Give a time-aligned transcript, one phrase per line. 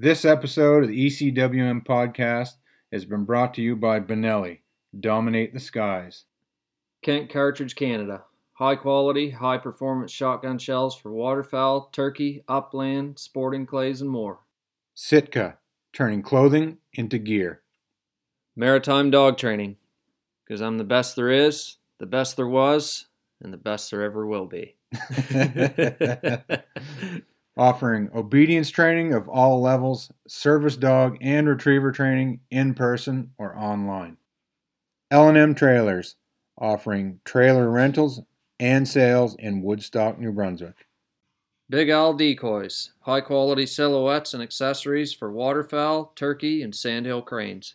[0.00, 2.52] This episode of the ECWM podcast
[2.92, 4.60] has been brought to you by Benelli.
[5.00, 6.24] Dominate the skies.
[7.02, 8.22] Kent Cartridge Canada.
[8.52, 14.38] High quality, high performance shotgun shells for waterfowl, turkey, upland, sporting clays, and more.
[14.94, 15.58] Sitka,
[15.92, 17.62] turning clothing into gear.
[18.54, 19.78] Maritime dog training.
[20.46, 23.06] Because I'm the best there is, the best there was,
[23.42, 24.76] and the best there ever will be.
[27.58, 34.16] Offering obedience training of all levels, service dog and retriever training in person or online.
[35.10, 36.14] L&M Trailers,
[36.56, 38.20] offering trailer rentals
[38.60, 40.86] and sales in Woodstock, New Brunswick.
[41.68, 42.92] Big Owl decoys.
[43.00, 47.74] High quality silhouettes and accessories for waterfowl, turkey, and sandhill cranes.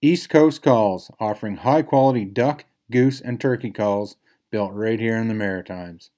[0.00, 4.16] East Coast Calls, offering high quality duck, goose, and turkey calls
[4.50, 6.10] built right here in the Maritimes.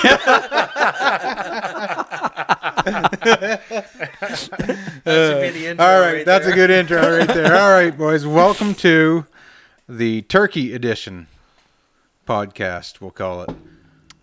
[0.00, 0.10] Should
[5.04, 6.52] be the intro All right, right that's there.
[6.52, 7.54] a good intro right there.
[7.54, 9.26] All right, boys, welcome to
[9.88, 11.26] the Turkey Edition
[12.26, 13.00] podcast.
[13.00, 13.50] We'll call it.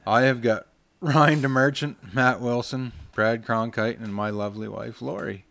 [0.05, 0.65] I have got
[0.99, 5.45] Ryan DeMerchant, Matt Wilson, Brad Cronkite, and my lovely wife Lori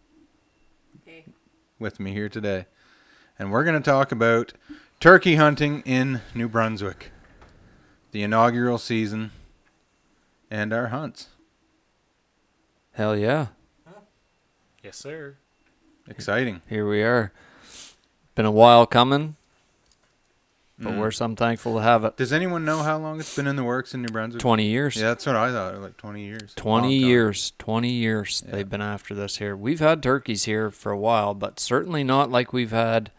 [1.78, 2.66] with me here today,
[3.38, 4.54] and we're going to talk about
[4.98, 7.10] turkey hunting in New Brunswick,
[8.12, 9.30] the inaugural season,
[10.50, 11.28] and our hunts.
[12.92, 13.48] Hell yeah.
[14.82, 15.36] Yes, sir.
[16.08, 16.62] Exciting.
[16.68, 17.32] Here we are.
[18.34, 19.34] Been a while coming,
[20.78, 20.98] but Mm.
[21.00, 22.16] we're some thankful to have it.
[22.16, 24.40] Does anyone know how long it's been in the works in New Brunswick?
[24.40, 24.96] 20 years.
[24.96, 25.80] Yeah, that's what I thought.
[25.80, 26.52] Like twenty years.
[26.54, 28.52] 20 years 20 years Yeah.
[28.52, 32.30] they've been after this here we've had turkeys here for a while but certainly not
[32.30, 33.10] like we've had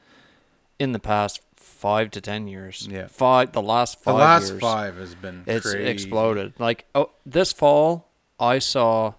[0.80, 1.42] in the past
[1.78, 3.08] five to ten years Yeah.
[3.08, 4.16] five the last five.
[4.16, 5.88] The last years five has been it's crazy.
[5.88, 9.14] exploded like oh this fall i saw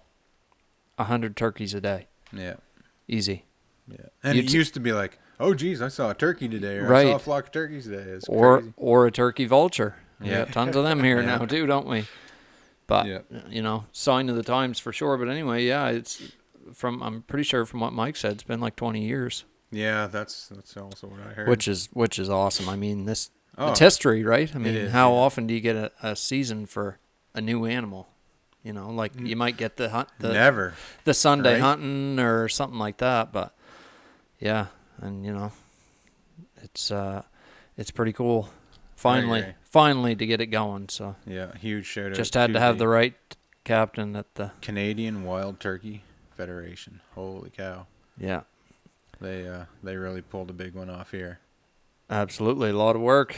[0.97, 2.55] a hundred turkeys a day Yeah,
[3.07, 3.45] easy
[3.87, 3.97] yeah.
[4.23, 6.85] And You it used to be like, oh, geez, I saw a turkey today, or
[6.85, 7.07] I Right.
[7.07, 8.03] saw a flock of turkeys today.
[8.03, 8.73] It's or crazy.
[8.77, 10.45] or a turkey vulture Yeah.
[10.45, 11.37] tons of them here Yeah.
[11.37, 12.05] now too don't we
[12.85, 13.19] but Yeah.
[13.49, 16.21] you know sign of the times for sure but anyway yeah it's
[16.73, 20.47] from i'm pretty sure from what mike said it's been like 20 years Yeah, that's
[20.47, 21.47] that's also what I heard.
[21.47, 22.67] which is which is awesome.
[22.69, 24.53] I mean, this oh, it's history, right?
[24.55, 25.19] I mean, is, how yeah.
[25.19, 26.97] often do you get a, a season for
[27.33, 28.07] a new animal?
[28.63, 30.73] You know, like you might get the hunt the never.
[31.05, 31.61] the Sunday right?
[31.61, 33.55] hunting or something like that, but
[34.39, 34.67] yeah,
[34.99, 35.51] and you know,
[36.61, 37.23] it's uh,
[37.77, 38.49] it's pretty cool.
[38.95, 40.89] Finally, finally to get it going.
[40.89, 42.15] So Yeah, huge shout out.
[42.15, 43.13] just had to have the right
[43.63, 46.03] captain at the Canadian Wild Turkey
[46.35, 46.99] Federation.
[47.15, 47.87] Holy cow!
[48.17, 48.41] yeah,
[49.21, 51.39] They uh they really pulled a big one off here.
[52.09, 53.35] absolutely a lot of work,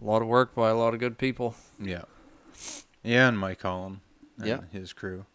[0.00, 1.54] a lot of work by a lot of good people.
[1.78, 2.02] Yeah,
[3.02, 4.00] yeah, and Mike Holland
[4.38, 4.60] and Yeah.
[4.72, 5.26] his crew.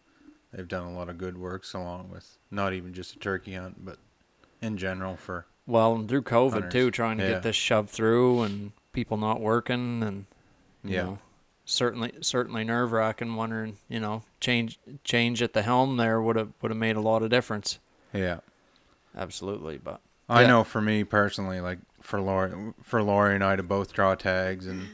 [0.52, 3.84] They've done a lot of good works along with not even just a turkey hunt,
[3.84, 3.98] but
[4.60, 6.72] in general for Well, and through COVID Hunters.
[6.72, 7.30] too, trying to Yeah.
[7.34, 10.26] get this shoved through and people not working and
[10.82, 11.02] you Yeah.
[11.04, 11.18] know,
[11.64, 16.52] certainly certainly nerve wracking wondering, you know, change change at the helm there would have
[16.62, 17.78] would have made a lot of difference.
[18.12, 18.40] yeah.
[19.18, 20.48] Absolutely, but I Yeah.
[20.48, 24.66] know for me personally, like for Lori, for Lori and I to both draw tags
[24.66, 24.88] and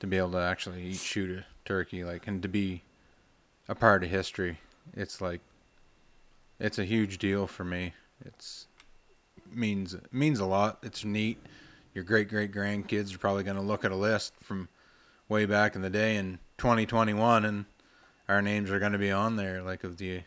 [0.00, 2.82] to be able to actually eat, shoot a turkey, like, and to be
[3.68, 4.58] a part of history,
[4.94, 5.40] it's like,
[6.58, 7.92] it's a huge deal for me.
[8.24, 8.66] It's
[9.52, 10.78] means means a lot.
[10.82, 11.38] It's neat.
[11.94, 14.68] Your great great grandkids are probably going to look at a list from
[15.28, 17.66] way back in the day in 2021, and
[18.28, 20.22] our names are going to be on there, like of the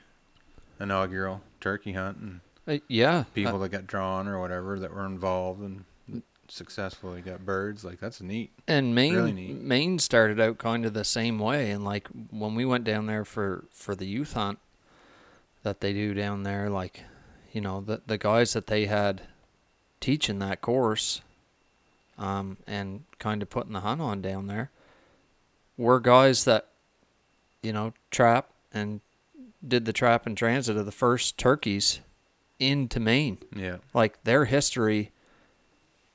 [0.79, 5.06] inaugural turkey hunt and uh, yeah, people uh, that got drawn or whatever that were
[5.06, 5.84] involved and
[6.47, 7.84] successfully got birds.
[7.84, 8.52] Like that's neat.
[8.68, 9.56] and Maine really neat.
[9.62, 13.25] Maine started out kind of the same way and like when we went down there
[13.25, 14.59] for for the youth hunt
[15.63, 17.03] that they do down there like
[17.52, 19.24] you know the the guys that they had
[20.00, 21.22] teaching that course
[22.18, 24.72] um and kind of putting the hunt on down there
[25.77, 26.68] were guys that
[27.62, 29.01] you know trap and
[29.68, 32.00] did the trap and transit of the first turkeys
[32.59, 35.11] into Maine Yeah, like their history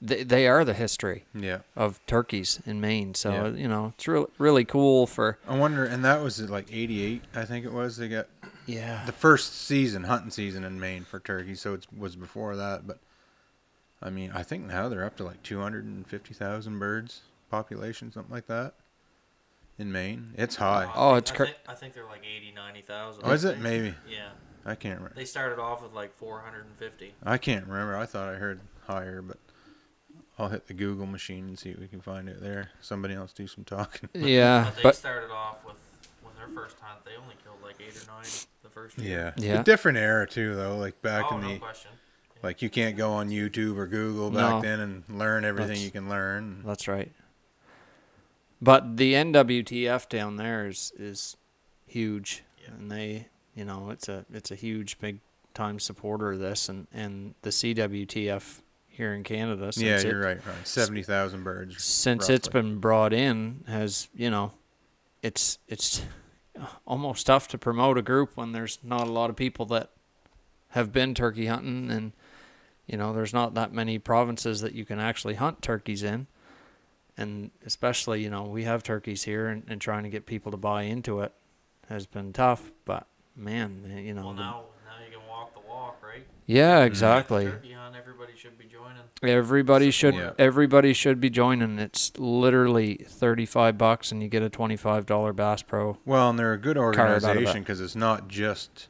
[0.01, 1.61] they, they are the history yeah.
[1.75, 3.15] of turkeys in Maine.
[3.15, 3.49] So Yeah.
[3.49, 7.45] you know, it's really really cool for I wonder, and that was like '88, I
[7.45, 7.97] think it was.
[7.97, 8.27] They got
[8.67, 9.05] yeah.
[9.07, 11.55] the first season, hunting season in Maine for turkey.
[11.55, 12.99] So it was before that, but
[14.03, 18.75] I mean, I think now they're up to like 250,000 birds population, something like that,
[19.79, 20.35] in Maine.
[20.37, 20.91] It's high.
[20.95, 23.23] Oh, it's I, think, I think they're like 80, 90,000.
[23.25, 23.59] Oh, is it?
[23.61, 23.95] Maybe.
[24.07, 24.31] Yeah.
[24.67, 25.15] I can't remember.
[25.17, 27.15] They started off with like 450.
[27.23, 27.97] I can't remember.
[27.97, 29.39] I thought I heard higher, but
[30.39, 32.71] I'll hit the Google machine and see if we can find it there.
[32.81, 34.09] Somebody else do some talking.
[34.15, 35.77] Yeah, But they but started off with
[36.23, 38.25] when their first hunt, they only killed like eight or nine
[38.63, 39.05] the first Yeah.
[39.07, 39.35] year.
[39.37, 39.61] Yeah.
[39.61, 40.77] A different era too, though.
[40.77, 41.91] Like back oh, in no the question.
[42.43, 44.61] like, you can't go on YouTube or Google back No.
[44.63, 46.63] then and learn everything That's- you can learn.
[46.65, 47.13] that's right.
[48.63, 51.37] But the NWTF down there is is
[51.87, 52.71] huge, Yeah.
[52.75, 55.21] and they, you know, it's a it's a huge big
[55.55, 59.73] time supporter of this, and and the CWTF here in Canada.
[59.73, 60.45] Since yeah, you're right.
[60.45, 61.83] Right, seventy thousand birds.
[61.83, 64.53] since it's been brought in has you know
[65.23, 66.03] it's it's
[66.87, 69.91] almost tough to promote a group when there's not a lot of people that
[70.71, 72.13] have been turkey hunting and
[72.87, 76.27] you know there's not that many provinces that you can actually hunt turkeys in
[77.17, 80.57] and especially you know we have turkeys here and, and trying to get people to
[80.57, 81.33] buy into it
[81.89, 85.61] has been tough but man eh, you know Well, now now you can walk the
[85.69, 86.27] walk, right?
[86.47, 89.03] yeah exactly Turkey hunt, everybody should be joining.
[89.23, 90.33] Everybody should Yeah.
[90.39, 91.79] everybody should be joining.
[91.79, 95.97] It's literally thirty five bucks and you get a twenty five dollar Bass Pro.
[96.05, 98.89] Well, and they're a good organization because it's not just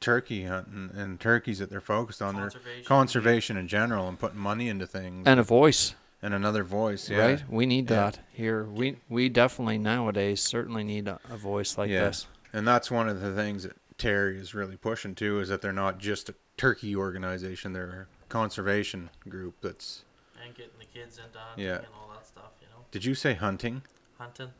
[0.00, 2.34] turkey hunting and turkeys that they're focused on.
[2.34, 2.84] They're Conservation.
[2.84, 7.10] conservation in general and putting money into things And a voice, and another voice.
[7.10, 7.18] Yeah.
[7.18, 7.42] right?
[7.48, 7.96] We need Yeah.
[8.10, 8.64] that here.
[8.64, 12.04] We we definitely nowadays certainly need a, a voice like Yeah.
[12.06, 12.26] this.
[12.54, 15.72] And that's one of the things that Terry is really pushing too is that they're
[15.72, 19.54] not just a turkey organization; they're a conservation group.
[19.60, 20.04] That's.
[20.44, 21.76] and getting the kids into hunting Yeah.
[21.76, 22.52] and all that stuff.
[22.60, 23.82] You know, Did you say hunting?
[24.18, 24.50] hunting,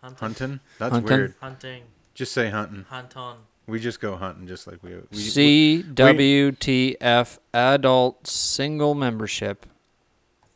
[0.00, 0.60] hunting, Hunting?
[0.78, 1.16] That's Hunting.
[1.18, 1.34] weird.
[1.40, 1.82] hunting,
[2.14, 2.84] Just say hunting.
[2.88, 3.38] hunt on.
[3.66, 4.96] We just go hunting, just like we.
[4.96, 9.66] we CWTF adult single membership,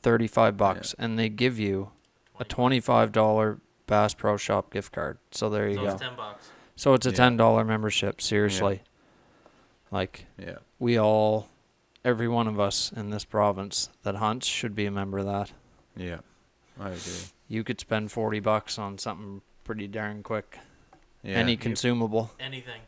[0.03, 1.91] thirty five bucks, and they give you
[2.39, 5.19] a twenty five dollar Bass Pro Shop gift card.
[5.31, 5.89] So there you So go.
[5.93, 6.49] it's ten bucks.
[6.77, 7.17] So it's a Yeah.
[7.17, 8.21] ten dollar membership.
[8.21, 8.83] Seriously,
[9.91, 10.57] like yeah.
[10.79, 11.49] we all,
[12.05, 15.53] every one of us in this province that hunts should be a member of that.
[15.97, 16.19] Yeah.
[16.79, 17.13] I agree.
[17.49, 20.59] You could spend forty bucks on something pretty darn quick.
[21.23, 21.35] Yeah.
[21.37, 22.31] Any consumable.
[22.39, 22.83] Anything.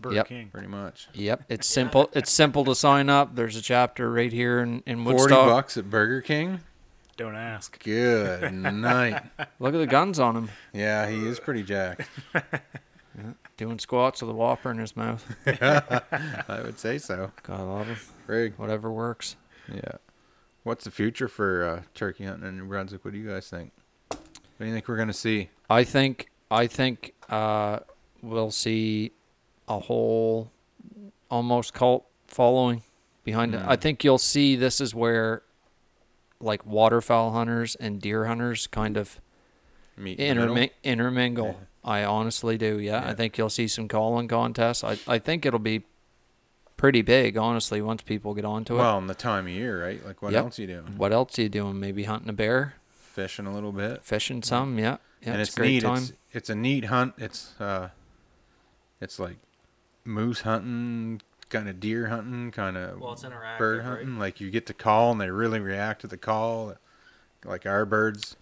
[0.00, 0.28] Burger Yep.
[0.28, 0.48] King.
[0.52, 1.08] pretty much.
[1.14, 2.10] Yep, it's simple.
[2.12, 3.36] It's simple to sign up.
[3.36, 5.20] There's a chapter right here in, in Woodstock.
[5.30, 5.48] Forty Woodstock.
[5.48, 6.60] bucks at Burger King.
[7.16, 7.82] Don't ask.
[7.82, 9.22] Good night.
[9.60, 10.50] Look at the guns on him.
[10.72, 12.02] Yeah, he is pretty jacked.
[13.56, 15.24] Doing squats with a whopper in his mouth.
[15.46, 17.30] I would say so.
[17.44, 17.96] God I love him.
[18.26, 18.54] Rig.
[18.56, 19.36] Whatever works.
[19.72, 19.92] Yeah.
[20.64, 23.04] What's the future for uh, turkey hunting in New Brunswick?
[23.04, 23.70] What do you guys think?
[24.08, 24.20] What
[24.58, 25.50] do you think we're gonna see?
[25.70, 27.80] I think I think uh,
[28.22, 29.12] we'll see
[29.68, 30.50] a whole
[31.30, 32.82] almost cult following
[33.24, 33.62] behind it.
[33.66, 33.80] I Mm.
[33.80, 35.42] think you'll see this is where
[36.40, 39.20] like waterfowl hunters and deer hunters kind of
[39.96, 40.56] Meet in the middle?
[40.56, 41.60] intermi- intermingle.
[41.84, 42.78] I honestly do.
[42.80, 43.06] Yeah.
[43.06, 44.82] I think you'll see some calling contests.
[44.84, 45.84] I I think it'll be
[46.76, 48.78] pretty big, honestly, once people get onto it.
[48.78, 50.04] Well, in the time of year, right?
[50.04, 50.44] Like, what Yep.
[50.44, 50.96] else you doing?
[50.96, 51.78] what else are you doing?
[51.78, 54.02] Maybe hunting a bear, Fishing a little bit.
[54.02, 54.78] fishing some.
[54.78, 55.82] Yeah, yeah, and it's, it's, a great neat.
[55.82, 55.96] time.
[56.02, 57.14] It's it's a neat hunt.
[57.18, 57.90] It's uh,
[59.00, 59.36] it's like
[60.04, 63.86] moose hunting, kind of deer hunting, kind of Well, it's interactive, bird right?
[63.86, 64.18] hunting.
[64.18, 66.74] Like you get the call and they really react to the call.
[67.44, 68.36] Like our birds,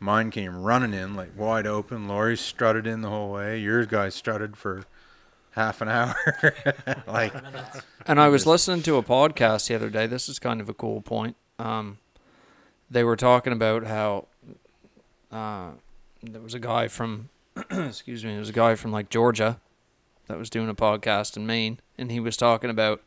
[0.00, 2.08] mine came running in like wide open.
[2.08, 3.58] Lori's strutted in the whole way.
[3.58, 4.84] Yours guys strutted for
[5.50, 6.16] half an hour.
[7.06, 7.34] like
[8.06, 10.06] And I was listening to a podcast the other day.
[10.06, 11.36] This is kind of a cool point.
[11.58, 11.98] Um,
[12.90, 14.26] they were talking about how
[15.32, 15.70] uh,
[16.22, 17.30] there was a guy from,
[17.70, 19.58] excuse me, there was a guy from like Georgia
[20.28, 23.02] that was doing a podcast in Maine, and he was talking about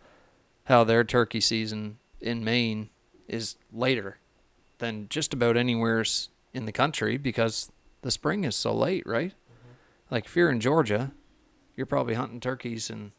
[0.65, 2.89] how their turkey season in Maine
[3.27, 4.17] is later
[4.79, 6.03] than just about anywhere
[6.53, 9.31] in the country because the spring is so late, right?
[9.31, 10.13] Mm-hmm.
[10.15, 11.11] Like if you're in Georgia,
[11.75, 13.11] you're probably hunting turkeys in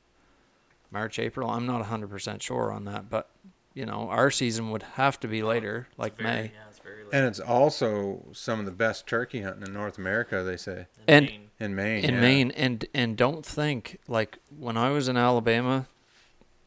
[0.91, 1.49] March, April.
[1.51, 3.31] I'm not 100% sure on that, but
[3.73, 6.43] you know, our season would have to be later, like Very- May.
[6.53, 7.11] Yeah, it's very late.
[7.13, 10.87] And it's also some of the best turkey hunting in North America, they say.
[11.07, 11.41] In and- Maine.
[11.61, 12.05] In Maine.
[12.05, 12.21] in yeah.
[12.21, 15.87] Maine and and don't think like when I was in Alabama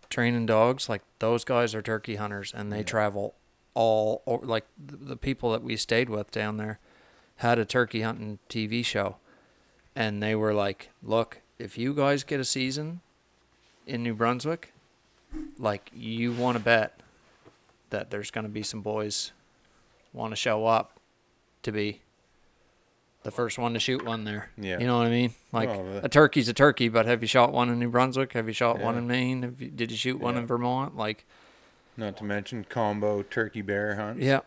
[0.10, 2.84] training dogs like those guys are turkey hunters and they Yeah.
[2.84, 3.34] travel
[3.73, 6.79] all or like the, people that we stayed with down there
[7.37, 9.17] had a turkey hunting TV show
[9.95, 13.01] and they were like look if you guys get a season
[13.87, 14.73] in New Brunswick
[15.57, 16.99] like you want to bet
[17.89, 19.31] that there's going to be some boys
[20.13, 20.99] want to show up
[21.63, 22.01] to be
[23.23, 24.49] the first one to shoot one there.
[24.57, 24.79] Yeah.
[24.79, 25.33] You know what I mean?
[25.53, 28.33] Like the- a turkey's a turkey, but have you shot one in New Brunswick?
[28.33, 29.43] Have you shot one in Maine?
[29.43, 30.41] Have you, did you shoot one Yeah.
[30.41, 30.97] in Vermont?
[30.97, 31.25] Like,
[31.95, 34.21] Not to mention combo turkey bear hunts.
[34.23, 34.39] yeah,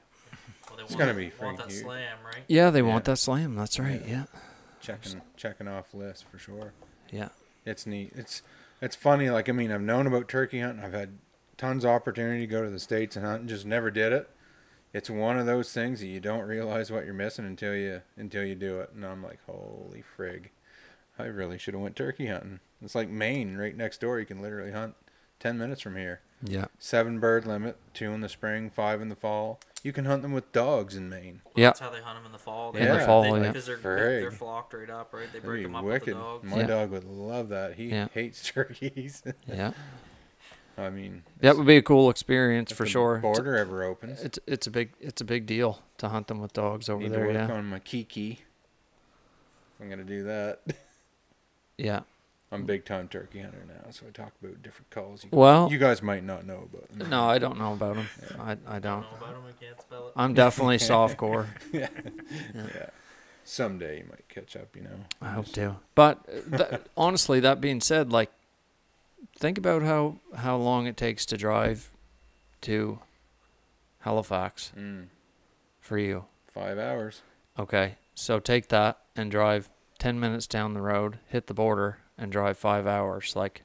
[0.71, 1.83] Well, It's want, gonna be want freaking that huge.
[1.83, 2.45] slam, right?
[2.49, 2.87] yeah, they Yeah.
[2.87, 3.55] want that slam.
[3.55, 4.03] That's right.
[4.07, 4.25] Yeah,
[4.81, 6.73] Checking checking off list for sure.
[7.11, 7.29] yeah.
[7.65, 8.13] It's neat.
[8.15, 8.43] It's
[8.81, 9.31] it's funny.
[9.31, 10.85] Like I mean, I've known about turkey hunting.
[10.85, 11.19] I've had
[11.57, 14.29] tons of opportunity to go to the states and hunt, and just never did it.
[14.93, 18.45] it's one of those things that you don't realize what you're missing until you until
[18.45, 18.91] you do it.
[18.95, 20.47] And I'm like, holy frig,
[21.19, 22.61] I really should have went turkey hunting.
[22.83, 24.19] It's like Maine, right next door.
[24.21, 24.95] You can literally hunt
[25.41, 26.21] ten minutes from here.
[26.43, 26.67] Yeah.
[26.79, 29.59] Seven bird limit, two in the spring, five in the fall.
[29.83, 31.41] You can hunt them with dogs in Maine.
[31.45, 31.69] Well, Yeah.
[31.69, 32.77] That's how they hunt them in the fall.
[32.77, 33.49] In the they- fall, they, yeah.
[33.49, 34.21] Because they're, Frig.
[34.21, 35.33] they're flocked right up, right?
[35.33, 36.07] They break them up wicked.
[36.09, 36.45] with the dogs.
[36.51, 36.67] My Yeah.
[36.67, 37.75] dog would love that.
[37.75, 38.09] He Yeah.
[38.13, 39.23] hates turkeys.
[39.47, 39.73] Yeah.
[40.79, 43.17] I mean, That would be a cool experience if for the sure.
[43.17, 44.21] It's- Border ever opens.
[44.23, 47.13] It's it's a big it's a big deal to hunt them with dogs over Need
[47.13, 47.21] there.
[47.33, 47.55] to work Yeah.
[47.57, 48.43] on my kiki.
[49.81, 50.61] I'm gonna do that.
[51.79, 52.01] Yeah.
[52.53, 55.25] I'm a big time turkey hunter now, so I talk about different calls.
[55.25, 56.89] You, Well, you guys might not know about.
[56.97, 57.09] them.
[57.11, 58.07] no, I don't know about them.
[58.39, 59.01] I I Don't don't.
[59.03, 59.43] know about them.
[59.49, 60.13] I can't spell it.
[60.17, 61.47] I'm definitely softcore.
[61.73, 61.89] yeah.
[63.45, 64.75] Someday you might catch up.
[64.77, 64.99] You know.
[65.21, 65.77] I hope to.
[65.95, 68.31] But uh, th- honestly, that being said, like,
[69.37, 71.91] think about how how long it takes to drive
[72.63, 73.01] to
[74.01, 75.07] Halifax Mm,
[75.81, 76.25] for you.
[76.53, 77.23] five hours.
[77.59, 82.33] Okay, so take that and drive ten minutes down the road, hit the border, and
[82.33, 83.35] drive five hours.
[83.37, 83.63] Like,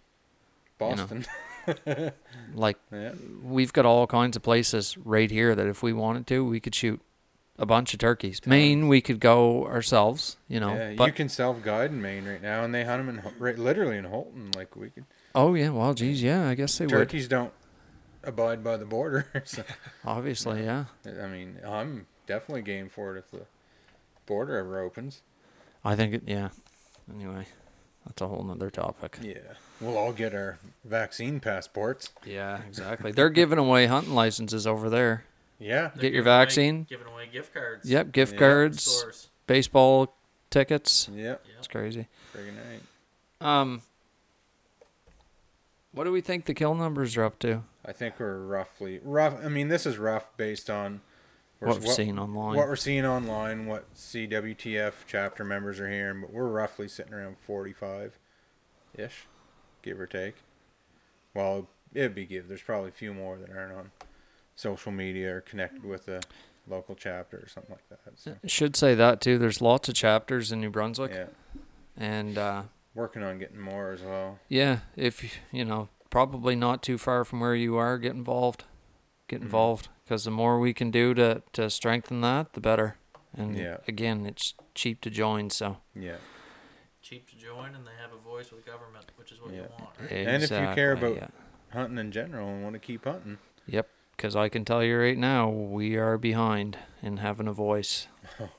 [0.79, 0.96] know.
[0.96, 1.25] Boston.
[2.55, 3.13] like yeah.
[3.43, 6.74] we've got all kinds of places right here that if we wanted to, we could
[6.75, 7.01] shoot
[7.58, 8.41] a bunch of turkeys.
[8.46, 10.74] Maine, we could go ourselves, you know.
[10.74, 10.93] yeah.
[10.98, 13.58] but you can self guide in Maine right now, and they hunt them in right,
[13.58, 14.55] literally in Houlton.
[14.55, 15.05] Like we could.
[15.36, 16.91] oh yeah, well, geez, yeah, I guess they would.
[16.91, 17.53] Turkeys don't
[18.24, 19.27] abide by the border.
[19.46, 19.63] so,
[20.05, 20.86] Obviously, yeah.
[21.05, 23.46] I mean, I'm definitely game for it if the
[24.25, 25.22] border ever opens.
[25.84, 26.24] I think it.
[26.25, 26.50] Yeah.
[27.13, 27.46] Anyway,
[28.05, 29.17] that's a whole nother topic.
[29.22, 29.36] Yeah.
[29.79, 32.10] We'll all get our vaccine passports.
[32.25, 33.12] Yeah, exactly.
[33.12, 35.24] They're giving away hunting licenses over there.
[35.60, 35.89] Yeah.
[35.96, 36.84] They're Get your giving away- vaccine.
[36.89, 37.89] Giving away gift cards.
[37.89, 38.39] Yep, gift Yeah.
[38.39, 39.29] cards, Stores.
[39.48, 40.13] baseball
[40.50, 41.08] tickets.
[41.12, 41.17] Yep.
[41.46, 41.55] Yep.
[41.60, 42.08] It's crazy.
[42.36, 42.81] Friggin' right.
[43.48, 43.81] Um,
[45.93, 47.63] what do we think the kill numbers are up to?
[47.86, 49.43] I think we're roughly rough.
[49.43, 51.01] I mean, this is rough based on
[51.61, 52.57] What we've seen online.
[52.57, 57.35] what we're seeing online, what CWTF chapter members are hearing, but we're roughly sitting around
[57.45, 58.17] 45
[58.97, 59.27] ish,
[59.83, 60.35] give or take.
[61.35, 62.47] Well, it'd be give.
[62.47, 63.91] There's probably a few more that aren't on
[64.55, 66.21] social media or connected with a
[66.67, 67.99] local chapter or something like that.
[68.19, 69.37] So, Should say that too.
[69.37, 71.25] There's lots of chapters in New Brunswick, yeah,
[71.95, 72.63] and uh,
[72.95, 74.39] working on getting more as well.
[74.49, 78.63] yeah, if you know, probably not too far from where you are, get involved.
[79.27, 79.43] Get Mhm.
[79.43, 82.97] involved because the more we can do to to strengthen that, the better.
[83.33, 83.77] And Yeah.
[83.87, 86.17] again, it's cheap to join, so Yeah,
[87.01, 89.97] Cheap to join, and they have a voice with government, which is what you want.
[90.01, 90.11] Right?
[90.11, 91.31] And if you care Exactly, about-
[91.71, 93.37] hunting in general and want to keep hunting.
[93.65, 93.87] yep,
[94.17, 98.07] because I can tell you right now, we are behind in having a voice.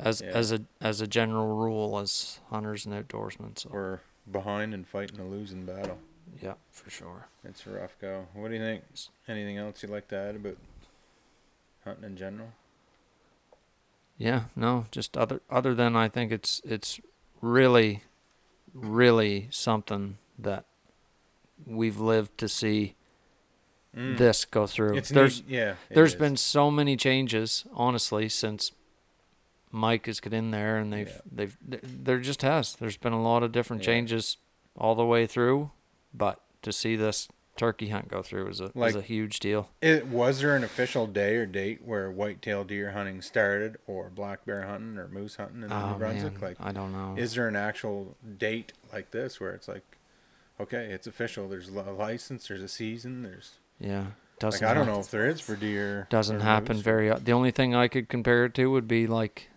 [0.00, 0.30] As Yeah.
[0.40, 5.20] as a as a general rule, as hunters and outdoorsmen, so We're behind and fighting
[5.20, 6.00] a losing battle.
[6.42, 7.26] Yeah, for sure.
[7.44, 8.26] It's a rough go.
[8.34, 8.82] What do you think?
[9.28, 10.56] Anything else you'd like to add about
[11.84, 12.48] hunting in general?
[14.16, 17.00] Yeah, no, just other other than I think it's it's
[17.40, 18.02] really,
[18.72, 20.64] really something that
[21.66, 22.94] we've lived to see
[23.96, 24.18] Mm.
[24.18, 24.96] this go through.
[24.96, 25.50] It's there's neat.
[25.50, 25.74] yeah.
[25.88, 26.18] there's is.
[26.18, 28.72] been so many changes, honestly, since
[29.70, 31.20] Mike has got in there, and they've Yeah.
[31.30, 31.56] they've
[32.04, 32.74] there just has.
[32.74, 33.86] There's been a lot of different Yeah.
[33.92, 34.36] changes
[34.76, 35.70] all the way through,
[36.14, 39.70] but to see this turkey hunt go through was a Like- is a huge deal.
[39.80, 44.44] It was there an official day or date where whitetail deer hunting started, or black
[44.44, 46.32] bear hunting, or moose hunting in oh, New Oh Brunswick?
[46.32, 47.14] man, Like, I don't know.
[47.16, 49.84] is there an actual date like this where it's like,
[50.60, 51.48] okay, it's official.
[51.48, 52.48] There's a license.
[52.48, 53.22] There's a season.
[53.22, 54.06] There's yeah,
[54.40, 56.06] doesn't I don't hap- know if there is for deer.
[56.10, 56.84] doesn't happen moose.
[56.84, 57.08] very.
[57.18, 59.48] The only thing I could compare it to would be like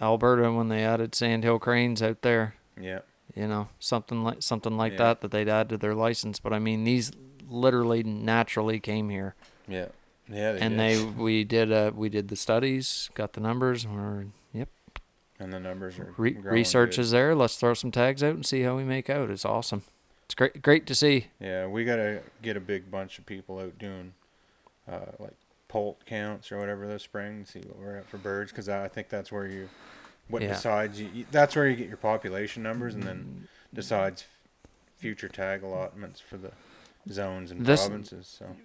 [0.00, 2.54] Alberta when they added sandhill cranes out there.
[2.80, 3.00] Yeah,
[3.34, 4.98] You know, something like something like Yeah.
[4.98, 6.40] that that they'd add to their license.
[6.40, 7.12] But I mean, these
[7.48, 9.34] literally naturally came here,
[9.66, 9.86] yeah,
[10.28, 10.52] yeah.
[10.52, 10.78] They and did.
[10.78, 14.68] they we did uh we did the studies, got the numbers, and we're yep.
[15.38, 17.02] and the numbers are Re- research good.
[17.02, 17.34] is there.
[17.34, 19.30] Let's throw some tags out and see how we make out.
[19.30, 19.82] It's awesome.
[20.24, 21.28] It's great great to see.
[21.40, 24.12] Yeah, we gotta get a big bunch of people out doing,
[24.90, 25.34] uh, like
[25.68, 27.44] poult counts or whatever this spring.
[27.46, 29.68] See what we're at for birds, because I think that's where you,
[30.28, 30.48] what Yeah.
[30.48, 31.26] decides you.
[31.30, 33.74] That's where you get your population numbers, and then mm.
[33.74, 34.24] decides
[34.96, 36.52] future tag allotments for the
[37.10, 38.26] zones and This- provinces.
[38.26, 38.56] So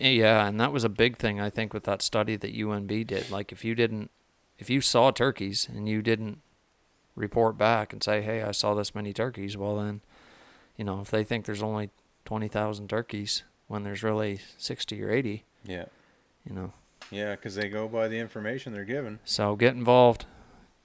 [0.00, 3.30] Yeah, and that was a big thing I think with that study that UNB did.
[3.30, 4.10] Like if you didn't
[4.58, 6.42] if you saw turkeys and you didn't
[7.16, 10.02] report back and say, "Hey, I saw this many turkeys," well then,
[10.76, 11.88] you know, if they think there's only
[12.26, 15.86] 20,000 turkeys when there's really 60 or 80, yeah,
[16.44, 16.74] you know.
[17.10, 19.18] yeah, because they go by the information they're given.
[19.24, 20.26] So get involved.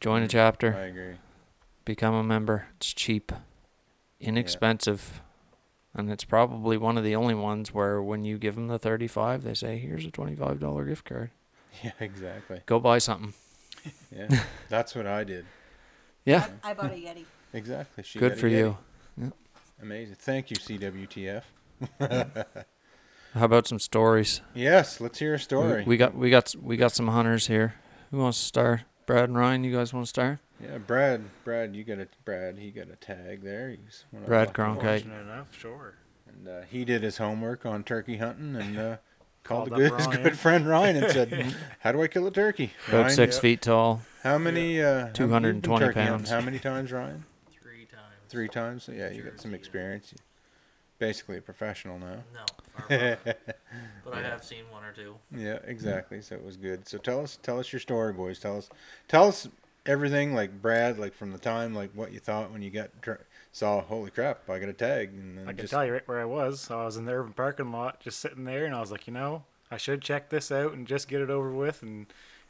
[0.06, 1.16] Join a chapter, I agree.
[1.84, 2.68] become a member.
[2.78, 3.32] It's cheap,
[4.20, 5.20] inexpensive.
[5.96, 9.42] And it's probably one of the only ones where when you give them the 35,
[9.44, 11.32] they say, "Here's a $25 gift card."
[11.84, 12.62] Yeah, exactly.
[12.68, 13.34] Go buy something.
[14.16, 14.28] Yeah,
[14.70, 15.46] that's what I did.
[16.24, 17.26] Yeah, I bought a Yeti.
[17.54, 18.04] Exactly.
[18.04, 18.76] She good for Yeti.
[19.18, 19.34] you.
[19.82, 20.18] Amazing.
[20.20, 21.44] Thank you, CWTF.
[23.34, 24.42] How about some stories?
[24.54, 25.84] Yes, let's hear a We- story.
[25.84, 27.74] We got we got we got some hunters here.
[28.12, 28.82] Who wants to start?
[29.06, 30.40] Brad and Ryan, you guys want to start?
[30.62, 31.24] yeah, Brad.
[31.44, 32.58] Brad, you got a Brad.
[32.58, 33.70] He got a tag there.
[33.70, 35.06] He's one Brad the Cronkite.
[35.06, 35.96] enough, sure.
[36.28, 38.98] And uh, he did his homework on turkey hunting and uh,
[39.44, 42.32] called, Called a good, his good friend Ryan and said, "How do I kill a
[42.32, 43.42] turkey?" About Ryan, six yeah.
[43.42, 44.02] feet tall.
[44.24, 44.82] How many?
[44.82, 46.30] Uh, how many- you've been 220 turkey hunting pounds.
[46.32, 47.26] How many times, Ryan?
[47.62, 48.14] Three times.
[48.30, 48.90] Three times.
[48.92, 50.14] Yeah, you got some experience.
[50.14, 50.22] yeah.
[50.96, 51.18] Experience.
[51.18, 52.24] Basically a professional now.
[52.34, 52.46] No,
[52.88, 53.34] far from
[54.04, 55.16] but I have seen one or two.
[55.36, 56.22] Yeah, exactly.
[56.22, 56.88] So it was good.
[56.88, 58.40] So tell us, tell us your story, boys.
[58.40, 58.70] Tell us,
[59.08, 59.48] tell us
[59.86, 60.34] everything.
[60.34, 63.82] Like Brad, like from the time, like what you thought when you got dr- saw.
[63.82, 64.50] Holy crap!
[64.50, 66.62] I got a tag, and then I can just tell you right where I was.
[66.62, 69.08] So I was in the urban parking lot, just sitting there, and I was like,
[69.08, 72.08] you know, I should check this out and just get it over with, and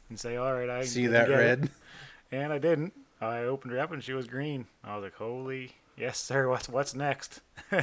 [0.08, 1.70] and say, all right, I see that get it." red.
[2.32, 2.92] and I didn't.
[3.20, 4.66] I opened her up, and she was green.
[4.84, 6.48] I was like, holy, yes, sir.
[6.48, 7.40] What's what's next?
[7.72, 7.82] Yeah.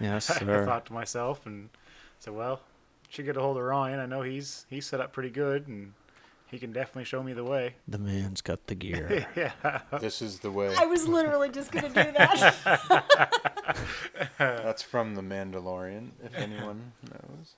[0.00, 1.68] Yes, I thought to myself, and
[2.18, 2.60] said, well,
[3.10, 4.00] should get a hold of Ryan.
[4.00, 5.92] I know he's he's set up pretty good, and
[6.46, 7.74] he can definitely show me the way.
[7.86, 9.26] The man's got the gear.
[9.36, 9.80] yeah.
[10.00, 10.74] This is the way.
[10.78, 13.04] I was literally just gonna do that.
[14.38, 16.10] That's from the Mandalorian.
[16.24, 17.54] If anyone knows.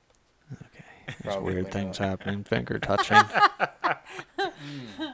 [0.52, 0.84] Okay.
[1.06, 1.72] There's Probably weird not.
[1.72, 2.42] things happening.
[2.44, 3.16] Finger touching.
[4.38, 5.04] Hmm.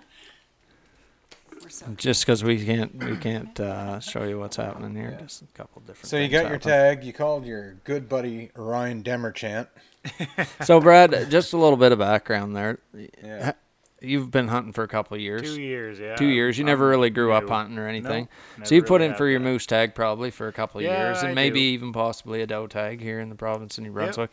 [1.66, 5.10] We're so Just because we can't we can't uh, show you what's happening here.
[5.18, 5.26] Yeah.
[5.26, 6.06] Just a couple different.
[6.06, 6.60] So you got your happen.
[6.70, 7.02] tag.
[7.04, 9.66] You called your good buddy Ryan Demerchant.
[10.64, 12.78] So Brad, just a little bit of background there.
[12.94, 13.54] Yeah.
[14.00, 15.42] You've been hunting for a couple of years.
[15.42, 16.14] Two years, yeah.
[16.14, 16.56] Two years.
[16.56, 18.28] You I'm- never really grew up hunting or anything.
[18.58, 19.44] Nope, so you never put really in for your that.
[19.44, 21.66] moose tag probably for a couple of Yeah, years, and I maybe do.
[21.66, 24.30] even possibly a doe tag here in the province of New Brunswick.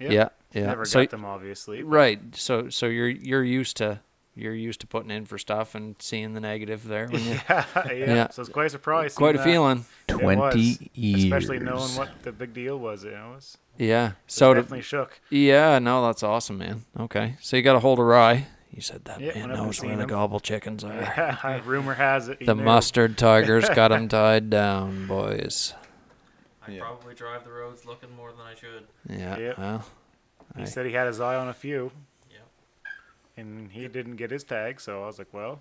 [0.00, 0.12] Yep.
[0.12, 0.66] Yeah, yeah.
[0.66, 1.80] Never so got them, obviously.
[1.82, 2.20] but- right.
[2.36, 4.00] So so you're you're used to
[4.36, 7.06] you're used to putting in for stuff and seeing the negative there.
[7.08, 7.92] When you, yeah, yeah.
[7.92, 8.28] Yeah.
[8.32, 9.14] So it's quite a surprise.
[9.14, 9.44] quite a that.
[9.44, 9.84] feeling.
[10.08, 10.20] It was,
[10.54, 11.24] Twenty years.
[11.24, 14.08] Especially knowing what the big deal was, you know, it was, Yeah.
[14.08, 15.20] it So to, definitely shook.
[15.30, 16.84] yeah, no, that's awesome, man.
[16.98, 18.46] Okay, so you got a hold of Rye.
[18.72, 20.08] You said that Yeah, man when I've been knows where the him.
[20.08, 20.92] gobble chickens are.
[21.44, 22.38] Yeah, Rumor has it.
[22.40, 22.64] he The knew.
[22.64, 25.74] mustard tigers got him tied down, boys.
[26.66, 26.80] I Yeah.
[26.80, 28.88] probably drive the roads looking more than I should.
[29.08, 29.38] Yeah.
[29.38, 29.58] Yep.
[29.58, 29.84] Well,
[30.56, 30.66] He Aye.
[30.66, 31.92] said he had his eye on a few, Yep.
[33.36, 34.80] And he didn't get his tag.
[34.80, 35.60] So I was like, "Well,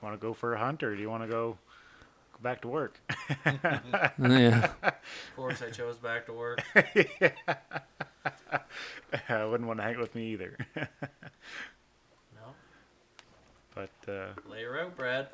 [0.00, 1.58] want to go for a hunt, or do you want to go
[2.32, 3.00] go back to work?"
[3.46, 4.70] yeah.
[4.82, 6.62] Of course, I chose back to work.
[9.28, 10.56] I wouldn't want to hang with me either.
[10.76, 12.54] No,
[13.74, 15.28] but uh, lay her out, Brad.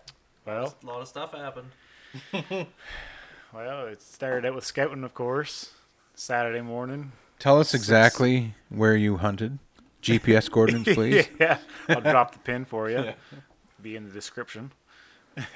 [0.46, 1.70] well, a lot of stuff happened.
[3.52, 5.72] well, it started out with scouting, of course.
[6.14, 7.12] Saturday morning.
[7.38, 9.60] Tell us exactly where you hunted.
[10.02, 11.28] GPS coordinates, please.
[11.40, 11.58] yeah,
[11.88, 13.12] I'll drop the pin for you.
[13.82, 14.72] Be in the description.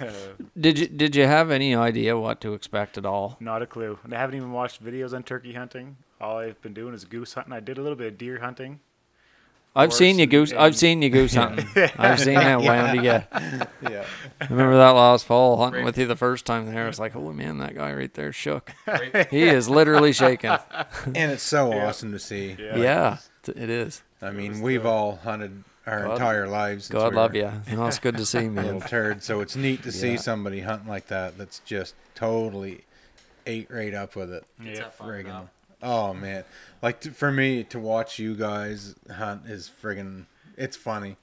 [0.61, 3.37] Did you did you have any idea what to expect at all?
[3.41, 3.99] Not a clue.
[4.05, 5.97] And I haven't even watched videos on turkey hunting.
[6.21, 7.53] All I've been doing is goose hunting.
[7.53, 8.79] I did a little bit of deer hunting.
[9.75, 10.53] I've seen you and- goose.
[10.53, 11.67] I've seen you goose hunting.
[11.99, 13.27] I've seen how wound you get.
[13.83, 14.05] yeah.
[14.41, 15.85] I remember that last fall hunting Right.
[15.87, 16.85] with you the first time there.
[16.85, 18.71] I was like, holy man, that guy right there shook.
[18.87, 19.29] Right?
[19.31, 20.51] He is literally shaking.
[21.07, 21.89] And it's so Yeah.
[21.89, 22.55] awesome to see.
[22.57, 22.77] Yeah.
[22.77, 23.17] Yeah,
[23.49, 24.03] it is.
[24.23, 26.89] I mean, we've the- all hunted our God- entire lives.
[26.89, 27.53] God we love were you.
[27.77, 28.63] No, it's good to see, me.
[28.63, 28.89] Little man.
[28.89, 29.23] turd.
[29.23, 31.37] So it's neat to see somebody hunting like that.
[31.39, 32.85] That's just totally
[33.47, 34.45] ate right up with it.
[34.63, 35.49] Yeah, Friggin'
[35.85, 36.45] Oh man,
[36.81, 41.17] like to, for me to watch you guys hunt is friggin' It's funny.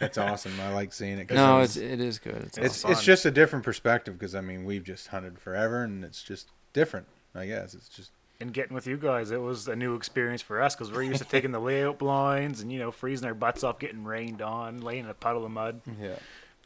[0.00, 0.52] It's awesome.
[0.60, 1.26] I like seeing it.
[1.26, 2.36] 'cause No, I it's it is good.
[2.36, 6.04] It's, it's it's just a different perspective because I mean we've just hunted forever and
[6.04, 7.06] it's just different.
[7.34, 10.60] I guess it's just And getting with you guys, it was a new experience for
[10.60, 13.62] us because we're used to taking the layout blinds and you know freezing our butts
[13.62, 16.16] off, getting rained on, laying in a puddle of mud, yeah.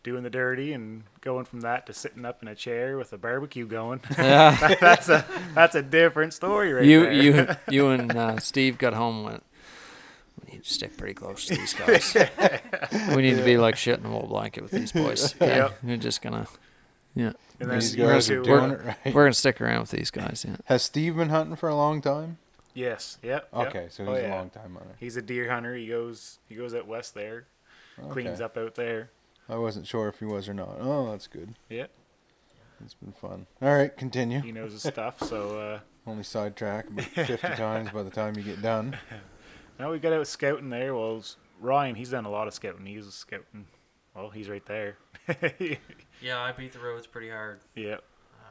[0.03, 3.19] doing the dirty, and going from that to sitting up in a chair with a
[3.19, 4.01] barbecue going.
[4.17, 4.75] yeah.
[4.81, 7.13] that's a that's a different story, right you there.
[7.13, 9.45] you you and uh, Steve got home and went.
[10.47, 12.17] We need to stick pretty close to these guys.
[13.15, 15.35] we need to be like shit in a wool blanket with these boys.
[15.35, 15.57] Okay?
[15.57, 15.79] Yep.
[15.83, 16.47] We're just gonna,
[17.15, 17.33] yeah.
[17.61, 19.15] And then These guys two are were- doing it right.
[19.15, 20.45] We're gonna stick around with these guys.
[20.47, 20.57] Yeah.
[20.67, 22.39] Has Steve been hunting for a long time?
[22.75, 23.19] Yes.
[23.23, 23.49] Yep.
[23.57, 23.67] yep.
[23.69, 24.35] Okay, so Oh, he's yeah.
[24.35, 24.95] a long time hunter.
[25.01, 25.75] He's a deer hunter.
[25.75, 27.47] He goes he goes out west there,
[28.11, 29.11] cleans up out there.
[29.49, 30.77] I wasn't sure if he was or not.
[30.79, 31.55] Oh, that's good.
[31.71, 31.91] Yep.
[32.85, 33.47] It's been fun.
[33.61, 34.41] All right, continue.
[34.41, 35.21] He knows his stuff.
[35.25, 38.97] So uh, Only sidetrack about 50 times by the time you get done.
[39.81, 40.95] now we got out scouting there.
[40.95, 41.25] Well,
[41.61, 42.87] Ryan, he's done a lot of scouting.
[42.87, 43.67] He's a scouting.
[44.15, 44.97] Well, he's right there.
[46.21, 47.61] Yeah, I beat the roads pretty hard.
[47.75, 48.03] yep.
[48.41, 48.45] Uh,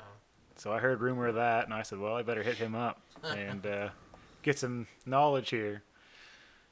[0.56, 3.02] So I heard rumor of that, and I said, well, I better hit him up
[3.24, 3.90] and uh,
[4.42, 5.84] get some knowledge here.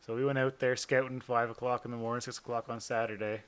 [0.06, 3.42] So we went out there scouting five o'clock in the morning, six o'clock on Saturday,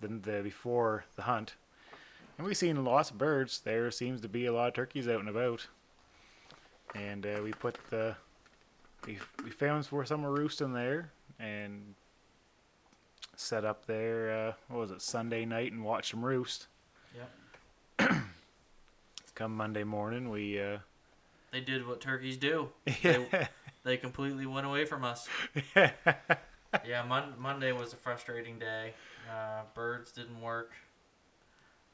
[0.00, 1.54] then the before the hunt,
[2.36, 3.60] and we seen lots of birds.
[3.60, 5.68] There seems to be a lot of turkeys out and about,
[6.94, 8.16] and uh, we put the
[9.06, 11.94] we we found where some were roosting there and
[13.36, 14.48] set up there.
[14.48, 16.66] Uh, what was it Sunday night and watched them roost.
[18.10, 18.12] Yep.
[19.34, 20.78] Come Monday morning, we uh,
[21.52, 22.68] They did what turkeys do.
[23.02, 23.48] They,
[23.84, 25.28] they completely went away from us.
[25.76, 28.92] yeah, Mon- Monday was a frustrating day.
[29.30, 30.70] Uh, birds didn't work.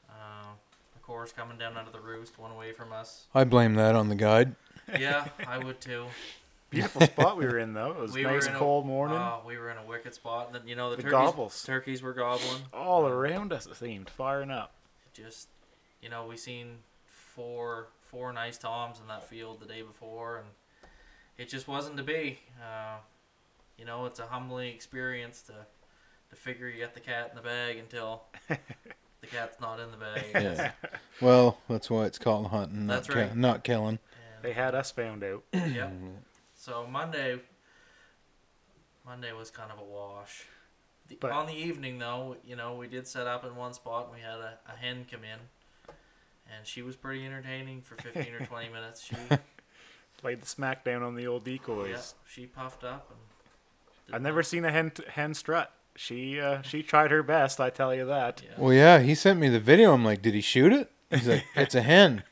[0.09, 0.49] Uh,
[0.95, 3.25] of course, coming down out of the roost went away from us.
[3.33, 4.55] I blame that on the guide.
[4.99, 6.05] Yeah, I would too.
[6.69, 7.91] beautiful spot we were in though.
[7.91, 9.17] It was we nice were and cold a, morning.
[9.17, 10.47] Oh, we were in a wicked spot.
[10.47, 11.11] And then, you know the, The turkeys.
[11.17, 11.63] gobbles.
[11.63, 12.61] Turkeys were gobbling.
[12.73, 14.73] All around us, it seemed firing up.
[15.13, 15.47] Just,
[16.01, 20.47] you know, we seen four four nice toms in that field the day before, and
[21.37, 22.39] it just wasn't to be.
[22.61, 22.97] Uh,
[23.77, 25.53] you know, it's a humbling experience to
[26.29, 29.97] to figure you got the cat in the bag until the cat's not in the
[29.97, 30.25] bag.
[30.33, 30.71] Yeah.
[31.21, 33.35] well, that's why it's called hunting, not, That's ki- right.
[33.35, 33.97] not killing.
[34.43, 35.43] They had us found out.
[35.53, 35.91] yep.
[36.53, 37.39] So Monday,
[39.05, 40.43] Monday was kind of a wash.
[41.07, 44.05] The, But- on the evening, though, you know, we did set up in one spot.
[44.07, 45.39] and We had a, a hen come in,
[46.55, 49.03] and she was pretty entertaining for fifteen or twenty minutes.
[49.03, 49.15] She,
[50.17, 51.89] Played the smackdown on the old decoys.
[51.91, 53.19] yeah, she puffed up and.
[54.15, 55.71] I've never seen a hen hen strut.
[55.95, 58.41] She uh, she tried her best, I tell you that.
[58.43, 58.55] Yeah.
[58.57, 59.93] Well, yeah, he sent me the video.
[59.93, 60.91] I'm like, did he shoot it?
[61.09, 62.23] He's like, it's a hen.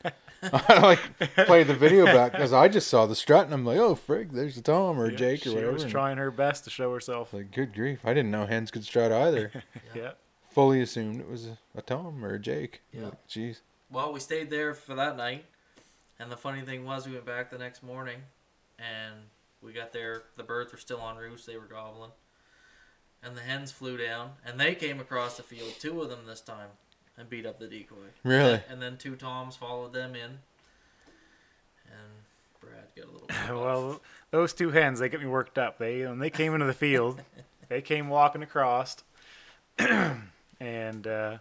[0.43, 0.99] I like
[1.47, 4.31] played the video back because I just saw the strut and I'm like, oh frig,
[4.31, 5.71] there's a Tom or a Yeah, Jake or she whatever.
[5.71, 7.33] She was and trying her best to show herself.
[7.33, 9.51] Like, good grief, I didn't know hens could strut either.
[9.95, 10.11] Yeah.
[10.51, 12.81] Fully assumed it was a, a Tom or a Jake.
[12.91, 13.05] Yeah.
[13.05, 13.61] Like, Jeez.
[13.89, 15.45] Well, we stayed there for that night,
[16.19, 18.19] and the funny thing was, we went back the next morning,
[18.77, 19.15] and
[19.61, 20.23] we got there.
[20.35, 22.11] The birds were still on roost; they were gobbling,
[23.23, 26.41] and the hens flew down, and they came across the field, two of them this
[26.41, 26.69] time,
[27.17, 27.95] and beat up the decoy.
[28.23, 28.61] Really?
[28.69, 30.39] And then two toms followed them in,
[31.85, 32.11] and
[32.59, 33.61] Brad got a little.
[33.63, 35.77] well, those two hens, they get me worked up.
[35.77, 37.21] They when they came into the field,
[37.69, 38.97] they came walking across,
[39.79, 41.37] and uh,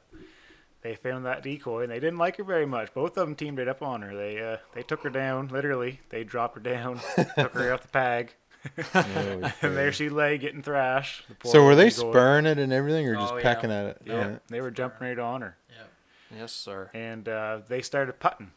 [0.86, 2.94] they found that decoy, and they didn't like her very much.
[2.94, 4.14] Both of them teamed it up on her.
[4.16, 6.00] They uh, they took her down, literally.
[6.10, 7.00] They dropped her down,
[7.36, 8.34] took her off the pag,
[8.94, 11.24] and there she lay getting thrashed.
[11.42, 12.10] the so were they decoy.
[12.10, 13.42] spurring it and everything, or just Oh, yeah.
[13.42, 14.02] pecking at it?
[14.04, 16.38] Yeah, they were jumping right on her, yeah.
[16.38, 16.90] Yes, sir.
[16.94, 18.52] and uh, they started putting.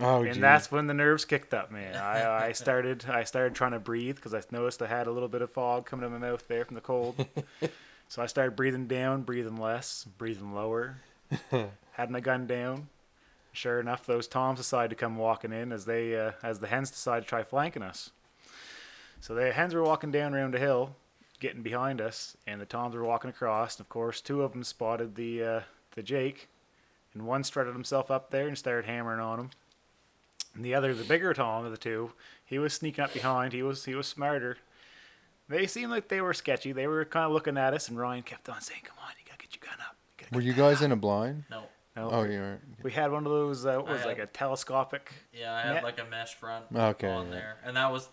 [0.00, 0.40] Oh, and geez.
[0.40, 1.96] that's when the nerves kicked up, man.
[1.96, 5.28] I, I started I started trying to breathe because I noticed I had a little
[5.28, 7.26] bit of fog coming in my mouth there from the cold.
[8.08, 10.98] so I started breathing down, breathing less, breathing lower.
[11.92, 12.88] had my gun down.
[13.52, 16.90] Sure enough, those toms decided to come walking in as they uh, as the hens
[16.90, 18.10] decided to try flanking us.
[19.20, 20.94] So the hens were walking down around the hill,
[21.40, 23.76] getting behind us, and the toms were walking across.
[23.76, 25.60] And of course, two of them spotted the uh,
[25.94, 26.48] the Jake,
[27.14, 29.50] and one strutted himself up there and started hammering on him.
[30.54, 32.12] And the other, the bigger Tom of the two,
[32.44, 33.52] he was sneaking up behind.
[33.52, 34.58] He was he was smarter.
[35.48, 36.72] They seemed like they were sketchy.
[36.72, 39.24] They were kind of looking at us, and Ryan kept on saying, "Come on, you
[39.26, 41.44] gotta get your gun up." You gotta Were you guys in a blind?
[41.50, 41.62] No.
[41.96, 42.62] No, Oh, you weren't.
[42.84, 43.66] we had one of those.
[43.66, 45.12] Uh, what I was it, like a telescopic.
[45.32, 45.82] Yeah, I had Yeah.
[45.82, 47.32] like a mesh front Okay, on yeah.
[47.32, 48.08] there, and that was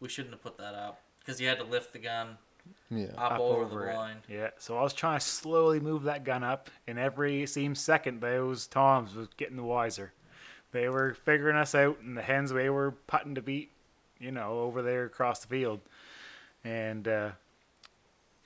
[0.00, 2.36] we shouldn't have put that up because you had to lift the gun
[2.90, 3.06] Yeah.
[3.16, 3.96] up, up over, over the it.
[3.96, 4.16] line.
[4.28, 8.20] Yeah, so I was trying to slowly move that gun up, and every seemed second
[8.20, 10.12] those toms was getting the wiser.
[10.72, 13.70] They were figuring us out, and the hens they were putting to beat,
[14.18, 15.80] you know, over there across the field,
[16.64, 17.30] and uh,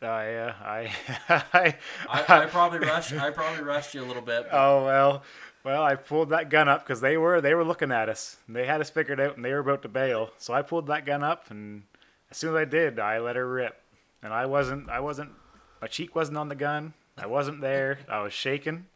[0.05, 0.93] I, uh, I,
[1.29, 1.77] I,
[2.09, 3.13] I, I probably rushed.
[3.13, 4.47] I probably rushed you a little bit.
[4.51, 5.23] but oh well,
[5.65, 8.67] well I pulled that gun up because they were they were looking at us, they
[8.67, 10.31] had us figured out, and they were about to bail.
[10.39, 11.83] So I pulled that gun up, and
[12.31, 13.81] as soon as I did, I let her rip,
[14.23, 15.31] and I wasn't I wasn't
[15.81, 16.95] my cheek wasn't on the gun.
[17.19, 17.99] I wasn't there.
[18.09, 18.87] I was shaking.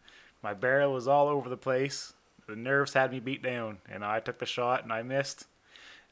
[0.43, 2.13] My barrel was all over the place.
[2.49, 5.47] The nerves had me beat down, and I took the shot and I missed.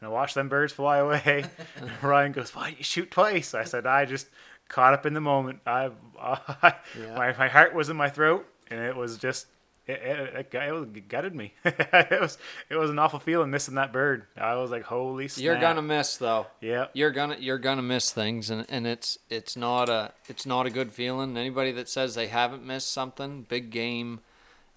[0.00, 1.44] And I watched them birds fly away.
[1.76, 4.26] and Ryan goes, "Why did you shoot twice?" I said, "I just
[4.68, 5.60] caught up in the moment.
[5.66, 6.74] I, I
[7.16, 9.46] my my heart was in my throat, and it was just."
[9.86, 11.52] It, it, it, it gutted me.
[11.66, 12.38] it was
[12.70, 14.24] it was an awful feeling missing that bird.
[14.34, 16.46] I was like, "Holy snap!" You're gonna miss though.
[16.62, 16.86] Yeah.
[16.94, 20.70] You're gonna you're gonna miss things, and, and it's it's not a it's not a
[20.70, 21.36] good feeling.
[21.36, 24.20] Anybody that says they haven't missed something, big game,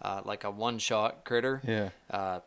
[0.02, 1.92] uh, like a one shot critter, Yeah.
[2.12, 2.40] uh,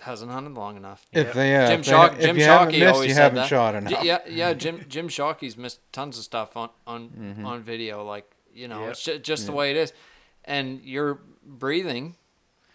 [0.00, 1.06] hasn't hunted long enough.
[1.12, 1.32] If Yeah.
[1.32, 3.48] they, yeah, Jim if, Shock, Jim you haven't Shockey missed, always you said haven't that.
[3.48, 4.04] shot J- enough.
[4.04, 4.52] yeah, yeah.
[4.54, 7.46] Jim Jim Shockey's missed tons of stuff on on Mm-hmm.
[7.46, 8.04] on video.
[8.04, 8.90] Like you know, Yep.
[8.90, 9.92] it's just, just the way it is,
[10.44, 12.16] and you're breathing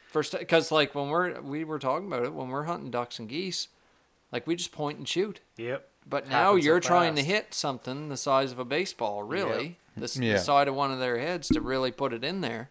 [0.10, 3.28] first because like when we're we were talking about it when we're hunting ducks and
[3.30, 3.68] geese,
[4.32, 5.40] like we just point and shoot.
[5.58, 5.88] Yep.
[6.10, 10.18] but now you're trying to hit something the size of a baseball, really, the, s-
[10.18, 10.34] Yeah.
[10.34, 12.70] the side of one of their heads to really put it in there.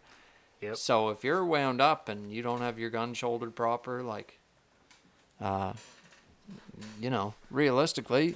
[0.61, 0.75] Yep.
[0.77, 4.36] So if you're wound up and you don't have your gun shouldered proper, like,
[5.41, 5.73] uh,
[6.99, 8.35] you know, realistically,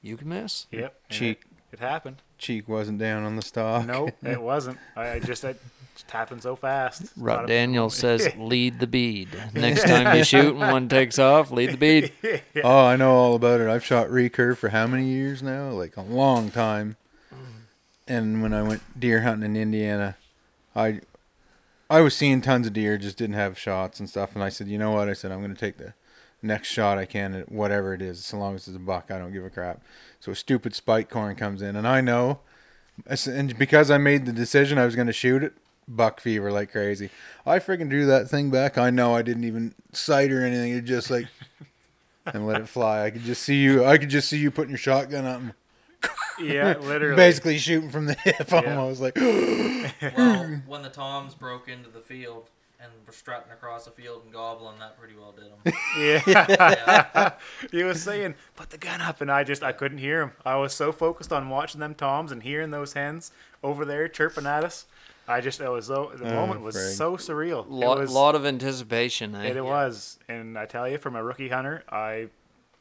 [0.00, 0.66] you can miss.
[0.70, 1.00] Yep.
[1.08, 1.42] and Cheek.
[1.70, 2.16] It, it happened.
[2.38, 3.86] Cheek wasn't down on the stock.
[3.86, 4.78] No, it wasn't.
[4.96, 5.60] I, I just it
[5.94, 7.02] just happened so fast.
[7.02, 10.88] It's Rut not a- Daniel says, "Lead the bead." Next time you shoot and one
[10.88, 12.12] takes off, lead the bead.
[12.64, 13.68] Oh, I know all about it.
[13.68, 15.70] I've shot recurve for how many years now?
[15.70, 16.96] Like a long time.
[18.08, 20.16] And when I went deer hunting in Indiana,
[20.74, 21.00] I
[21.88, 24.34] I was seeing tons of deer, just didn't have shots and stuff.
[24.34, 25.08] And I said, you know what?
[25.08, 25.94] I said I'm going to take the
[26.42, 29.10] next shot I can at whatever it is, so long as it's a buck.
[29.10, 29.80] I don't give a crap.
[30.20, 32.40] So a stupid spike corn comes in, and I know,
[33.26, 35.54] and because I made the decision I was going to shoot it,
[35.88, 37.10] buck fever like crazy.
[37.44, 38.78] I freaking drew that thing back.
[38.78, 40.72] I know I didn't even sight or anything.
[40.72, 41.26] It just like
[42.26, 43.04] and let it fly.
[43.04, 43.84] I could just see you.
[43.84, 45.54] I could just see you putting your shotgun up, and
[46.40, 47.16] Yeah, literally.
[47.16, 48.52] basically shooting from the hip.
[48.52, 49.16] Almost like
[50.16, 52.48] well, when the toms broke into the field
[52.82, 55.74] and were strutting across the field and gobbling, that pretty well did them.
[55.98, 56.22] Yeah.
[56.48, 57.32] yeah.
[57.70, 60.32] he was saying, "Put the gun up," and I just I couldn't hear him.
[60.44, 63.30] I was so focused on watching them toms and hearing those hens
[63.62, 64.86] over there chirping at us.
[65.28, 66.94] I just it was so the Oh, moment was Craig.
[66.96, 67.64] so surreal.
[67.68, 69.34] Lot, was lot of anticipation.
[69.36, 69.44] Eh?
[69.50, 72.28] it, it was, and I tell you, from a rookie hunter, I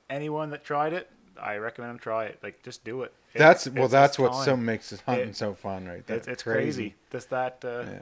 [0.10, 1.10] anyone that tried it,
[1.40, 2.40] I recommend them try it.
[2.42, 3.14] Like just do it.
[3.34, 3.84] It- that's well.
[3.86, 6.18] it's That's what so makes it hunting It- so fun, right there.
[6.18, 6.96] It's, it's crazy.
[7.12, 8.00] Just that uh, Yeah.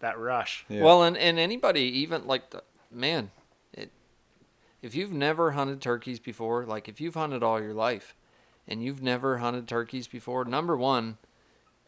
[0.00, 0.64] That rush.
[0.68, 0.82] Yeah.
[0.82, 3.30] Well, and, and anybody, even like, the, man,
[3.72, 3.90] it,
[4.82, 8.14] if you've never hunted turkeys before, like if you've hunted all your life
[8.66, 11.18] and you've never hunted turkeys before, number one,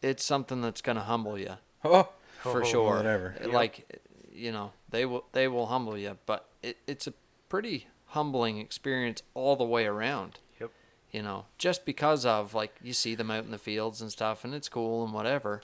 [0.03, 2.09] it's something that's going to humble you oh,
[2.40, 2.96] for Oh, sure.
[2.96, 3.35] whatever.
[3.46, 4.01] Like,
[4.33, 7.12] you know, they will they will humble you, but it, it's a
[7.48, 10.38] pretty humbling experience all the way around.
[10.61, 10.70] Yep.
[11.12, 14.44] You know, just because of like you see them out in the fields and stuff,
[14.44, 15.62] and it's cool and whatever.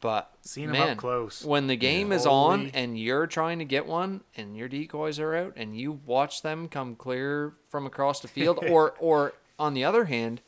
[0.00, 1.44] But Seen 'em man, up close.
[1.44, 2.34] when the game is Holy-
[2.66, 6.40] on and you're trying to get one, and your decoys are out, and you watch
[6.42, 10.40] them come clear from across the field, or or on the other hand,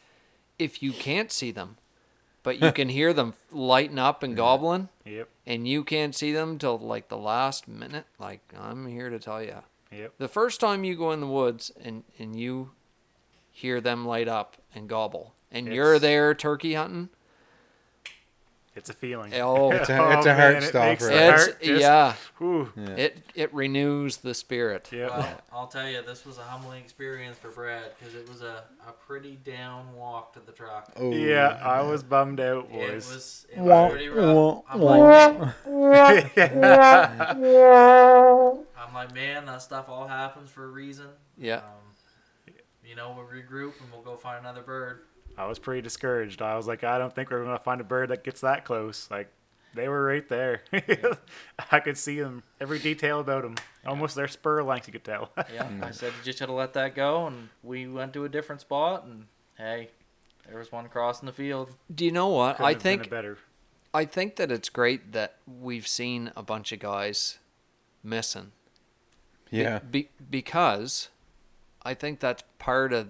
[0.58, 1.76] if you can't see them,
[2.42, 5.28] but you can hear them lighting up and gobbling, Yep.
[5.46, 9.42] and you can't see them till like the last minute, like I'm here to tell
[9.42, 9.56] you,
[9.90, 10.14] Yep.
[10.16, 12.70] the first time you go in the woods and and you
[13.50, 17.10] hear them light up and gobble, and you're there turkey hunting,
[18.74, 19.34] It's a feeling.
[19.34, 20.86] oh, It's a- it's a heart stopper.
[20.88, 22.72] makes the it's heart just- yeah, whew.
[22.74, 22.88] Yeah.
[22.96, 24.88] it it renews the spirit.
[24.90, 25.10] Yep.
[25.10, 28.64] Well, I'll tell you, this was a humbling experience for Brad because it was a,
[28.88, 30.90] a pretty down walk to the truck.
[30.96, 33.12] oh, Yeah, I was bummed out, It boys.
[33.12, 34.62] was, it was pretty rough.
[34.70, 35.54] I'm like,
[38.76, 41.06] I'm like, man, that stuff all happens for a reason.
[41.36, 41.56] Yeah.
[41.56, 42.54] Um,
[42.84, 45.00] you know, we'll regroup and we'll go find another bird.
[45.36, 46.42] I was pretty discouraged.
[46.42, 49.08] I was like, I don't think we're gonna find a bird that gets that close.
[49.10, 49.28] Like,
[49.74, 50.62] they were right there.
[51.70, 53.54] I could see them, every detail about them,
[53.86, 54.86] almost their spur length.
[54.86, 55.30] You could tell.
[55.52, 55.94] Yeah, I mm.
[55.94, 59.04] said you just had to let that go, and we went to a different spot,
[59.04, 59.90] and hey,
[60.48, 61.74] there was one crossing the field.
[61.92, 62.56] Do you know what?
[62.56, 63.38] Couldn't I have been a think better.
[63.94, 67.38] I think that it's great that we've seen a bunch of guys
[68.02, 68.52] missing.
[69.50, 69.78] Be- yeah.
[69.78, 71.08] Be, because
[71.82, 73.08] I think that's part of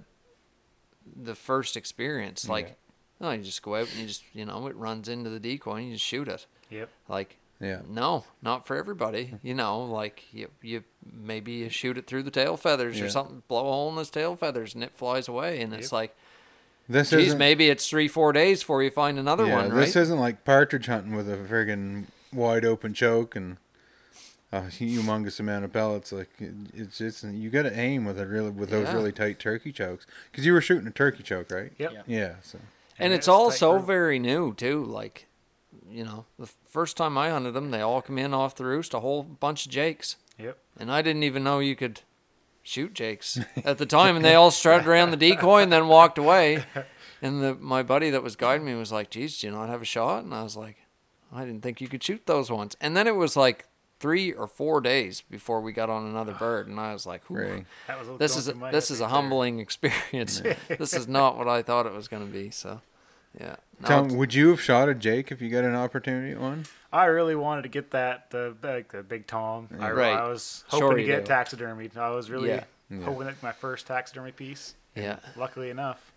[1.17, 2.49] the first experience.
[2.49, 2.77] Like,
[3.21, 5.77] oh, you just go out and you just, you know, it runs into the decoy
[5.77, 6.47] and you just shoot it.
[6.71, 6.89] Yep.
[7.09, 7.81] Like, Yeah.
[7.89, 9.35] no, not for everybody.
[9.43, 13.05] You know, like you, you maybe you shoot it through the tail feathers Yeah.
[13.07, 15.61] or something, blow a hole in its tail feathers and it flies away.
[15.61, 16.17] And it's like,
[16.89, 19.81] This geez, isn't maybe it's three, four days before you find another yeah, one, right?
[19.81, 23.59] This isn't like partridge hunting with a friggin' wide open choke and
[24.53, 26.13] a humongous amount of pellets.
[26.13, 28.95] Like it, it's just you got to aim with a really with those Yeah.
[28.95, 31.73] really tight turkey chokes because you were shooting a turkey choke, right?
[31.79, 31.93] Yep.
[31.93, 32.03] Yeah.
[32.07, 32.35] Yeah.
[32.43, 32.59] So
[32.99, 33.87] and Yeah, it's it's all so group.
[33.87, 34.85] very new too.
[34.85, 35.27] Like,
[35.91, 38.93] you know, the first time I hunted them, they all come in off the roost,
[38.95, 40.59] a whole bunch of jakes, Yep.
[40.79, 42.01] and I didn't even know you could
[42.63, 46.19] shoot jakes at the time, and they all strutted around the decoy and then walked
[46.19, 46.65] away.
[47.23, 49.81] And the my buddy that was guiding me was like, "Geez, do you not have
[49.83, 50.77] a shot?" And I was like,
[51.33, 53.65] "I didn't think you could shoot those ones." And then it was like
[54.03, 57.65] three or four days before we got on another bird, and I was like, "Ooh,
[57.89, 59.21] was this is a, this is a right there.
[59.21, 60.43] humbling experience.
[60.69, 62.81] this is not what I thought it was going to be." So,
[63.41, 63.57] yeah.
[63.81, 66.41] No, Tell it's- would you have shot a Jake if you got an opportunity at
[66.41, 66.67] one?
[66.93, 69.69] I really wanted to get that the like the big tom.
[69.81, 70.13] I, Right.
[70.19, 71.33] I was Sure hoping to get do.
[71.33, 71.97] taxidermied.
[71.97, 72.65] I was really Yeah.
[72.91, 73.05] Yeah.
[73.05, 74.75] hoping that my first taxidermy piece.
[74.95, 75.21] Yeah.
[75.37, 76.12] Luckily enough,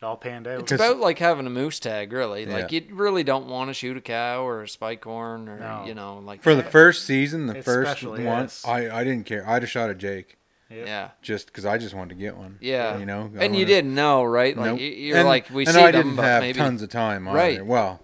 [0.00, 0.60] it all panned out.
[0.60, 2.44] It's 'Cause- about like having a moose tag, really.
[2.46, 5.84] Like you really don't want to shoot a cow or a spike horn or No.
[5.86, 8.62] you know, like For the first season, the first Especially, one, yes.
[8.66, 9.48] I, I didn't care.
[9.48, 10.36] I'd have shot a Jake.
[10.68, 10.84] Yep.
[10.86, 11.08] Yeah.
[11.22, 12.58] just because I just wanted to get one.
[12.60, 12.98] Yeah.
[12.98, 13.30] you know.
[13.38, 14.56] I And you didn't know, right?
[14.56, 14.80] Like Nope.
[14.80, 16.88] you- you're And- like we and see I them, didn't but have maybe tons of
[16.88, 17.28] time.
[17.28, 17.36] Either.
[17.36, 17.64] Right.
[17.64, 18.00] Well,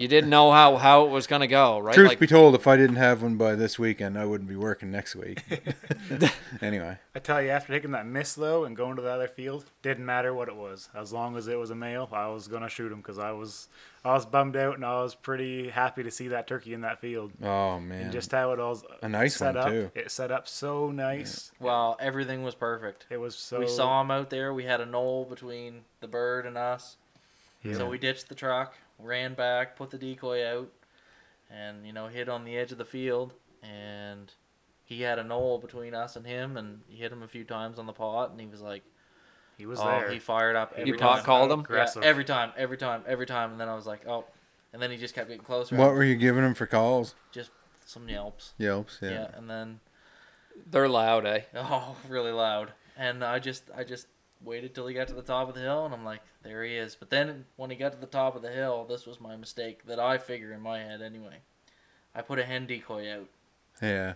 [0.00, 1.94] you didn't know how how it was gonna go, right?
[1.94, 4.56] truth like be told, if I didn't have one by this weekend, I wouldn't be
[4.56, 5.42] working next week.
[6.62, 9.66] anyway, I tell you, after taking that miss though and going to the other field,
[9.82, 10.88] didn't matter what it was.
[10.94, 13.68] As long as it was a male, I was gonna shoot him because I was
[14.02, 17.00] I was bummed out and I was pretty happy to see that turkey in that
[17.02, 19.70] field oh man, and just how it all A nice set one, up.
[19.70, 19.90] too.
[19.94, 21.52] It set up so nice.
[21.60, 23.04] Well, everything was perfect.
[23.10, 23.58] It was so.
[23.58, 24.54] we saw him out there.
[24.54, 26.96] We had a knoll between the bird and us.
[27.62, 27.74] Yeah.
[27.74, 30.70] So we ditched the truck, ran back, put the decoy out,
[31.50, 33.34] and you know hit on the edge of the field.
[33.62, 34.32] And
[34.84, 37.78] he had a knoll between us and him, and he hit him a few times
[37.78, 38.82] on the pot, and he was like,
[39.58, 40.10] He was "Oh, there.
[40.10, 41.66] he fired up every You pot time." called him?
[41.70, 43.52] Yeah, every time, every time, every time.
[43.52, 44.24] And then I was like, "Oh,"
[44.72, 45.76] and then he just kept getting closer.
[45.76, 47.14] what were you giving him for calls?
[47.32, 47.50] Just
[47.84, 48.54] some yelps.
[48.56, 49.10] Yelps, yeah.
[49.10, 49.26] Yeah.
[49.34, 49.80] and then
[50.70, 51.40] they're loud, eh?
[51.54, 52.72] Oh, really loud.
[52.96, 54.06] And I just I just
[54.42, 56.76] waited till he got to the top of the hill and I'm like, there he
[56.76, 56.94] is.
[56.94, 59.84] But then when he got to the top of the hill, this was my mistake
[59.86, 61.38] that I figure in my head anyway.
[62.14, 63.28] I put a hen decoy out.
[63.82, 64.14] Yeah.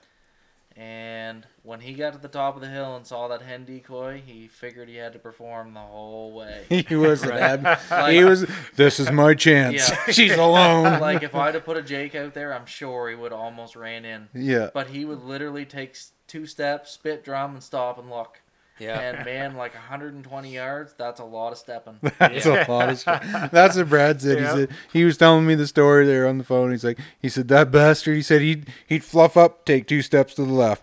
[0.77, 4.21] And when he got to the top of the hill and saw that hen decoy,
[4.27, 6.65] he figured he had to perform the whole way.
[6.89, 7.61] He was Right.
[7.91, 8.45] Like- he was.
[8.75, 9.89] This is my chance.
[9.89, 10.05] Yeah.
[10.11, 10.99] She's alone.
[11.01, 14.05] like if I'd have put a Jake out there, I'm sure he would almost ran
[14.05, 14.29] in.
[14.35, 14.71] yeah.
[14.75, 18.41] But he would literally take two steps, spit drum, and stop and look.
[18.79, 18.99] Yeah.
[18.99, 21.99] And man, like 120 yards, that's a lot of stepping.
[22.19, 23.51] That's a lot of shit.
[23.53, 24.39] That's what Brad said.
[24.39, 24.53] Yeah.
[24.55, 26.73] He said he was telling me the story there on the phone.
[26.73, 28.17] He's like, he said that bastard.
[28.17, 30.83] He said he'd he'd fluff up, take two steps to the left,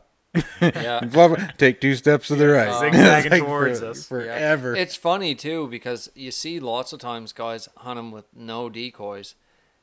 [0.62, 1.06] Yeah.
[1.10, 4.08] fluff up, take two steps to the right, Zigzagging It's towards for- us.
[4.08, 4.74] forever.
[4.76, 9.36] It's funny too because you see lots of times guys hunt him with no decoys,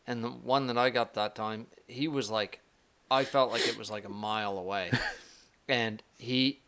[0.07, 2.61] and the one that I got that time, he was like,
[3.11, 4.91] I felt like it was like a mile away,
[5.69, 6.61] and he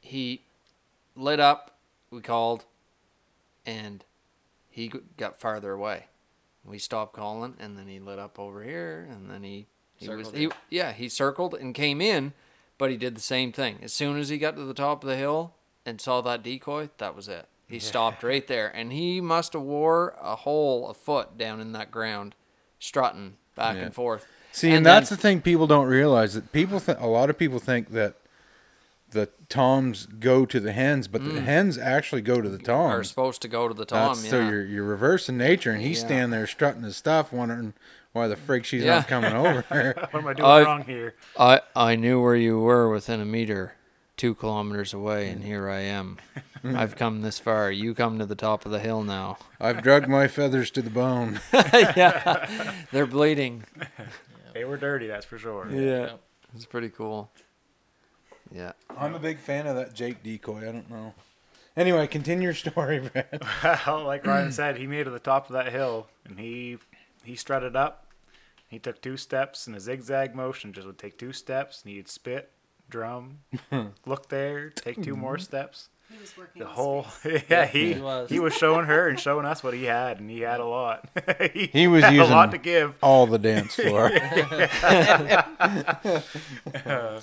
[0.00, 0.42] he
[1.16, 1.76] lit up.
[2.10, 2.64] We called,
[3.64, 4.04] and
[4.68, 6.06] he got farther away.
[6.64, 10.30] We stopped calling, and then he lit up over here, and then he he was
[10.32, 12.32] he yeah he circled and came in,
[12.78, 13.78] but he did the same thing.
[13.82, 15.54] As soon as he got to the top of the hill
[15.86, 17.46] and saw that decoy, that was it.
[17.68, 21.70] He stopped right there, and he must have wore a hole a foot down in
[21.72, 22.34] that ground,
[22.80, 23.82] strutting back Yeah.
[23.84, 24.26] and forth.
[24.52, 27.30] See, and, And that's then- the thing people don't realize that people think a lot
[27.30, 28.16] of people think that
[29.10, 31.44] the toms go to the hens, but the mm.
[31.44, 32.94] hens actually go to the toms.
[32.94, 34.08] Are supposed to go to the tom.
[34.08, 34.30] That's, yeah.
[34.30, 36.06] So you're you're reversing nature, and he's Yeah.
[36.06, 37.74] standing there strutting his stuff, wondering
[38.12, 38.96] why the frig she's Yeah.
[38.96, 39.64] not coming over.
[40.10, 41.14] What am I doing I've- wrong here?
[41.38, 43.74] I I knew where you were within a meter,
[44.16, 46.18] two kilometers away, and here I am.
[46.64, 47.70] I've come this far.
[47.70, 49.38] You come to the top of the hill now.
[49.58, 51.40] I've drugged my feathers to the bone.
[51.52, 52.46] yeah,
[52.92, 53.64] they're bleeding.
[54.52, 55.68] They were dirty, that's for sure.
[55.70, 56.16] Yeah,
[56.54, 57.30] it's pretty cool.
[58.52, 60.68] Yeah, I'm a big fan of that Jake decoy.
[60.68, 61.14] I don't know.
[61.76, 63.42] Anyway, continue your story, Brad.
[63.86, 66.78] Well, like Ryan said, he made it to the top of that hill, and he
[67.24, 68.06] he strutted up.
[68.66, 70.72] He took two steps in a zigzag motion.
[70.72, 72.50] Just would take two steps, and he'd spit,
[72.88, 73.38] drum,
[74.06, 75.42] look there, take two more mm-hmm.
[75.42, 75.88] steps.
[76.12, 77.44] He was working The whole face.
[77.48, 78.28] yeah, he he was.
[78.30, 81.08] he was showing her and showing us what he had, and he had a lot.
[81.52, 82.94] he, He was had a lot using- to give.
[83.00, 84.10] All the dance floor.
[86.84, 87.22] Well,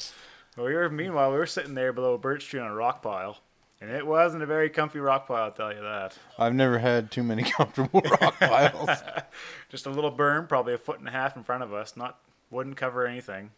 [0.65, 3.37] we were meanwhile we were sitting there below a birch tree on a rock pile,
[3.79, 5.43] and it wasn't a very comfy rock pile.
[5.43, 6.17] I'll tell you that.
[6.37, 8.89] I've never had too many comfortable rock piles.
[9.69, 11.95] Just a little berm, probably a foot and a half in front of us.
[11.95, 13.51] Not wouldn't cover anything.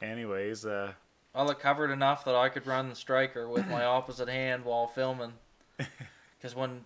[0.00, 0.92] Anyways, uh,
[1.34, 4.86] Well, it covered enough that I could run the striker with my opposite hand while
[4.86, 5.32] filming.
[5.76, 6.84] Because when,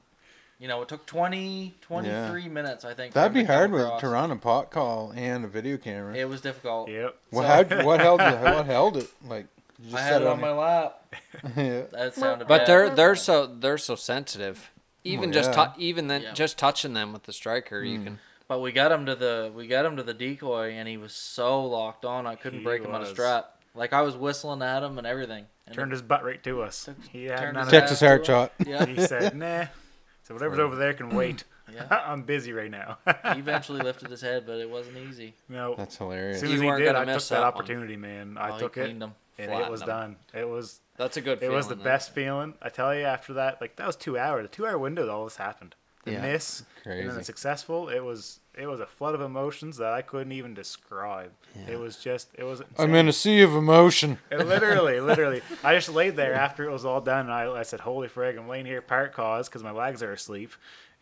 [0.59, 3.15] you know, it took 20, 23 minutes, I think.
[3.15, 4.01] That'd be to come hard with across.
[4.01, 6.15] to run a pot call and a video camera.
[6.15, 6.89] It was difficult.
[6.89, 7.17] yep.
[7.31, 8.41] Well, So- how, what held it?
[8.41, 9.09] What held it?
[9.27, 9.47] Like
[9.79, 11.15] you just I had it on my your- lap.
[11.57, 11.83] yeah.
[11.93, 12.67] That sounded but bad.
[12.69, 14.71] they're they're so they're so sensitive.
[15.05, 15.65] Even Well, just yeah.
[15.67, 16.33] tou- even then Yeah.
[16.33, 18.05] just touching them with the striker, you Hmm.
[18.05, 18.19] can.
[18.47, 21.13] But we got him to the we got him to the decoy, and he was
[21.13, 23.57] so locked on, I couldn't He break him on a strap.
[23.75, 25.47] Like I was whistling at him and everything.
[25.67, 26.85] And Turned it- his butt right to us.
[26.85, 28.53] Took- He had turned none his of ass Texas to heart shot.
[28.65, 28.85] Yeah.
[28.87, 29.65] He said, "Nah."
[30.23, 31.45] So whatever's over there can wait.
[31.73, 31.87] Yeah.
[32.07, 32.99] I'm busy right now.
[33.07, 35.33] he eventually lifted his head, but it wasn't easy.
[35.49, 35.75] no.
[35.77, 36.41] That's As hilarious.
[36.41, 37.55] soon You as he weren't did, gonna I took miss that, that one.
[37.55, 38.37] opportunity, man.
[38.37, 39.87] I Oh, he took it, cleaned and it Flattened was him.
[39.87, 40.17] done.
[40.35, 41.41] It was That's a good.
[41.41, 42.55] it was the feeling, best feeling.
[42.61, 44.43] I tell you, after that, like that was two hours.
[44.43, 45.77] The two hour window, that all this happened.
[46.05, 46.21] The Yeah.
[46.23, 47.25] miss, and then the Crazy.
[47.25, 47.89] successful.
[47.89, 51.33] It was it was a flood of emotions that I couldn't even describe.
[51.69, 52.63] It was just it was.
[52.79, 54.19] I'm in a sea of emotion.
[54.31, 55.43] It literally, literally.
[55.65, 58.39] I just laid there after it was all done, and I, I said, "Holy frig!
[58.39, 60.53] I'm laying here part cause because my legs are asleep,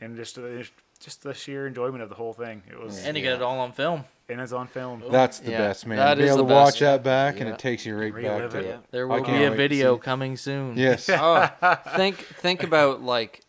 [0.01, 2.62] and just, uh, just just the sheer enjoyment of the whole thing.
[2.70, 4.05] It was, And you got it all on film.
[4.28, 5.03] and it's on film.
[5.11, 5.96] That's the Yeah, best, man.
[5.96, 6.80] that Be is able the to watch best.
[6.80, 7.55] that back, and Yeah.
[7.55, 8.74] it takes you right Relive back to it.
[8.74, 8.80] it.
[8.90, 10.01] There I will can't be a wait to video see.
[10.03, 10.76] coming soon.
[10.76, 11.09] Yes.
[11.12, 11.48] oh,
[11.96, 13.40] think think about like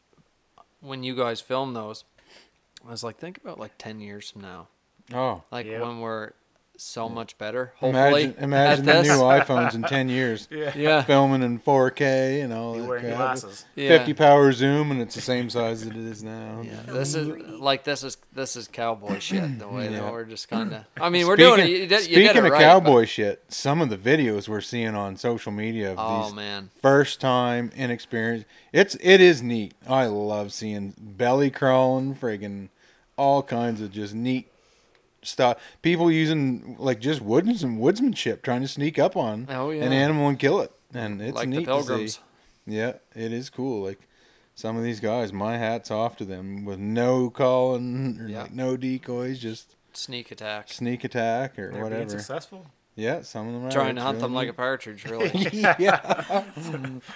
[0.80, 2.04] when you guys film those.
[2.88, 4.68] I was like, think about like ten years from now,
[5.14, 5.44] Oh.
[5.52, 5.82] like Yep.
[5.82, 6.32] when we're
[6.84, 7.74] so much better.
[7.78, 9.08] Hopefully, Imagine, imagine the this.
[9.08, 10.48] new iPhones in 10 years.
[10.62, 10.72] Yeah.
[10.76, 13.18] Yeah, Filming in 4K and all You that wearing crap.
[13.18, 13.66] glasses.
[13.76, 13.90] yeah.
[13.98, 16.62] 50 power zoom, and it's the same size that it is now.
[16.64, 17.28] Yeah, this is
[17.60, 19.60] like this is this is cowboy shit.
[19.60, 20.02] The way Yeah.
[20.02, 20.84] that we're just kind of.
[21.00, 21.70] I mean, we're Speaking- doing it.
[21.70, 24.62] You did, you Speaking did it of right, cowboy shit, some of the videos we're
[24.62, 29.74] seeing on social media of oh these man, first time inexperienced, it's it is neat.
[29.88, 32.70] I love seeing belly crawling, friggin'
[33.18, 34.51] all kinds of just neat
[35.24, 35.58] stuff.
[35.82, 39.84] People using like just woods and woodsmanship, trying to sneak up on Oh, yeah.
[39.84, 42.16] an animal and kill it, and it's like neat the pilgrims.
[42.16, 42.26] to see.
[42.78, 43.84] Yeah, it is cool.
[43.84, 44.08] Like
[44.56, 48.44] some of these guys, my hat's off to them with no calling or Yeah.
[48.44, 50.70] like no decoys, just Sneak attack.
[50.72, 52.10] sneak attack or They're being whatever.
[52.10, 52.66] successful.
[52.94, 53.72] Yeah, some of them are.
[53.72, 55.32] Trying to hunt really them like a partridge, really.
[55.80, 56.44] yeah.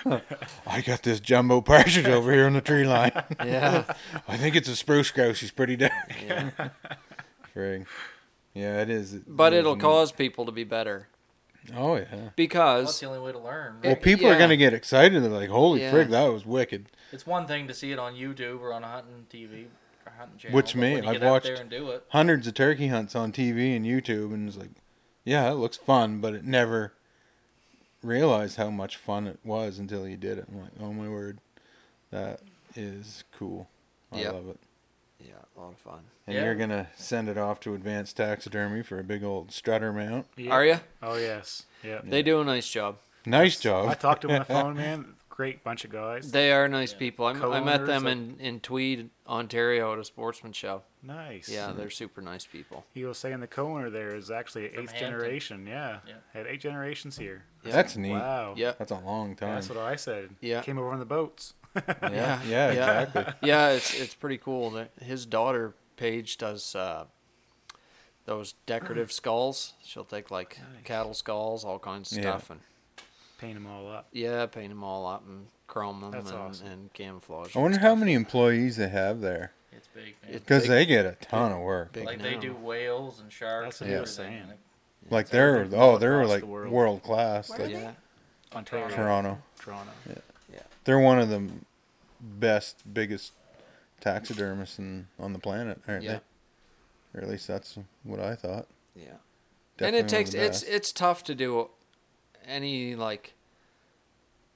[0.65, 3.11] I got this jumbo partridge over here on the tree line.
[3.45, 3.83] yeah.
[4.27, 5.41] I think it's a spruce grouse.
[5.41, 5.91] He's pretty dark.
[6.25, 6.49] yeah.
[7.55, 7.85] Frig.
[8.53, 9.13] Yeah, it is.
[9.27, 9.81] But it is it'll neat.
[9.81, 11.07] cause people to be better
[11.75, 12.29] Oh yeah.
[12.35, 13.77] Because that's the only way to learn.
[13.83, 14.01] Well, right?
[14.01, 15.23] people are gonna get excited.
[15.23, 15.91] They're like, "Holy Yeah.
[15.91, 18.87] frig, that was wicked!" It's one thing to see it on YouTube or on a
[18.87, 19.65] hunting TV
[20.05, 20.55] or hunting channel.
[20.55, 22.05] Which me, I've watched- there and do it.
[22.09, 24.69] Hundreds of turkey hunts on TV and YouTube, and it's like,
[25.23, 26.93] yeah, it looks fun, but it never
[28.03, 30.45] realized how much fun it was until you did it.
[30.47, 31.39] I'm like, oh my word,
[32.11, 32.41] that
[32.75, 33.67] is cool.
[34.11, 34.33] I Yep.
[34.33, 34.59] love it.
[35.28, 35.99] Yeah, a lot of fun.
[36.28, 36.45] And Yeah.
[36.45, 40.28] you're gonna send it off to advanced taxidermy for a big old strutter mount.
[40.36, 40.51] Yeah.
[40.51, 40.80] Are you?
[41.01, 41.63] Oh yes.
[41.84, 42.01] Yeah.
[42.03, 42.97] They do a nice job.
[43.26, 43.88] Nice job.
[43.89, 45.05] I talked to them on the phone, man.
[45.30, 46.32] Great bunch of guys.
[46.32, 47.26] They are nice people.
[47.26, 50.84] I, I met them in, in Tweed, Ontario at a sportsman show.
[51.03, 51.49] nice.
[51.49, 51.78] Yeah, mm-hmm.
[51.78, 52.86] they're super nice people.
[52.93, 55.11] He was saying the co-owner there is actually From eighth Hampton.
[55.11, 55.67] generation.
[55.67, 55.97] Yeah.
[56.07, 56.13] Yeah.
[56.34, 57.43] Had eight generations here.
[57.63, 58.11] That's neat.
[58.13, 58.53] Wow.
[58.55, 58.73] Yeah.
[58.80, 59.55] That's a long time.
[59.55, 60.30] That's what I said.
[60.39, 60.61] Yeah.
[60.61, 61.53] Came over on the boats.
[62.01, 62.11] yeah, Yeah.
[62.11, 63.01] yeah, Yeah.
[63.01, 63.34] exactly.
[63.49, 64.71] Yeah, it's it's pretty cool.
[64.71, 67.05] That his daughter Paige does uh,
[68.26, 69.73] those decorative skulls.
[69.84, 70.84] She'll take like Nice.
[70.84, 72.23] cattle skulls, all kinds of Yeah.
[72.38, 72.59] stuff, and
[73.38, 74.07] Paint them all up.
[74.13, 76.67] yeah, paint them all up and chrome them That's and, awesome.
[76.67, 77.55] and camouflage.
[77.55, 77.99] I wonder how stuff.
[77.99, 80.32] many employees they have there, It's big, man.
[80.34, 81.91] Because they get a ton of work.
[81.93, 84.38] big like they do whales and sharks That's and what he was everything.
[84.39, 84.49] saying.
[84.49, 86.71] Like, Like they're they're oh they're like the world.
[86.71, 87.49] world class.
[87.49, 87.91] Where Like Yeah,
[88.55, 88.88] Ontario.
[88.89, 89.91] Toronto, Toronto.
[90.86, 91.47] They're one of the
[92.21, 93.33] best, biggest
[94.01, 96.19] taxidermists in, on the planet, aren't Yeah.
[97.13, 97.19] they?
[97.19, 98.67] Or at least that's what I thought.
[98.95, 99.17] yeah.
[99.77, 101.69] Definitely and it takes it's it's tough to do
[102.45, 103.33] any like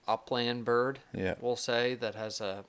[0.08, 1.36] upland bird yeah.
[1.42, 2.64] we'll say that has a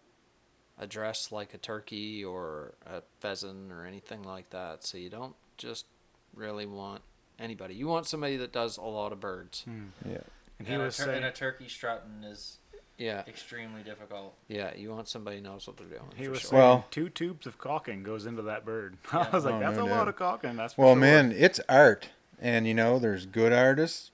[0.77, 5.37] a dress like a turkey or a pheasant or anything like that so you don't
[5.59, 5.87] just
[6.35, 7.03] really want
[7.39, 9.85] anybody you want somebody that does a lot of birds hmm.
[10.05, 10.19] Yeah.
[10.59, 12.59] And he and, was tur- saying and a turkey strutting is
[13.01, 14.35] yeah extremely difficult.
[14.49, 16.51] yeah you want somebody who knows what they're doing he for was sure.
[16.51, 18.97] saying Well- two tubes of caulking goes into that bird.
[19.13, 20.57] I was like, Oh, that's no a lot of caulking.
[20.57, 21.01] That's for Well, sure.
[21.01, 24.11] man, it's art, and you know, there's good artists,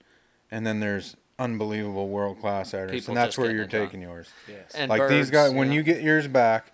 [0.51, 3.71] and then there's unbelievable world class artists, People and that's just where getting you're it
[3.71, 3.87] done.
[3.87, 4.29] taking yours.
[4.49, 4.73] Yes.
[4.75, 5.75] and like these birds, guys, when yeah.
[5.75, 6.73] you get yours back,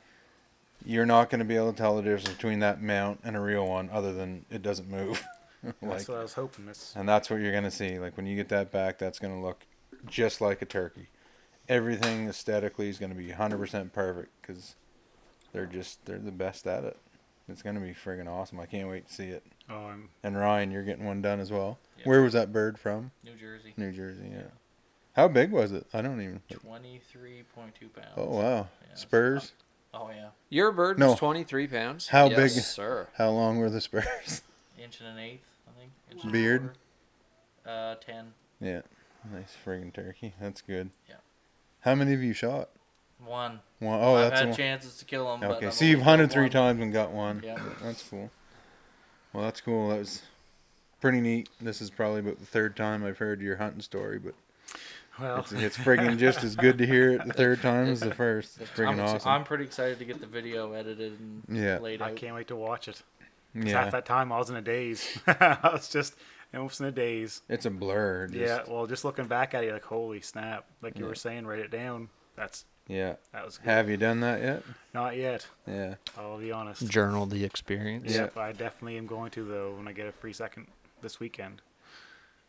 [0.84, 3.40] you're not going to be able to tell the difference between that mount and a
[3.40, 5.24] real one, other than it doesn't move.
[5.64, 6.66] like, that's what I was hoping.
[6.66, 6.92] This.
[6.96, 7.98] and that's what you're going to see.
[7.98, 9.64] Like when you get that back, that's going to look
[10.06, 11.08] just like a turkey.
[11.68, 14.74] Everything aesthetically is going to be 100% perfect because
[15.52, 16.96] they're just they're the best at it.
[17.48, 18.60] It's going to be friggin' awesome.
[18.60, 19.44] I can't wait to see it.
[19.68, 21.78] Oh, I'm, And Ryan, you're getting one done as well.
[21.98, 22.04] Yeah.
[22.04, 23.10] Where was that bird from?
[23.24, 24.28] New Jersey, New Jersey.
[24.32, 24.42] Yeah.
[25.14, 25.86] How big was it?
[25.92, 26.40] I don't even.
[26.50, 28.08] twenty three point two pounds.
[28.16, 28.68] Oh wow.
[28.88, 29.52] Yeah, Spurs.
[29.94, 31.10] Oh yeah, your bird No.
[31.10, 34.40] was 23 pounds How yes, big- sir How long were the spurs?
[34.82, 35.92] inch and an eighth, I think.
[36.10, 36.70] Inch and Beard?
[37.66, 38.32] Uh, ten.
[38.60, 38.80] yeah.
[39.30, 40.32] Nice friggin' turkey.
[40.40, 40.90] That's good.
[41.08, 41.16] Yeah.
[41.82, 42.70] How many have you shot?
[43.24, 43.60] One.
[43.78, 44.00] One.
[44.02, 44.56] Oh, I've that's had one.
[44.56, 45.48] chances to kill them.
[45.50, 45.66] Okay.
[45.66, 46.50] I've So you've hunted three one.
[46.50, 47.42] times and got one.
[47.44, 47.58] Yeah.
[47.82, 48.30] That's cool.
[49.32, 49.88] Well, that's cool.
[49.90, 50.22] That was
[51.00, 51.48] pretty neat.
[51.60, 54.34] This is probably about the third time I've heard your hunting story, but
[55.20, 58.14] well, it's, it's friggin' just as good to hear it the third time as the
[58.14, 58.60] first.
[58.60, 59.28] It's friggin' I'm, awesome.
[59.30, 61.78] I'm pretty excited to get the video edited and Yeah.
[61.78, 63.02] laid I can't wait to watch it.
[63.54, 63.82] 'Cause yeah.
[63.84, 65.06] Half that time I was in a daze.
[65.26, 66.14] I was just
[66.54, 67.42] almost in a daze.
[67.48, 68.26] It's a blur.
[68.28, 68.60] Just, Yeah.
[68.72, 70.64] Well, just looking back at it, like holy snap!
[70.82, 71.08] Like you Yeah.
[71.10, 72.08] were saying, write it down.
[72.36, 73.14] That's Yeah.
[73.32, 73.66] that was good.
[73.68, 74.62] Have you done that yet?
[74.92, 75.46] Not yet.
[75.66, 75.94] Yeah.
[76.16, 76.86] I'll be honest.
[76.88, 78.22] journal the experience Yeah.
[78.22, 80.66] Yep, I definitely am going to though when I get a free second
[81.00, 81.62] this weekend.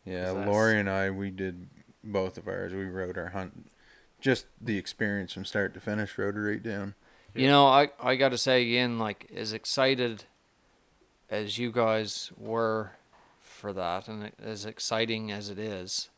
[0.04, 1.68] Yeah, that's- Lori and I, we did
[2.02, 2.72] both of ours.
[2.74, 3.70] We wrote our hunt,
[4.20, 6.94] just the experience from start to finish, wrote it right down.
[7.34, 10.24] You know, I I got to say again, like as excited
[11.30, 12.92] as you guys were
[13.64, 16.10] for that, and as exciting as it is,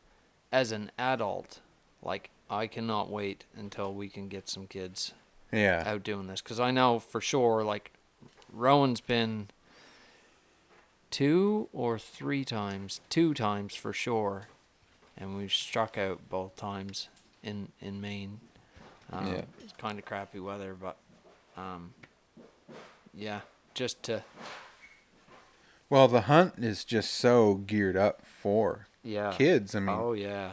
[0.51, 1.61] as an adult,
[2.03, 5.13] like I cannot wait until we can get some kids
[5.53, 5.85] Yeah.
[5.87, 7.93] out doing this because I know for sure, like
[8.53, 9.47] Rowan's been
[11.13, 14.49] two or three times, two times for sure,
[15.17, 17.09] and we've struck out both times
[17.45, 18.41] in in Maine.
[19.13, 19.43] Um, Yeah.
[19.63, 20.97] It's kind of crappy weather, but
[21.57, 21.95] um,
[23.15, 23.43] yeah,
[23.73, 24.25] just to
[25.89, 29.75] Well, the hunt is just so geared up for yeah kids.
[29.75, 30.53] I mean, oh yeah,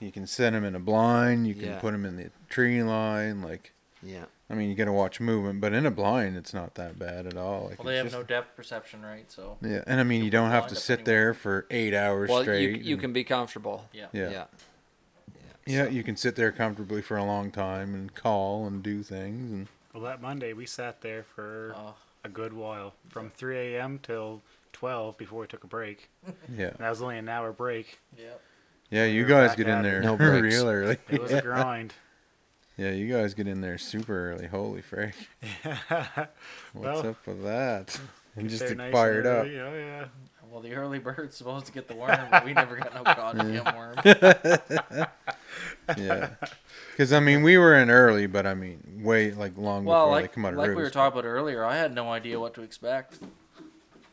[0.00, 1.46] you can set them in a blind.
[1.46, 1.78] You can Yeah.
[1.80, 3.42] put them in the tree line.
[3.42, 3.72] Like,
[4.02, 4.24] yeah.
[4.50, 7.26] I mean, you got to watch movement, but in a blind, it's not that bad
[7.26, 7.68] at all.
[7.70, 9.30] Like, Well, they have just- no depth perception, right?
[9.32, 11.04] So Yeah, and I mean, you don't have to sit anywhere.
[11.24, 12.82] there for eight hours Well, you straight.
[12.82, 13.88] you and- can be comfortable.
[13.92, 14.08] yeah.
[14.12, 14.30] Yeah.
[14.30, 14.44] yeah.
[15.64, 19.02] Yeah, so- you can sit there comfortably for a long time and call and do
[19.04, 23.56] things, and Well, that Monday we sat there for Oh, a good while, from 3
[23.74, 24.00] a.m.
[24.02, 26.08] till 12 before we took a break.
[26.56, 27.98] yeah, And that was only an hour break.
[28.16, 28.24] yeah.
[28.90, 29.04] yeah.
[29.04, 30.98] You We're guys get in there No real early.
[31.10, 31.38] It was yeah.
[31.38, 31.94] a grind.
[32.78, 34.46] Yeah, you guys get in there super early.
[34.46, 35.14] Holy frick!
[35.64, 35.76] Yeah.
[36.72, 38.00] What's Well, up with that?
[38.34, 39.46] And just They're nice fire and it up.
[39.46, 40.04] early, Oh yeah.
[40.50, 43.74] Well, the early bird's supposed to get the worm, but we never got no goddamn
[43.74, 43.96] worm.
[45.96, 46.30] Yeah,
[46.90, 50.12] because I mean, we were in early, but I mean, way like long Well, before
[50.12, 52.38] like, they come out of like we were talking about earlier, I had no idea
[52.38, 53.18] what to expect.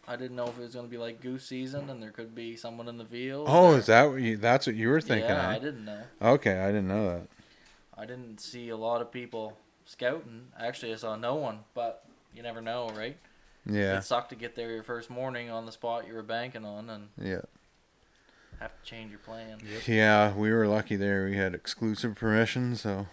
[0.10, 2.34] I didn't know if it was going to be like goose season and there could
[2.34, 3.46] be someone in the field.
[3.48, 4.38] Oh, or- is that what you?
[4.38, 5.30] That's what you were thinking?
[5.30, 5.56] Yeah, eh?
[5.56, 6.02] I didn't know.
[6.20, 7.28] Okay, I didn't know that.
[7.96, 10.48] I didn't see a lot of people scouting.
[10.60, 13.18] Actually, I saw no one, but you never know, right?
[13.70, 16.66] Yeah, It sucked to get there your first morning on the spot you were banking
[16.66, 17.42] on and yeah,
[18.60, 19.60] have to change your plan.
[19.86, 20.34] yeah.
[20.34, 21.26] We were lucky there.
[21.26, 23.06] We had exclusive permission, so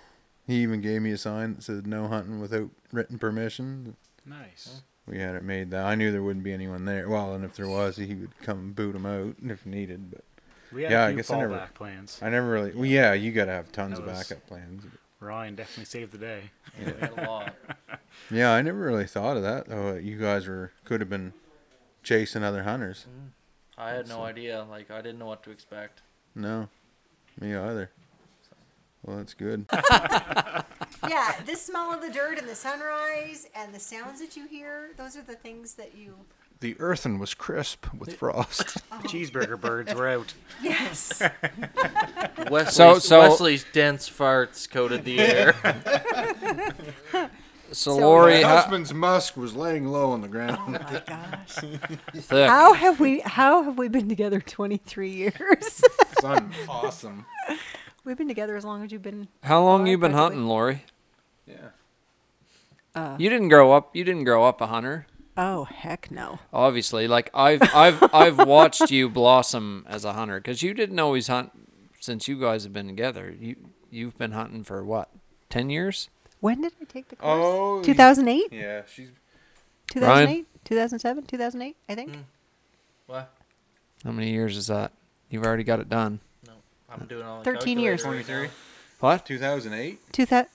[0.46, 4.82] he even gave me a sign that said "No hunting without written permission." Nice.
[5.08, 7.08] We had it made that I knew there wouldn't be anyone there.
[7.08, 10.10] Well, and if there was, he would come and boot them out if needed.
[10.10, 10.24] But
[10.72, 12.18] We had Yeah, I a few guess I never- fallback plans.
[12.22, 12.72] I never really.
[12.72, 14.84] Well, yeah, you gotta have tons That of backup plans.
[15.20, 16.40] Ryan definitely saved the day.
[16.80, 17.54] Yeah, we had a lot.
[18.30, 19.66] Yeah, I never really thought of that.
[19.70, 21.32] Oh, you guys were could have been
[22.02, 23.06] chasing other hunters.
[23.08, 23.26] Mm-hmm.
[23.78, 24.64] I had no idea.
[24.68, 26.00] Like I didn't know what to expect.
[26.34, 26.68] No,
[27.38, 27.90] me either.
[29.04, 29.66] Well, that's good.
[31.08, 34.90] Yeah, the smell of the dirt and the sunrise and the sounds that you hear,
[34.96, 36.14] those are the things that you.
[36.60, 38.78] the earthen was crisp with frost.
[38.92, 39.00] Oh.
[39.04, 40.32] Cheeseburger birds were out.
[40.62, 41.20] Yes.
[42.50, 45.54] Wesley's, So- so- Wesley's dense farts coated the air.
[47.72, 48.46] So, So, Lori, yeah.
[48.48, 50.56] how, husband's musk was laying low on the ground.
[50.60, 51.56] Oh my gosh.
[52.14, 52.48] thick.
[52.48, 53.18] How have we?
[53.26, 55.82] How have we been together 23 years?
[56.20, 57.26] Son, awesome.
[58.06, 59.28] We've been together as long as you've been.
[59.42, 60.36] How long Lori, you been practically.
[60.36, 60.84] hunting, Lori?
[61.46, 61.56] Yeah.
[62.94, 63.94] Uh, You didn't grow up.
[63.94, 65.06] You didn't grow up a hunter.
[65.36, 66.38] oh heck no.
[66.52, 71.26] Obviously, like I've I've I've watched you blossom as a hunter because you didn't always
[71.26, 71.50] hunt
[72.00, 73.34] since you guys have been together.
[73.38, 73.56] You
[73.90, 75.10] you've been hunting for what,
[75.50, 76.08] ten years?
[76.40, 77.28] When did I take the course?
[77.42, 79.08] Oh, 2008, Yeah, she's
[79.90, 82.12] 2008, 2007, 2008, I think.
[83.06, 83.32] what?
[84.04, 84.92] How many years is that?
[85.30, 86.20] You've already got it done.
[86.88, 88.02] No, I'm doing all the 13 years.
[88.02, 88.54] calculator right now.
[89.00, 89.26] What?
[89.26, 89.98] 2008.
[90.12, 90.46] 2000,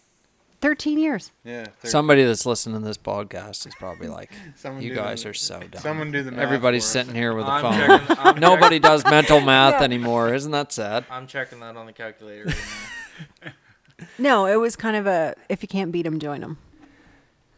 [0.61, 1.31] 13 years.
[1.43, 1.65] Yeah.
[1.65, 5.29] thir- Somebody that's listening to this podcast is probably like, someone "You do guys the-
[5.29, 6.91] are so dumb." Someone do the math Everybody's for us.
[6.91, 7.73] sitting here with a I'm phone.
[7.99, 9.83] checking, I'm Nobody does mental math Yeah.
[9.83, 10.33] anymore.
[10.33, 11.05] Isn't that sad?
[11.11, 12.45] I'm checking that on the calculator.
[12.45, 12.55] Right
[13.43, 13.51] now.
[14.17, 16.57] No, it was kind of a if you can't beat them, join them.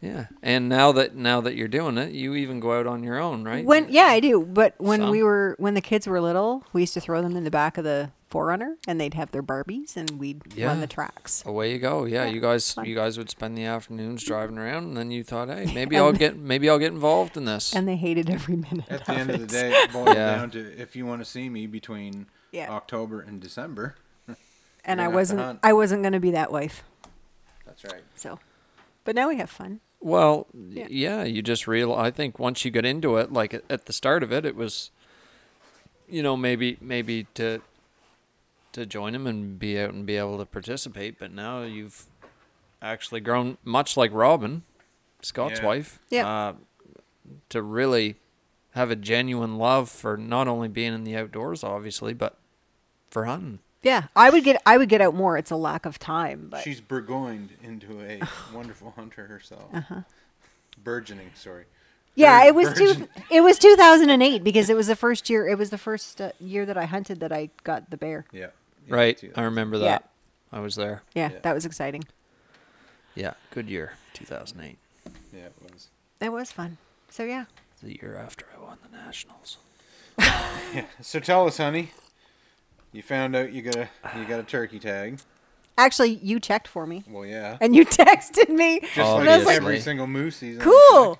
[0.02, 0.26] Yeah.
[0.42, 3.44] And now that now that you're doing it, you even go out on your own,
[3.44, 3.64] right?
[3.64, 4.42] When yeah, I do.
[4.44, 7.44] But when we were when the kids were little, we used to throw them in
[7.44, 10.66] the back of the 4Runner, and they'd have their Barbies, and we'd Yeah.
[10.66, 11.44] run the tracks.
[11.46, 12.04] Away you go.
[12.04, 15.22] Yeah, Yeah, you guys you guys would spend the afternoons driving around and then you
[15.22, 18.56] thought, "Hey, maybe I'll get maybe I'll get involved in this." And they hated every
[18.56, 18.86] minute.
[18.90, 20.34] At the end of the day, it boils Yeah.
[20.36, 22.70] down to if you want to see me between Yeah.
[22.70, 23.94] October and December.
[24.26, 25.58] and I gonna have to wasn't.
[25.62, 26.82] I wasn't gonna be that wife.
[27.64, 28.02] That's right.
[28.16, 28.40] So,
[29.04, 29.80] but now we have fun.
[30.00, 30.86] Well, Yeah.
[30.90, 31.92] yeah, you just real.
[31.94, 34.54] I think once you get into it, like at, at the start of it, it
[34.54, 34.90] was,
[36.08, 37.62] you know, maybe maybe to
[38.74, 41.18] to join him and be out and be able to participate.
[41.18, 42.04] But now you've
[42.82, 44.62] actually grown, much like Robin,
[45.22, 45.66] Scott's Yeah.
[45.66, 46.28] wife, Yeah.
[46.28, 46.52] uh,
[47.48, 48.16] to really
[48.72, 52.36] have a genuine love for not only being in the outdoors, obviously, but
[53.10, 53.60] for hunting.
[53.82, 55.36] Yeah, I would get I would get out more.
[55.38, 58.20] It's a lack of time, but She's burgoyned into a
[58.54, 59.64] wonderful hunter herself.
[59.74, 60.00] Uh-huh.
[60.82, 61.64] Burgeoning, sorry.
[62.14, 65.46] yeah, vir- it was two, it was 2008 because it was the first year.
[65.46, 68.24] It was the first uh, year that I hunted that I got the bear.
[68.32, 68.48] Yeah.
[68.88, 69.32] Yeah, Right.
[69.36, 69.84] I remember Yeah.
[69.84, 70.10] that.
[70.52, 71.02] I was there.
[71.14, 71.38] Yeah, Yeah.
[71.42, 72.04] that was exciting.
[73.14, 73.92] Yeah, good year.
[74.14, 74.78] 2008,
[75.32, 75.88] Yeah, it was.
[76.20, 76.78] It was fun.
[77.10, 77.44] So yeah.
[77.82, 79.58] the year after I won the nationals.
[80.18, 80.86] yeah.
[81.00, 81.90] So tell us, honey.
[82.92, 85.18] You found out you got a you got a turkey tag.
[85.76, 87.58] Actually, you checked for me, Well, yeah.
[87.60, 88.78] and you texted me.
[88.80, 90.62] Just like and like, every single moose season.
[90.62, 91.18] cool.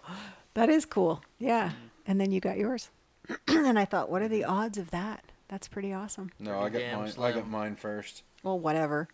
[0.55, 1.23] That is cool.
[1.41, 1.73] Yeah.
[2.07, 2.91] And then you got yours.
[3.49, 5.25] and I thought, what are the odds of that?
[5.49, 6.31] That's pretty awesome.
[6.39, 7.09] No, I got Damn mine.
[7.09, 7.35] I slim.
[7.35, 8.23] got mine first.
[8.43, 9.09] Well, whatever.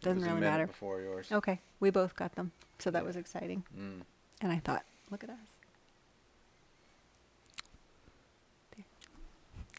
[0.00, 0.66] It Doesn't was a really minute matter.
[0.66, 1.28] Before yours.
[1.32, 1.60] Okay.
[1.80, 2.52] We both got them.
[2.78, 3.64] So that was exciting.
[3.76, 4.02] Mm.
[4.40, 5.36] And I thought, look at us.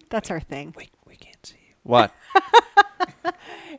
[0.09, 0.73] That's our thing.
[0.75, 1.73] We we can't see you.
[1.83, 2.13] What?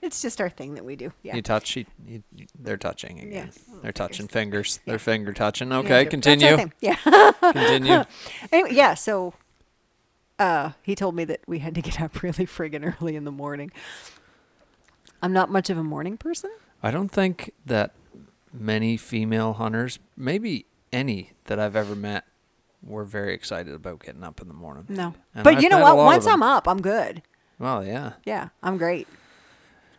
[0.02, 1.12] It's just our thing that we do.
[1.22, 1.34] Yeah.
[1.36, 1.76] You touch?
[1.76, 3.32] You, you, you- they're touching again.
[3.32, 4.80] Yeah, They're little touching fingers.
[4.86, 5.70] They're finger touching.
[5.70, 6.56] Yeah, Okay, that's our continue.
[6.56, 6.72] thing.
[6.80, 7.32] Yeah.
[7.42, 8.04] Continue.
[8.52, 9.34] anyway, yeah, so
[10.40, 13.30] uh, he told me that we had to get up really friggin' early in the
[13.30, 13.70] morning.
[15.22, 16.50] I'm not much of a morning person.
[16.82, 17.92] I don't think that
[18.52, 22.24] many female hunters, maybe any that I've ever met,
[22.82, 24.86] were very excited about getting up in the morning.
[24.88, 25.14] No.
[25.34, 25.96] And but I've you know what?
[25.96, 26.26] Once.
[26.26, 27.22] I'm up, I'm good.
[27.58, 29.06] Well, yeah, Yeah, I'm great.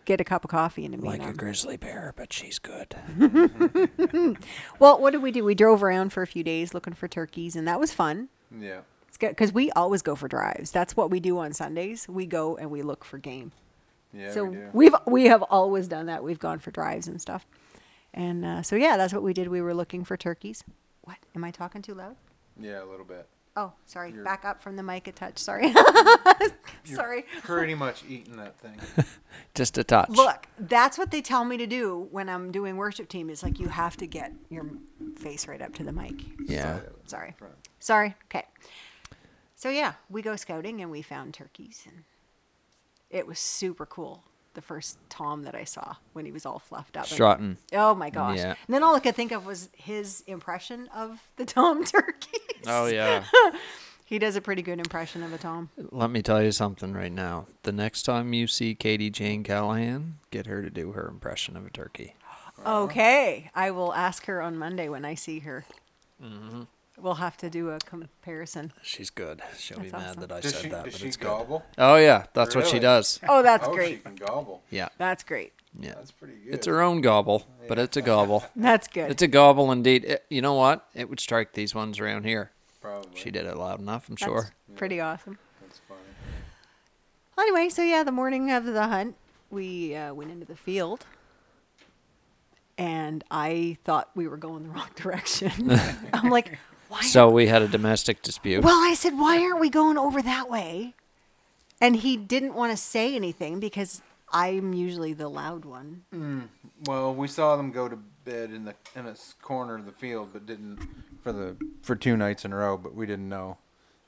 [0.05, 1.07] Get a cup of coffee into me.
[1.07, 2.95] like a grizzly bear, but she's good.
[4.79, 5.43] well, what did we do?
[5.45, 8.29] We drove around for a few days looking for turkeys, and that was fun.
[8.59, 8.79] Yeah.
[9.23, 10.71] It's because we always go for drives.
[10.71, 12.07] That's what we do on Sundays.
[12.07, 13.51] We go and we look for game.
[14.13, 14.69] Yeah, so we do.
[14.73, 16.23] we've we have always done that.
[16.23, 17.45] We've gone for drives and stuff.
[18.13, 19.47] And uh, so yeah, that's what we did.
[19.47, 20.63] We were looking for turkeys.
[21.01, 21.17] What?
[21.35, 22.15] Am I talking too loud?
[22.59, 23.27] Yeah, a little bit.
[23.55, 24.11] Oh, sorry.
[24.11, 25.37] You're- Back up from the mic a touch.
[25.37, 25.73] Sorry.
[26.83, 27.25] sorry.
[27.41, 28.79] Pretty much eating that thing.
[29.55, 30.09] Just a touch.
[30.09, 33.29] Look, that's what they tell me to do when I'm doing worship team.
[33.29, 34.65] Is like you have to get your
[35.17, 36.13] face right up to the mic.
[36.45, 36.79] Yeah.
[37.05, 37.33] Sorry.
[37.37, 37.53] Front.
[37.79, 38.15] Sorry.
[38.25, 38.45] Okay.
[39.61, 42.03] So yeah, we go scouting and we found turkeys and
[43.11, 44.23] it was super cool.
[44.55, 47.03] The first Tom that I saw when he was all fluffed up.
[47.03, 47.11] and-
[47.71, 48.37] Oh my gosh.
[48.39, 48.55] Yeah.
[48.65, 52.65] And then all I could think of was his impression of the Tom turkeys.
[52.65, 53.23] Oh yeah.
[54.03, 55.69] He does a pretty good impression of a Tom.
[55.77, 57.45] Let me tell you something right now.
[57.63, 61.65] The next time you see Katie Jane Callahan, get her to do her impression of
[61.67, 62.15] a turkey.
[62.65, 63.49] Okay.
[63.55, 65.65] I will ask her on Monday when I see her.
[66.21, 66.63] Mm-hmm.
[67.01, 68.71] We'll have to do a comparison.
[68.83, 69.41] She's good.
[69.57, 70.21] She'll That's be mad awesome.
[70.21, 71.59] that I Does said she, that, does but she it's gobble?
[71.75, 71.83] good.
[71.83, 72.81] Oh yeah, that's what she Really?
[72.83, 73.19] does.
[73.27, 74.03] Oh, that's oh, she great.
[74.03, 74.61] can gobble.
[74.69, 75.53] Yeah, That's great.
[75.79, 75.95] yeah.
[75.95, 76.53] That's pretty good.
[76.53, 78.45] It's her own gobble, but it's a gobble.
[78.55, 79.09] That's good.
[79.11, 80.05] It's a gobble indeed.
[80.05, 80.87] It- you know what?
[80.93, 82.51] It would strike these ones around here.
[82.81, 83.11] Probably.
[83.19, 84.49] She did it loud enough, I'm That's sure.
[84.75, 85.37] pretty awesome.
[85.61, 85.99] That's funny.
[87.39, 89.15] Anyway, so yeah, the morning of the hunt,
[89.49, 91.05] we uh, went into the field,
[92.77, 95.51] and I thought we were going the wrong direction.
[96.13, 96.57] I'm like,
[96.91, 97.01] why?
[97.01, 98.63] So we had a domestic dispute.
[98.63, 100.93] well, I said, why aren't we going over that way?
[101.79, 106.03] And he didn't want to say anything because I'm usually the loud one.
[106.13, 106.47] Mm,
[106.85, 109.91] well, we saw them go to bed in the in a s- corner of the
[109.91, 110.77] field, but didn't
[111.23, 112.77] for the for two nights in a row.
[112.77, 113.57] But we didn't know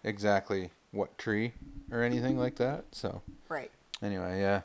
[0.03, 1.53] exactly what tree
[1.91, 2.85] or anything like that.
[2.91, 3.71] So Right.
[4.01, 4.61] anyway, yeah.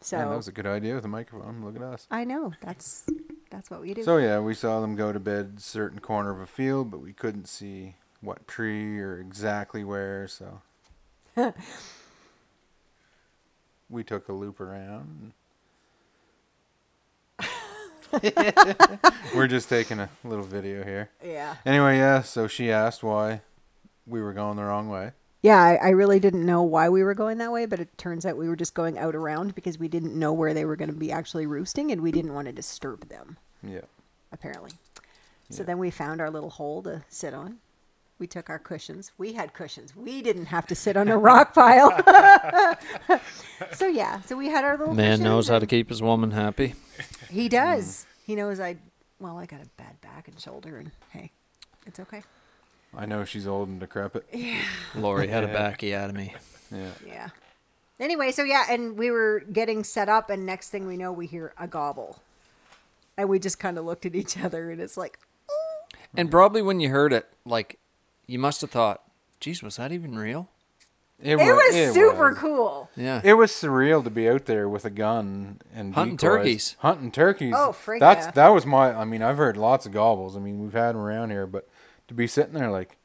[0.00, 1.64] So Man, that was a good idea with a microphone.
[1.64, 2.06] Look at us.
[2.10, 3.06] I know that's
[3.54, 4.02] that's what we do.
[4.02, 7.12] So yeah, we saw them go to bed certain corner of a field, but we
[7.12, 10.26] couldn't see what tree or exactly where.
[10.26, 10.60] So
[13.88, 15.32] we took a loop around.
[19.34, 21.10] We're just taking a little video here.
[21.24, 21.56] yeah.
[21.66, 22.22] Anyway, yeah.
[22.22, 23.40] So she asked why
[24.06, 25.12] we were going the wrong way.
[25.44, 28.24] Yeah, I, I really didn't know why we were going that way, but it turns
[28.24, 30.88] out we were just going out around because we didn't know where they were going
[30.88, 33.82] to be actually roosting and we didn't want to disturb them, Yeah.
[34.32, 34.70] apparently.
[35.50, 35.66] So Yeah.
[35.66, 37.58] then we found our little hole to sit on.
[38.18, 39.12] We took our cushions.
[39.18, 39.94] We had cushions.
[39.94, 41.90] We didn't have to sit on a rock pile.
[43.74, 46.74] so yeah, so we had our little Man knows how to keep his woman happy.
[47.28, 47.84] He does.
[47.86, 48.06] Mm.
[48.24, 48.76] He knows I
[49.20, 51.32] well, I got a bad back and shoulder and hey,
[51.86, 52.22] it's okay.
[52.96, 54.26] I know she's old and decrepit.
[54.32, 54.60] Yeah.
[54.94, 56.32] Lori had a bacchiotomy.
[56.72, 56.90] Yeah.
[57.06, 57.28] Yeah.
[58.00, 61.26] Anyway, so yeah, and we were getting set up, and next thing we know, we
[61.26, 62.20] hear a gobble,
[63.16, 65.18] and we just kind of looked at each other, and it's like,
[66.16, 67.78] And probably when you heard it, like,
[68.26, 69.02] you must have thought,
[69.38, 70.48] geez, was that even real?
[71.22, 72.38] it was super was.
[72.38, 72.90] cool.
[72.96, 73.20] Yeah.
[73.24, 76.36] It was surreal to be out there with a gun and Hunting decoys.
[76.38, 76.76] turkeys.
[76.80, 77.54] Hunting turkeys.
[77.56, 78.30] Oh, frig That's yeah.
[78.32, 78.92] that was my.
[78.92, 80.36] I mean, I've heard lots of gobbles.
[80.36, 81.68] I mean, we've had them around here, but
[82.08, 82.96] to be sitting there like,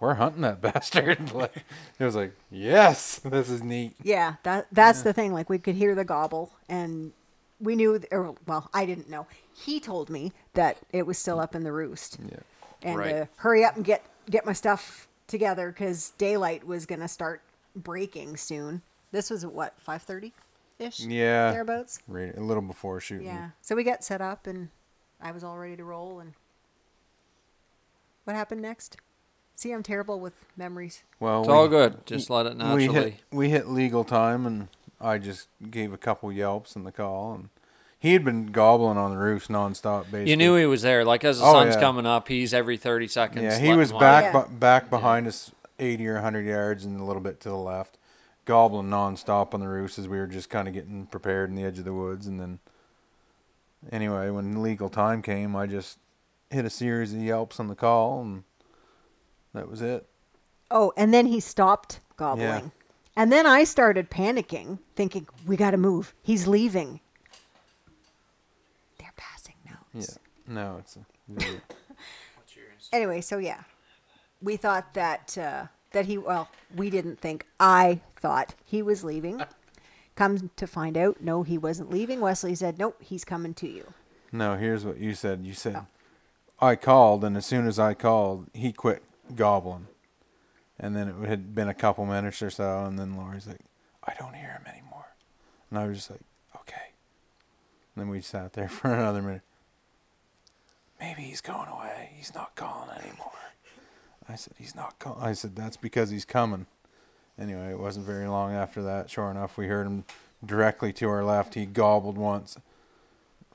[0.00, 1.32] we're hunting that bastard.
[1.34, 1.64] like,
[1.98, 3.94] it was like, yes, this is neat.
[4.02, 5.32] Yeah, that that's the thing.
[5.32, 7.12] Like we could hear the gobble, and
[7.60, 9.26] we knew, or well, I didn't know.
[9.54, 12.38] He told me that it was still up in the roost, Yeah.
[12.82, 13.14] and Right.
[13.14, 17.40] uh, hurry up and get get my stuff together because daylight was gonna start
[17.74, 18.82] breaking soon.
[19.12, 20.34] This was at what five thirty,
[20.78, 21.00] ish.
[21.00, 21.52] Yeah.
[21.52, 22.00] thereabouts.
[22.06, 23.26] Right, a little before shooting.
[23.28, 23.50] Yeah.
[23.62, 24.68] So we got set up and
[25.22, 26.20] I was all ready to roll.
[26.20, 26.34] And
[28.26, 28.96] what happened next?
[29.54, 31.02] See, I'm terrible with memories.
[31.18, 32.04] Well, It's we- all good.
[32.04, 32.88] Just let it naturally.
[32.88, 34.68] We hit we hit legal time, and
[35.00, 37.48] I just gave a couple yelps in the call, and
[37.98, 40.02] he had been gobbling on the roofs nonstop.
[40.10, 41.04] Basically, You knew he was there.
[41.04, 41.80] Like as the Oh, sun's yeah.
[41.80, 43.42] coming up, he's every thirty seconds.
[43.44, 44.42] Yeah, he letting was one- back Yeah.
[44.42, 47.96] bu- back behind us, eighty or hundred yards, and a little bit to the left,
[48.44, 51.64] gobbling nonstop on the roofs as we were just kind of getting prepared in the
[51.64, 52.26] edge of the woods.
[52.26, 52.58] And then,
[53.90, 55.98] anyway, when legal time came, I just
[56.50, 58.44] hit a series of yelps on the call, and
[59.54, 60.06] that was it.
[60.70, 62.72] Oh, and then he stopped gobbling.
[63.16, 66.14] And then I started panicking, thinking, we got to move.
[66.22, 67.00] He's leaving.
[68.98, 70.18] They're passing notes.
[70.46, 71.60] Yeah, no, it's a video.
[72.92, 73.62] Anyway, so yeah,
[74.40, 77.46] we thought that uh, that he well, we didn't think.
[77.58, 79.42] I thought he was leaving.
[80.14, 82.20] Come to find out, no, he wasn't leaving.
[82.20, 83.92] Wesley said, nope, he's coming to you.
[84.32, 85.44] No, here's what you said.
[85.44, 85.84] You said,
[86.60, 89.02] I called, and as soon as I called, he quit
[89.34, 89.88] gobbling.
[90.78, 93.60] And then it had been a couple minutes or so, and then Lori's like,
[94.04, 95.06] I don't hear him anymore.
[95.70, 96.20] And I was just like,
[96.56, 96.92] okay.
[97.94, 99.42] And then we sat there for another minute.
[101.00, 102.10] Maybe he's going away.
[102.16, 103.32] He's not calling anymore.
[104.28, 105.22] I said, he's not calling.
[105.22, 106.66] I said, that's because he's coming.
[107.38, 109.10] Anyway, it wasn't very long after that.
[109.10, 110.04] Sure enough, we heard him
[110.44, 111.54] directly to our left.
[111.54, 112.56] He gobbled once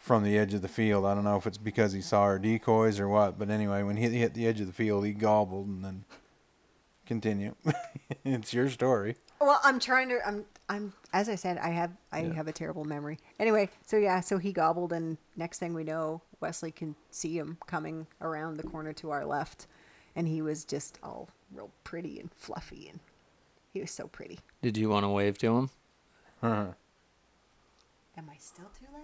[0.01, 1.05] from the edge of the field.
[1.05, 3.97] I don't know if it's because he saw our decoys or what, but anyway, when
[3.97, 6.03] he hit the edge of the field, he gobbled and then
[7.05, 7.55] continue.
[8.25, 9.15] it's your story.
[9.39, 10.19] Well, I'm trying to.
[10.27, 10.45] I'm.
[10.69, 10.93] I'm.
[11.13, 11.91] As I said, I have.
[12.11, 12.33] I Yeah.
[12.33, 13.17] have a terrible memory.
[13.39, 17.57] Anyway, so yeah, so he gobbled, and next thing we know, Wesley can see him
[17.65, 19.67] coming around the corner to our left,
[20.15, 22.99] and he was just all real pretty and fluffy, and
[23.73, 24.39] he was so pretty.
[24.61, 25.69] Did you want to wave to him?
[26.43, 26.65] Uh huh.
[28.17, 29.01] Am I still too loud?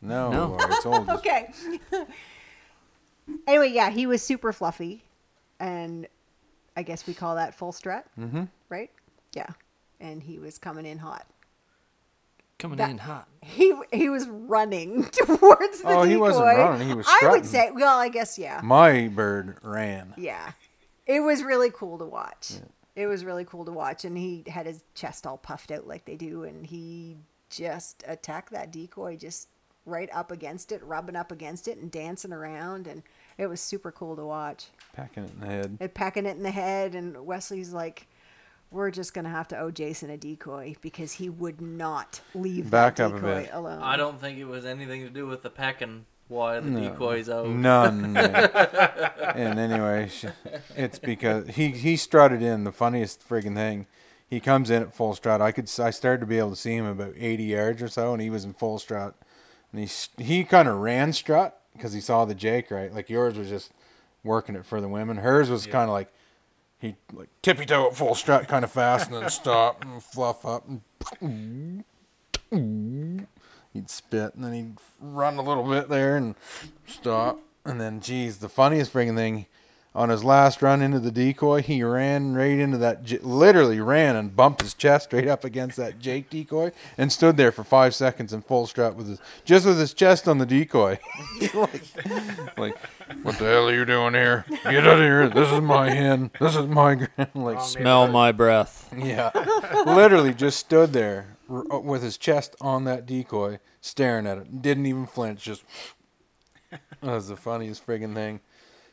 [0.00, 0.56] No, No.
[0.60, 1.08] It's old.
[1.10, 1.52] okay.
[3.46, 5.04] anyway, yeah, he was super fluffy,
[5.58, 6.06] and
[6.76, 8.44] I guess we call that full strut, mm-hmm.
[8.68, 8.90] right?
[9.32, 9.48] Yeah,
[10.00, 11.26] and he was coming in hot.
[12.58, 13.28] Coming That- in hot.
[13.40, 16.00] He he was running towards the decoy.
[16.00, 19.58] Oh, he wasn't running, he was I would say, well, I guess yeah, My bird
[19.62, 20.14] ran.
[20.16, 20.52] yeah.
[21.06, 22.52] It was really cool to watch.
[22.94, 26.04] It was really cool to watch, and he had his chest all puffed out like
[26.04, 27.16] they do, and he
[27.48, 29.48] just attacked that decoy just
[29.88, 33.02] right up against it, rubbing up against it, and dancing around, and
[33.38, 34.66] it was super cool to watch.
[34.92, 35.76] Packing it in the head.
[35.80, 38.06] And packing it in the head, and Wesley's like,
[38.70, 42.96] "We're just gonna have to owe Jason a decoy because he would not leave Back
[42.96, 43.50] that up a decoy bit.
[43.52, 46.04] alone." I don't think it was anything to do with the packing.
[46.28, 47.48] why the decoys out.
[47.48, 48.14] None.
[49.34, 50.26] and anyway, sh-
[50.76, 52.64] it's because he he strutted in.
[52.64, 53.86] The funniest friggin' thing,
[54.28, 55.40] he comes in at full strut.
[55.40, 57.88] I could s- I started to be able to see him about 80 yards or
[57.88, 59.14] so, and he was in full strut.
[59.72, 62.92] And he he kind of ran strut because he saw the Jake right.
[62.92, 63.72] Like yours was just
[64.24, 65.18] working it for the women.
[65.18, 66.12] Hers was kind of like
[66.78, 70.44] he like tippy toe at full strut kind of fast, and then stop and fluff
[70.44, 70.66] up
[71.20, 71.84] and
[73.72, 76.34] he'd spit and then he'd run a little bit there and
[76.86, 79.46] stop and then geez the funniest friggin' thing
[79.98, 84.36] on his last run into the decoy he ran right into that literally ran and
[84.36, 88.32] bumped his chest straight up against that jake decoy and stood there for five seconds
[88.32, 90.98] in full strut with his just with his chest on the decoy
[91.54, 91.82] like,
[92.56, 92.78] like
[93.22, 96.30] what the hell are you doing here get out of here this is my hen
[96.40, 98.92] this is my gran like Smell my breath.
[98.96, 99.30] yeah,
[99.86, 104.62] literally just stood there r- uh, with his chest on that decoy, staring at it.
[104.62, 105.42] Didn't even flinch.
[105.42, 105.64] Just
[106.70, 108.40] that was the funniest friggin' thing.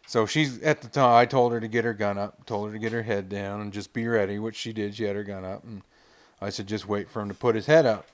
[0.07, 1.15] So she's at the time.
[1.15, 2.45] I told her to get her gun up.
[2.45, 4.95] Told her to get her head down and just be ready, which she did.
[4.95, 5.81] She had her gun up, and
[6.41, 8.05] I said just wait for him to put his head up.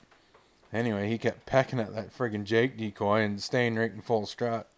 [0.72, 4.68] Anyway, he kept pecking at that friggin' Jake decoy and staying right in full strut.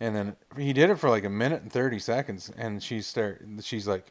[0.00, 3.42] And then he did it for like a minute and thirty seconds, and she start.
[3.60, 4.10] She's like,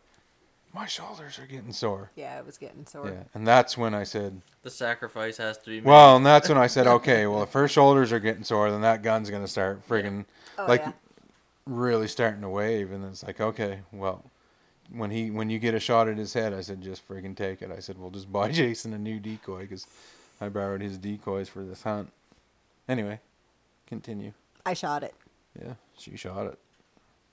[0.72, 3.08] "My shoulders are getting sore." yeah, it was getting sore.
[3.08, 5.86] Yeah, and that's when I said, The sacrifice has to be made.
[5.86, 8.82] well, and that's when I said, okay, well, if her shoulders are getting sore, then
[8.82, 10.26] that gun's gonna start friggin'
[10.60, 10.92] Oh, like yeah.
[11.70, 14.24] Really starting to wave, and it's like, okay, well,
[14.92, 17.62] when he when you get a shot at his head, I said, just friggin' take
[17.62, 17.72] it.
[17.72, 19.88] I said, we'll just buy Jason a new decoy because
[20.42, 22.12] I borrowed his decoys for this hunt.
[22.88, 23.20] Anyway,
[23.88, 24.34] continue.
[24.66, 25.14] I shot it,
[25.60, 26.60] Yeah, she shot it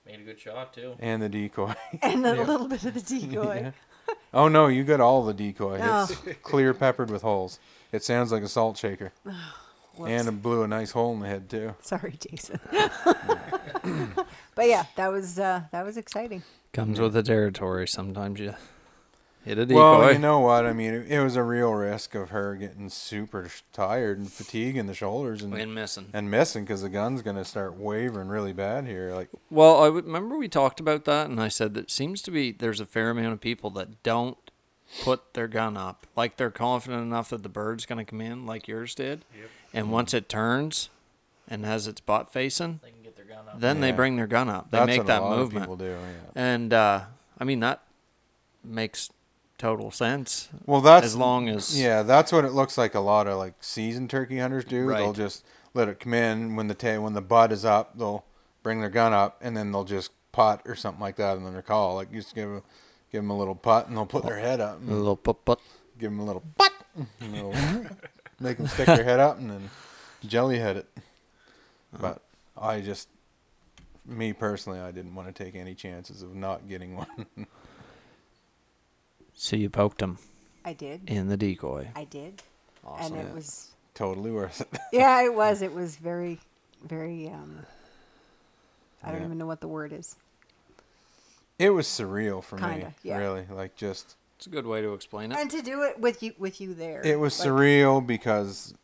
[0.05, 0.95] Made a good shot too.
[0.99, 1.73] and the decoy.
[2.01, 3.61] and then a little bit of the decoy.
[3.65, 4.15] Yeah.
[4.33, 5.79] Oh no, you got all the decoy.
[5.81, 6.07] Oh.
[6.09, 7.59] It's clear peppered with holes.
[7.91, 9.11] It sounds like a salt shaker.
[9.29, 9.53] Oh.
[9.97, 10.11] Whoops.
[10.11, 11.75] And it blew a nice hole in the head too.
[11.81, 12.59] Sorry, Jason.
[14.55, 16.43] but yeah, that was uh, that was exciting.
[16.73, 17.87] Comes with the territory.
[17.87, 18.53] Sometimes you
[19.47, 19.79] Hit a decoy.
[19.79, 20.65] Well, you know what?
[20.65, 24.75] I mean, it, it was a real risk of her getting super tired and fatigue
[24.75, 26.07] in the shoulders and and missing.
[26.11, 29.13] and missing because the gun's gonna start wavering really bad here.
[29.15, 32.51] Like, Well, I remember we talked about that, and I said that seems to be
[32.51, 34.37] there's a fair amount of people that don't
[35.03, 38.45] put their gun up, like they're confident enough that the bird's going to come in,
[38.45, 39.23] like yours did,
[39.73, 40.89] and once it turns
[41.47, 43.59] and has its butt facing, They can get their gun up.
[43.59, 43.95] then they Yeah.
[43.95, 44.71] bring their gun up.
[44.71, 45.91] They that's make what that a lot movement, of people do.
[45.91, 46.31] Yeah.
[46.35, 47.01] and uh,
[47.39, 47.81] I mean that
[48.63, 49.09] makes
[49.57, 52.93] total sense Well, that's as long as Yeah, that's what it looks like.
[52.95, 54.87] A lot of like seasoned turkey hunters do.
[54.87, 55.15] They'll Right.
[55.15, 55.43] just
[55.73, 57.97] let it come in when the ta- when the bud is up.
[57.97, 58.23] They'll
[58.63, 61.53] bring their gun up and then they'll just putt or something like that, and then
[61.53, 61.95] their call.
[61.95, 62.61] Like just give a,
[63.11, 65.43] give them a little putt, and they'll put their head up, a and little put
[65.45, 65.59] put.
[65.97, 66.73] give them a little putt,
[67.19, 67.53] and they'll
[68.39, 69.69] make them stick their head up, and then
[70.25, 70.87] jelly head it.
[71.99, 72.21] But
[72.57, 73.07] I just,
[74.05, 77.27] me personally, I didn't want to take any chances of not getting one.
[79.33, 80.17] So you poked him
[80.65, 81.01] I did.
[81.07, 81.89] in the decoy.
[81.95, 82.41] I did.
[82.85, 83.17] Awesome.
[83.17, 84.67] And it was totally worth it.
[84.91, 85.61] yeah, it was.
[85.61, 86.39] It was very,
[86.83, 87.29] very.
[87.29, 87.59] um
[89.03, 89.25] I don't Yeah.
[89.27, 90.15] even know what the word is.
[91.59, 93.17] It was surreal for Kinda, me, yeah.
[93.17, 93.45] really.
[93.49, 94.15] Like just.
[94.37, 95.37] It's a good way to explain it.
[95.39, 98.75] And to do it with you, with you there, It was like, surreal because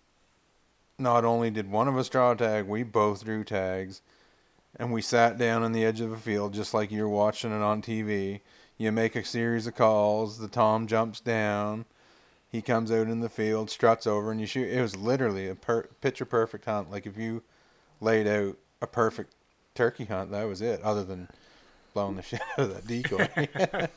[0.97, 4.01] not only did one of us draw a tag, we both drew tags,
[4.77, 7.61] and we sat down on the edge of a field just like you're watching it
[7.61, 8.39] on TV.
[8.79, 10.39] You make a series of calls.
[10.39, 11.85] The tom jumps down.
[12.49, 14.71] He comes out in the field, struts over, and you shoot.
[14.71, 16.89] It was literally a per- picture perfect hunt.
[16.89, 17.43] Like if you
[18.01, 19.35] laid out a perfect
[19.75, 20.81] turkey hunt, that was it.
[20.81, 21.29] Other than
[21.93, 23.87] blowing the shit out of that decoy.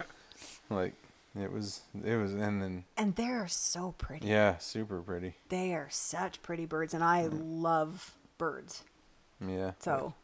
[0.70, 0.92] like
[1.38, 4.26] it was, it was, and then And they're so pretty.
[4.26, 5.34] yeah, super pretty.
[5.48, 8.84] They are such pretty birds, and I love birds.
[9.46, 9.72] Yeah.
[9.80, 10.14] So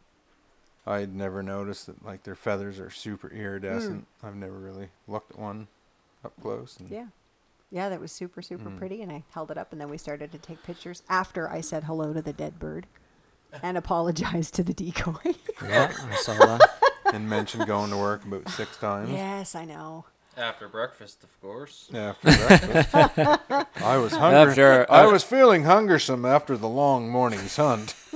[0.86, 4.06] I'd never noticed that like their feathers are super iridescent.
[4.22, 5.68] I've never really looked at one
[6.24, 6.76] up close.
[6.80, 7.06] And yeah,
[7.70, 8.78] yeah, that was super super Mm.
[8.78, 9.02] pretty.
[9.02, 11.84] And I held it up, and then we started to take pictures after I said
[11.84, 12.86] hello to the dead bird
[13.62, 15.34] and apologized to the decoy.
[15.62, 16.70] yeah, I saw that.
[17.12, 20.06] and mentioned going to work about six times yes, I know.
[20.36, 21.90] After breakfast, of course.
[21.92, 22.94] after breakfast.
[23.84, 24.50] I was hungry.
[24.50, 27.94] After- I was feeling hungersome after the long morning's hunt.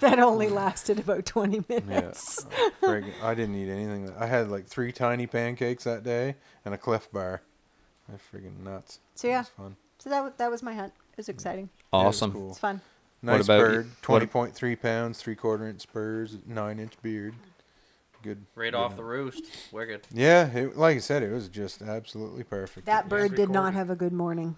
[0.00, 2.44] That only lasted about twenty minutes.
[2.46, 4.12] Uh, friggin- I didn't eat anything.
[4.18, 7.42] I had like three tiny pancakes that day and a Clif Bar.
[8.08, 9.00] That's friggin' nuts.
[9.14, 9.76] So It yeah, was fun.
[9.98, 10.92] so that that was my hunt.
[11.12, 11.64] It was exciting.
[11.64, 12.32] It was Awesome.
[12.32, 12.50] cool.
[12.50, 12.80] It's fun.
[13.22, 13.90] Nice about you- bird.
[14.02, 17.34] Twenty point three pounds, three quarter inch spurs, nine inch beard.
[18.22, 18.44] Good.
[18.54, 19.44] Right good off the roost.
[19.72, 20.06] Wicked.
[20.12, 22.86] Yeah, it, like I said, it was just absolutely perfect.
[22.86, 24.56] That bird did not have a good morning.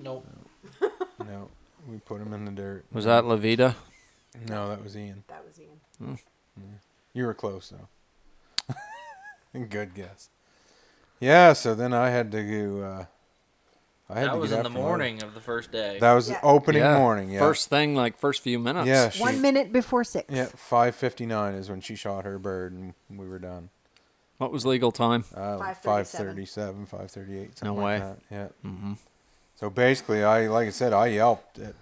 [0.00, 0.26] Nope.
[1.18, 1.48] No,
[1.88, 2.84] we put him in the dirt.
[2.92, 3.74] Was that Levita?
[4.48, 5.24] No, that was Ian.
[5.28, 6.18] That was Ian.
[7.12, 8.74] You were close though.
[9.68, 10.30] Good guess.
[11.20, 12.82] Yeah, so then I had to go.
[12.82, 13.04] Uh,
[14.08, 15.98] I had That to was in the up and morning of the first day.
[15.98, 16.38] That was Yeah.
[16.40, 16.98] the opening Yeah.
[16.98, 17.30] morning.
[17.30, 17.38] Yeah.
[17.38, 18.86] First thing, like first few minutes.
[18.86, 19.08] Yeah.
[19.08, 20.26] She, One minute before six.
[20.28, 23.70] Yeah, five fifty nine is when she shot her bird, and we were done.
[24.36, 25.24] What was legal time?
[25.34, 25.74] Uh, 5:37.
[25.82, 28.06] five thirty seven, five thirty eight, something No like way.
[28.06, 28.18] that.
[28.30, 28.48] Yeah.
[28.70, 28.92] Mm-hmm.
[29.56, 31.74] So basically, I like I said, I yelped at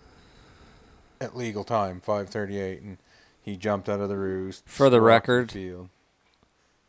[1.20, 2.98] at legal time, five thirty eight, and
[3.40, 4.62] he jumped out of the roost.
[4.68, 5.88] For the walked record- field.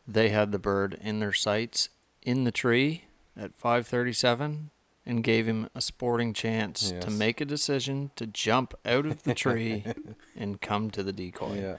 [0.06, 1.88] They had the bird in their sights
[2.22, 3.06] in the tree
[3.36, 4.70] at 5:37
[5.06, 9.34] and gave him a sporting chance to make a decision to jump out of the
[9.34, 9.84] tree
[10.36, 11.60] and come to the decoy.
[11.60, 11.76] yeah,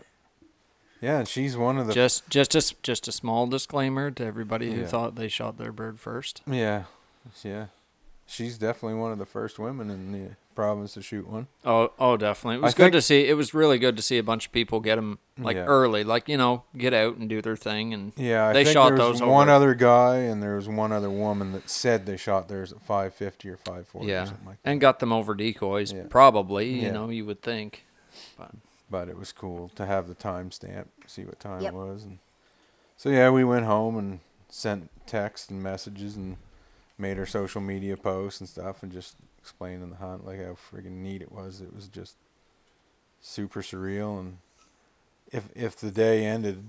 [1.02, 4.72] yeah, and she's one of the Just just a just a small disclaimer to everybody
[4.74, 4.88] who Yeah.
[4.88, 6.42] thought they shot their bird first.
[6.48, 6.84] yeah,
[7.44, 7.68] yeah.
[8.28, 11.48] She's definitely one of the first women in the province to shoot one.
[11.66, 12.56] Oh, oh, definitely.
[12.58, 13.28] It was I good think- to see.
[13.28, 15.66] It was really good to see a bunch of people get them like Yeah.
[15.66, 17.94] early, like you know, get out and do their thing.
[17.94, 20.56] And Yeah, I They think shot there was those one over- other guy and there
[20.56, 24.08] was one other woman that said they shot theirs at five fifty or five forty
[24.08, 24.70] or yeah, something like that.
[24.72, 25.92] and got them over decoys.
[25.92, 26.04] Yeah.
[26.10, 26.92] Probably, you Yeah.
[26.92, 27.86] know, you would think.
[28.38, 28.52] But
[28.90, 31.74] but it was cool to have the timestamp, see what time Yep.
[31.74, 32.20] it was, and
[32.98, 36.38] so yeah, we went home and sent text and messages and
[36.98, 41.02] made our social media posts and stuff, and just explaining the hunt like how friggin'
[41.02, 41.62] neat it was.
[41.62, 42.16] It was just
[43.22, 44.38] super surreal, and
[45.32, 46.64] if if the day ended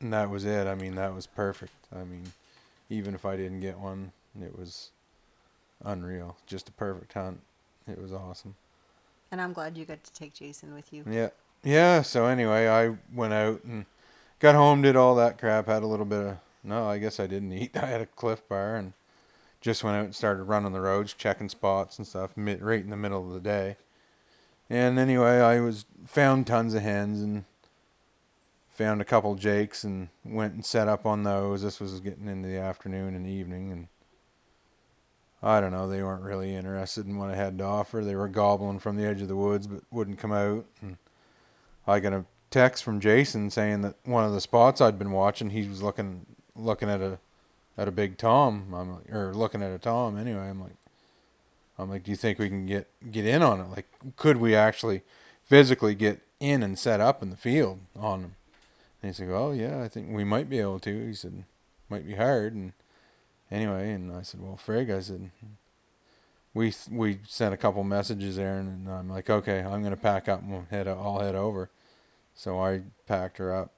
[0.00, 1.72] and that was it, I mean that was perfect.
[1.94, 2.32] I mean,
[2.90, 4.90] even if I didn't get one, it was
[5.84, 6.36] unreal.
[6.46, 7.40] Just a perfect hunt.
[7.88, 8.56] It was awesome.
[9.30, 11.04] And I'm glad you got to take Jason with you.
[11.08, 11.30] Yeah.
[11.62, 12.02] Yeah.
[12.02, 13.86] So anyway, I went out and
[14.40, 17.26] got home, did all that crap, had a little bit of no, I guess I
[17.26, 17.76] didn't eat.
[17.82, 18.92] I had a Clif bar and
[19.62, 22.96] just went out and started running the roads, checking spots and stuff, right in the
[22.96, 23.76] middle of the day.
[24.68, 27.44] And anyway, I was found tons of hens and
[28.70, 31.62] found a couple jakes and went and set up on those.
[31.62, 33.88] This was getting into the afternoon and evening, and
[35.42, 35.88] I don't know.
[35.88, 38.02] They weren't really interested in what I had to offer.
[38.02, 40.66] They were gobbling from the edge of the woods, but wouldn't come out.
[40.80, 40.96] And
[41.86, 45.50] I got a text from Jason saying that one of the spots I'd been watching,
[45.50, 47.18] he was looking looking at a
[47.76, 48.72] at a big tom.
[48.74, 50.48] I'm like, or looking at a tom anyway.
[50.48, 50.76] I'm like,
[51.78, 53.68] I'm like, do you think we can get get in on it?
[53.68, 55.02] Like, could we actually
[55.42, 58.34] physically get in and set up in the field on them?
[59.00, 61.06] And he said, well, yeah, I think we might be able to.
[61.06, 61.44] He said,
[61.88, 62.54] might be hard.
[62.54, 62.72] And
[63.50, 65.30] anyway, and I said, well, frig, I said,
[66.54, 70.40] we we sent a couple messages there, and, I'm like, okay, I'm gonna pack up
[70.40, 70.86] and we'll head.
[70.86, 71.70] I'll head over.
[72.34, 73.72] So I packed her up,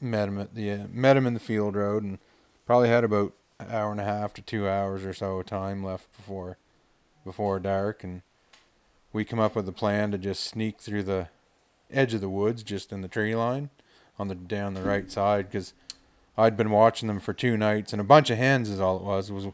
[0.00, 2.18] met him at the met him in the field road, and
[2.66, 5.84] probably had about an hour and a half to two hours or so of time
[5.84, 6.58] left before
[7.24, 8.22] before dark, and
[9.12, 11.28] we come up with a plan to just sneak through the
[11.90, 13.70] edge of the woods, just in the tree line,
[14.18, 15.72] on the down the right side, because
[16.36, 19.02] I'd been watching them for two nights, and a bunch of hens is all it
[19.02, 19.30] was.
[19.30, 19.46] It was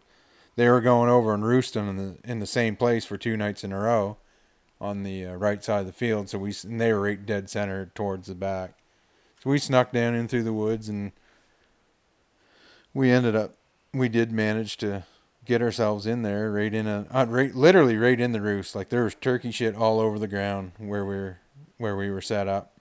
[0.56, 3.64] they were going over and roosting in the in the same place for two nights
[3.64, 4.16] in a row,
[4.80, 6.28] on the uh, right side of the field.
[6.28, 8.74] So we and they were right dead center towards the back.
[9.42, 11.12] So we snuck down in through the woods, and
[12.98, 13.54] we ended up
[13.94, 15.04] we did manage to
[15.44, 18.74] get ourselves in there right in a uh, right literally right in the roost.
[18.74, 21.38] Like there was turkey shit all over the ground where we were
[21.78, 22.72] where we were set up.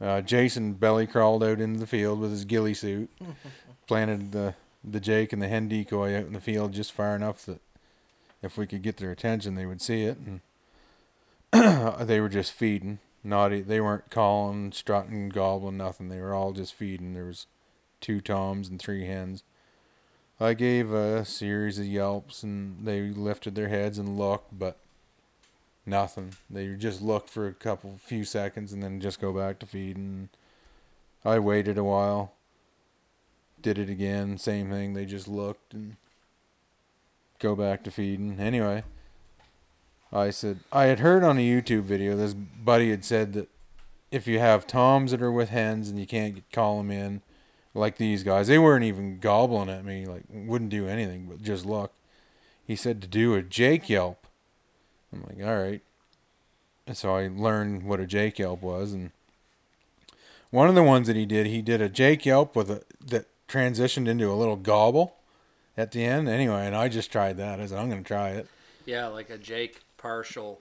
[0.00, 3.08] Uh, jason belly crawled out into the field with his ghillie suit
[3.86, 7.46] planted the the jake and the hen decoy out in the field just far enough
[7.46, 7.60] that
[8.42, 10.18] if we could get their attention they would see it.
[11.52, 12.98] And they were just feeding.
[13.22, 16.08] Naughty they weren't calling strutting gobbling nothing.
[16.08, 17.14] They were all just feeding.
[17.14, 17.46] There was
[18.04, 19.42] two toms and three hens
[20.40, 24.78] I gave a series of yelps and they lifted their heads and looked, but
[25.86, 26.34] nothing.
[26.50, 30.28] They just looked for a couple, few seconds and then just go back to feeding.
[31.24, 32.32] I waited a while,
[33.62, 34.94] did it again, same thing.
[34.94, 35.96] They just looked and
[37.38, 38.40] go back to feeding.
[38.40, 38.82] Anyway,
[40.12, 43.48] I said, I had heard on a YouTube video, this buddy had said that
[44.10, 47.22] if you have toms that are with hens and you can't call them in,
[47.74, 48.46] like these guys.
[48.46, 51.92] They weren't even gobbling at me, like wouldn't do anything but just look.
[52.66, 54.26] He said to do a Jake yelp.
[55.12, 55.82] I'm like, all right.
[56.86, 59.10] And so I learned what a Jake yelp was, and
[60.50, 63.26] one of the ones that he did, he did a Jake yelp with a that
[63.48, 65.16] transitioned into a little gobble
[65.76, 66.28] at the end.
[66.28, 67.60] Anyway, and I just tried that.
[67.60, 68.48] I said, I'm gonna try it.
[68.86, 70.60] Yeah, like a Jake partial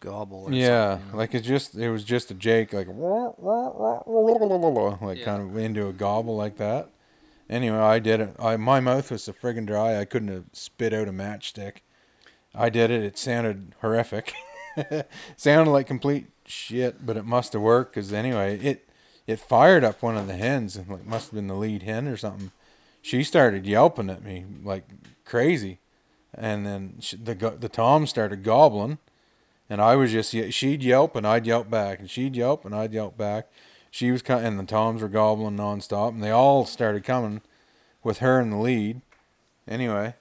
[0.00, 0.44] gobble.
[0.48, 1.18] Or yeah, something, you know?
[1.18, 2.88] like it just it was just a Jake like
[5.02, 5.24] like Yeah.
[5.24, 6.90] kind of into a gobble like that.
[7.48, 8.36] Anyway, I did it.
[8.38, 11.78] I my mouth was so friggin' dry I couldn't have spit out a matchstick.
[12.54, 13.02] I did it.
[13.04, 14.32] It sounded horrific.
[15.36, 18.88] sounded like complete shit, but it must have worked because anyway, it
[19.26, 22.08] it fired up one of the hens and like must have been the lead hen
[22.08, 22.50] or something.
[23.02, 24.84] She started yelping at me like
[25.24, 25.80] crazy,
[26.34, 28.98] and then sh the the tom started gobbling,
[29.70, 32.92] and I was just she'd yelp and I'd yelp back, and she'd yelp and I'd
[32.92, 33.48] yelp back.
[33.90, 37.40] She was coming, and the toms were gobbling nonstop, and they all started coming,
[38.02, 39.00] with her in the lead.
[39.66, 40.14] Anyway,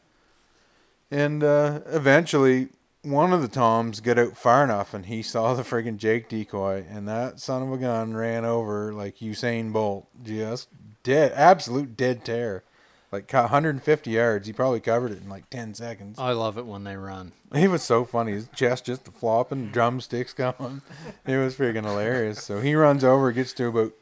[1.11, 2.69] and uh, eventually
[3.01, 6.85] one of the toms got out far enough, and he saw the friggin' Jake decoy,
[6.89, 10.67] and that son of a gun ran over like Usain Bolt, just
[11.03, 12.63] dead, absolute dead tear.
[13.11, 16.19] Like ca- 150 yards, he probably covered it in like 10 seconds.
[16.19, 17.31] I love it when they run.
[17.55, 18.33] He was so funny.
[18.33, 20.81] His chest just flopping, drumsticks going.
[21.25, 22.43] It was freaking hilarious.
[22.43, 23.93] So he runs over, gets to about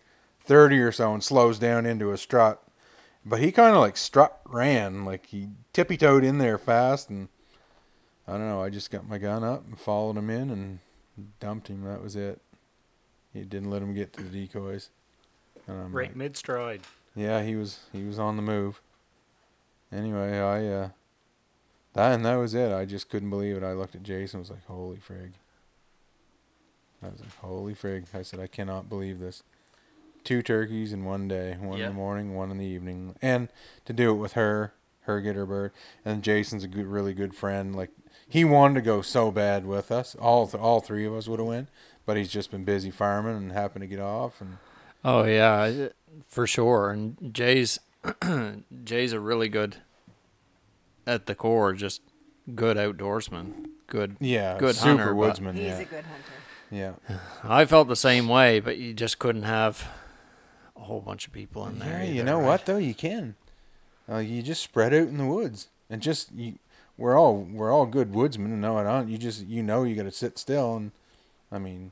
[0.41, 2.61] 30 or so, and slows down into a strut.
[3.25, 7.09] But he kind of like strut ran, like he tippy toed in there fast.
[7.09, 7.29] And
[8.27, 8.61] I don't know.
[8.61, 10.79] I just got my gun up and followed him in and
[11.39, 11.83] dumped him.
[11.85, 12.41] That was it.
[13.33, 14.89] He didn't let him get to the decoys.
[15.65, 16.81] And I'm Right like, mid stride.
[17.15, 18.81] yeah, he was he was on the move.
[19.91, 20.89] Anyway, I uh
[21.93, 22.71] that and that was it.
[22.71, 23.63] I just couldn't believe it.
[23.63, 25.31] I looked at Jason and was like, Holy frig.
[27.03, 28.05] I was like, Holy frig.
[28.13, 29.43] I said, I cannot believe this.
[30.23, 33.15] Two turkeys in one day, one in the morning, one in the evening.
[33.21, 33.47] And
[33.85, 35.71] to do it with her, her get her bird.
[36.03, 37.75] And Jason's a good really good friend.
[37.75, 37.91] Like
[38.27, 40.15] he wanted to go so bad with us.
[40.15, 41.69] All th- all three of us would have went,
[42.05, 44.57] but he's just been busy farming and happened to get off and
[45.05, 45.88] Oh yeah,
[46.27, 46.89] for sure.
[46.89, 47.79] And Jay's
[48.83, 49.77] Jay's a really good
[51.05, 52.01] at the core, just
[52.55, 53.67] good outdoorsman.
[53.87, 54.17] Good.
[54.19, 55.55] yeah, Good super hunter, woodsman.
[55.55, 55.79] He's yeah.
[55.79, 56.31] a good hunter.
[56.69, 57.17] Yeah.
[57.43, 59.87] I felt the same way, but you just couldn't have
[60.75, 62.03] a whole bunch of people in there.
[62.03, 62.45] Yeah, you know right?
[62.45, 62.77] what though?
[62.77, 63.35] You can.
[64.09, 66.59] Uh, you just spread out in the woods and just you.
[66.97, 69.07] We're all we're all good woodsmen and know it on.
[69.07, 70.91] You just you know you got to sit still and,
[71.51, 71.91] I mean, him-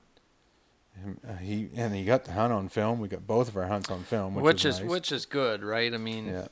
[1.42, 3.00] he and he got the hunt on film.
[3.00, 4.90] We got both of our hunts on film, which, which is is nice.
[4.90, 5.94] which is good, right?
[5.94, 6.48] I mean, yeah.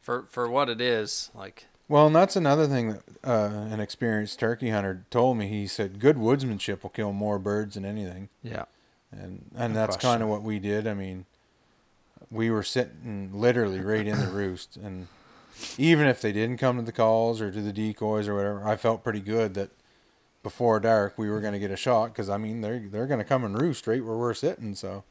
[0.00, 4.38] for for what it is, like Well, and that's another thing that uh, an experienced
[4.38, 5.48] turkey hunter told me.
[5.48, 8.64] He said good woodsmanship will kill more birds than anything, yeah,
[9.10, 10.86] and and No that's kind of what we did.
[10.86, 11.26] I mean,
[12.30, 15.08] we were sitting literally right in the roost, and
[15.78, 18.76] even if they didn't come to the calls or to the decoys or whatever, I
[18.76, 19.70] felt pretty good that
[20.46, 23.18] before dark we were going to get a shot because I mean they're they're going
[23.18, 25.02] to come and roost right where we're sitting, so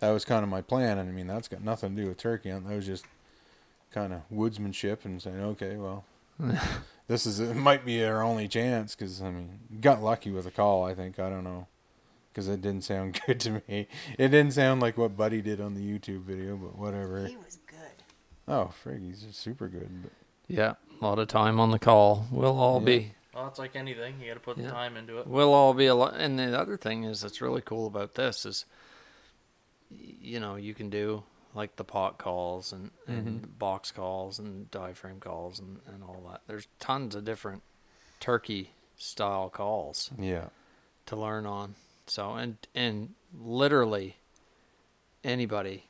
[0.00, 0.98] that was kind of my plan.
[0.98, 2.68] And I mean that's got nothing to do with turkey hunt.
[2.68, 3.06] That was just
[3.90, 6.04] kind of woodsmanship and saying, okay, well,
[7.08, 10.50] this is it might be our only chance because I mean got lucky with a
[10.50, 10.84] call.
[10.84, 11.66] I think I don't know
[12.30, 13.88] because it didn't sound good to me.
[14.18, 17.26] It didn't sound like what Buddy did on the YouTube video, but whatever.
[17.26, 17.78] He was good.
[18.46, 20.02] Oh, frig, he's just super good.
[20.02, 20.12] But
[20.46, 20.74] yeah.
[21.00, 22.26] A lot of time on the call.
[22.30, 22.84] We'll all Yeah.
[22.84, 23.14] be.
[23.34, 24.20] Well, it's like anything.
[24.20, 24.66] You got to put Yeah.
[24.66, 25.26] the time into it.
[25.26, 26.14] We'll all be a lot.
[26.14, 28.64] And the other thing is, that's really cool about this is,
[29.90, 31.24] you know, you can do
[31.54, 33.50] like the pot calls and, and mm-hmm.
[33.58, 36.42] box calls and diaphragm calls and, and all that.
[36.46, 37.62] There's tons of different
[38.20, 40.46] turkey style calls yeah,
[41.06, 41.74] to learn on.
[42.06, 44.16] So and and literally
[45.22, 45.84] anybody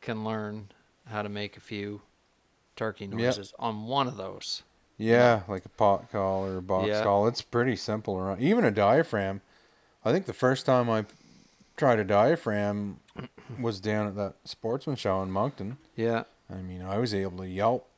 [0.00, 0.70] can learn
[1.06, 2.02] how to make a few
[2.76, 3.14] turkey Yep.
[3.14, 4.62] noises on one of those.
[5.02, 7.02] Yeah, like a pot call or a box Yeah.
[7.02, 7.26] call.
[7.26, 8.16] It's pretty simple.
[8.18, 9.40] around- Even a diaphragm.
[10.04, 11.04] I think the first time I
[11.76, 12.98] tried a diaphragm
[13.60, 15.78] was down at that sportsman show in Moncton.
[15.96, 16.24] Yeah.
[16.50, 17.88] I mean, I was able to yelp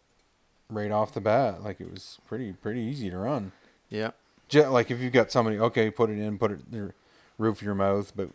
[0.70, 1.62] right off the bat.
[1.62, 3.52] Like it was pretty pretty easy to run.
[3.88, 4.10] Yeah.
[4.48, 6.92] Just like if you've got somebody, okay, put it in, put it in the
[7.38, 8.28] roof of your mouth, but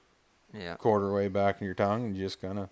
[0.53, 0.75] Yeah.
[0.75, 2.69] quarter way back in your tongue, and you just kind of,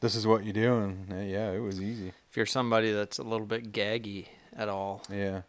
[0.00, 2.12] this is what you do, and uh, yeah, it was easy.
[2.30, 4.26] If you're somebody that's a little bit gaggy
[4.56, 5.42] at all, Yeah,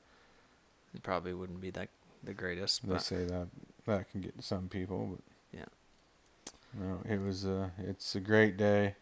[0.93, 1.89] it probably wouldn't be that
[2.23, 2.83] the greatest.
[2.85, 3.47] they But say that
[3.85, 5.65] that can get to some people, but Yeah.
[6.73, 8.95] no, it was a it's a great day,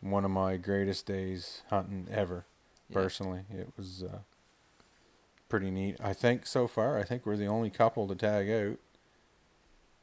[0.00, 2.44] one of my greatest days hunting ever.
[2.88, 2.94] Yeah.
[2.94, 4.18] Personally, it was uh,
[5.48, 5.96] pretty neat.
[6.00, 8.78] I think so far, I think we're the only couple to tag out.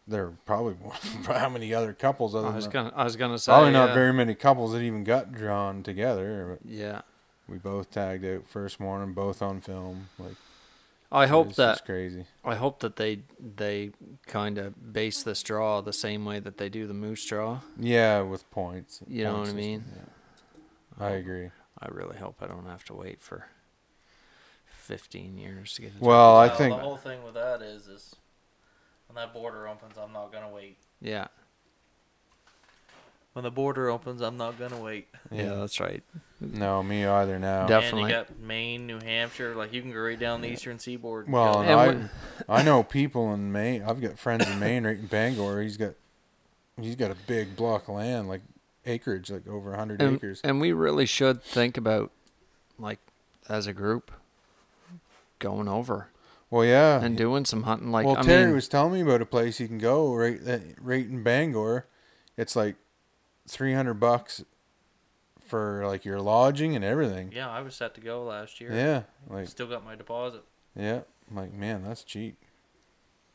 [0.08, 0.76] There are probably
[1.26, 3.90] how many other couples other I was than gonna, I was gonna say, Probably not
[3.90, 3.94] yeah.
[3.96, 6.60] very many couples that even got drawn together.
[6.62, 7.02] But Yeah.
[7.48, 10.10] We both tagged out first morning, both on film.
[10.18, 10.36] Like
[11.12, 12.26] I hope it's that crazy.
[12.44, 13.92] I hope that they they
[14.28, 17.60] kind of base this draw the same way that they do the moose draw.
[17.80, 19.02] Yeah, with points.
[19.08, 19.84] You know point what I mean?
[19.96, 21.06] yeah.
[21.06, 21.52] I agree.
[21.80, 23.48] I really hope I don't have to wait for
[24.68, 25.92] 15 years to get.
[26.00, 28.16] A Well, I think the whole thing with that is, is
[29.08, 30.78] when that border opens, I'm not gonna wait.
[31.02, 31.28] yeah,
[33.36, 35.10] When the border opens, I'm not gonna wait.
[35.30, 36.02] yeah, that's right.
[36.40, 37.68] no, me either now.
[37.68, 38.10] Def- And Definitely.
[38.12, 39.54] you got Maine, New Hampshire.
[39.56, 41.30] Like you can go right down the eastern seaboard.
[41.30, 41.72] Well, and.
[41.72, 42.10] I, And
[42.48, 43.84] I know people in Maine.
[43.86, 45.62] I've got friends in Maine, right in Bangor.
[45.62, 45.96] He's got,
[46.80, 48.42] he's got a big block of land, like
[48.86, 50.40] acreage, like over a hundred acres.
[50.46, 52.12] and we really should think about,
[52.80, 53.00] like,
[53.50, 54.12] as a group,
[55.40, 56.08] going over
[56.50, 57.02] Well, yeah.
[57.04, 57.92] and doing some hunting.
[57.92, 60.40] Like, well, I Terry mean, was telling me about a place you can go right,
[60.80, 61.86] right in Bangor.
[62.38, 62.76] It's like
[63.48, 64.44] three hundred bucks
[65.46, 67.32] for like your lodging and everything.
[67.36, 68.74] yeah, I was set to go last year.
[68.74, 70.44] Yeah, like Still got my deposit.
[70.76, 72.38] yeah, I'm like man, that's cheap.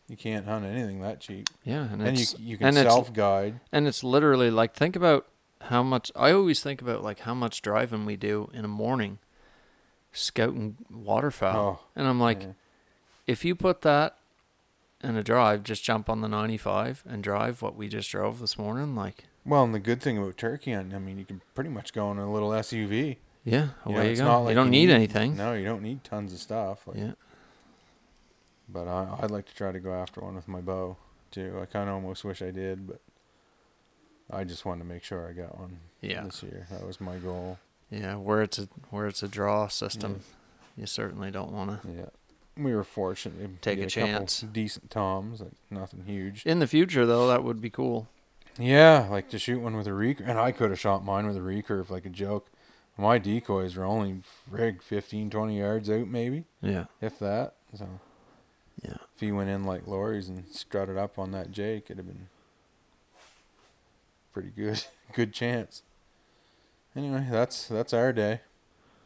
[0.09, 3.61] You can't hunt anything that cheap, yeah, and, and you it's you can self guide.
[3.71, 5.27] and it's literally like think about
[5.65, 9.19] how much I always think about like how much driving we do in a morning,
[10.13, 12.49] scouting waterfowl, Oh, and I'm like, yeah.
[13.27, 14.17] if you put that
[15.03, 18.59] in a drive, just jump on the 95 and drive what we just drove this
[18.59, 21.93] morning, like, Well, and the good thing about turkey I mean, you can pretty much
[21.93, 23.17] go in a little SUV.
[23.45, 24.25] yeah, You know, you, go.
[24.25, 25.37] not you don't need, anything.
[25.37, 26.87] No, you don't need tons of stuff.
[26.87, 27.13] Like, Yeah,
[28.69, 30.97] But I, I'd like to try to go after one with my bow
[31.31, 31.59] too.
[31.61, 33.01] I kind of almost wish I did, but
[34.31, 36.67] I just wanted to make sure I got one yeah, this year.
[36.71, 37.59] That was my goal.
[37.91, 38.17] yeah.
[38.17, 40.21] Where it's a where it's a draw system,
[40.77, 41.89] you certainly don't want to.
[41.89, 44.41] Yeah, we were fortunate to Take a couple chance.
[44.41, 46.45] decent toms, like nothing huge.
[46.47, 48.09] In the future, though, that would be cool.
[48.59, 51.37] Yeah, like to shoot one with a recurve, and I could have shot mine with
[51.37, 52.49] a recurve like a joke.
[52.99, 57.55] My decoys were only rig 15, 20 yards out, maybe Yeah, if that.
[57.75, 57.89] So
[58.83, 58.97] yeah.
[59.15, 62.29] if he went in like Lori's and strutted up on that Jake, it'd have been
[64.33, 64.85] pretty good.
[65.15, 65.83] good chance.
[66.95, 68.41] Anyway, that's that's our day.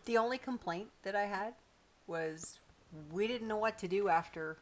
[0.06, 1.54] The only complaint that I had
[2.06, 2.58] was
[3.12, 4.58] we didn't know what to do after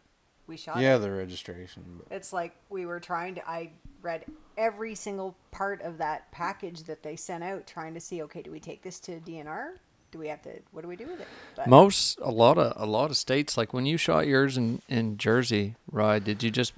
[0.47, 1.01] we shot Yeah, it.
[1.01, 1.85] the registration.
[2.09, 3.49] But It's like we were trying to.
[3.49, 3.71] I
[4.03, 4.25] read
[4.57, 8.23] every single part of that package that they sent out, trying to see.
[8.23, 9.75] Okay, do we take this to DNR?
[10.11, 10.51] Do we have to?
[10.73, 11.29] What do we do with it?
[11.57, 14.83] But Most a lot of a lot of states like when you shot yours in
[14.89, 16.23] in Jersey, right?
[16.23, 16.75] Did you just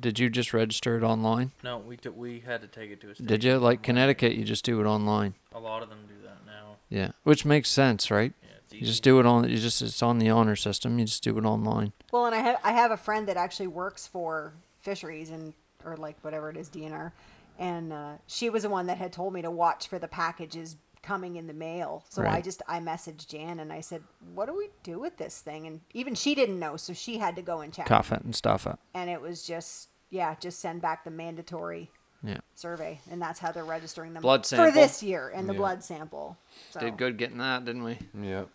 [0.00, 1.52] did you just register it online?
[1.64, 3.14] No, we took we had to take it to a.
[3.14, 4.34] Did you like Connecticut?
[4.34, 5.34] You just do it online.
[5.54, 6.76] A lot of them do that now.
[6.90, 8.34] Yeah, which makes sense, right?
[8.70, 9.48] Yeah, it's You just do it on.
[9.48, 10.98] You just it's on the honor system.
[10.98, 11.92] You just do it online.
[12.12, 15.54] Well, and I have I have a friend that actually works for fisheries and
[15.84, 17.12] or like whatever it is DNR,
[17.58, 20.76] and uh, she was the one that had told me to watch for the packages
[21.02, 22.04] coming in the mail.
[22.08, 24.02] So I just I messaged Jan and I said,
[24.34, 27.36] "What do we do with this thing?" And even she didn't know, so she had
[27.36, 27.86] to go and check.
[27.86, 28.76] Cuff it and stuff it.
[28.94, 31.90] And it was just yeah, just send back the mandatory
[32.22, 32.38] Yeah.
[32.54, 35.58] survey, and that's how they're registering them Blood for this year and the Yeah.
[35.58, 36.36] blood sample.
[36.70, 37.98] So, Did good getting that, didn't we?
[38.18, 38.48] Yep.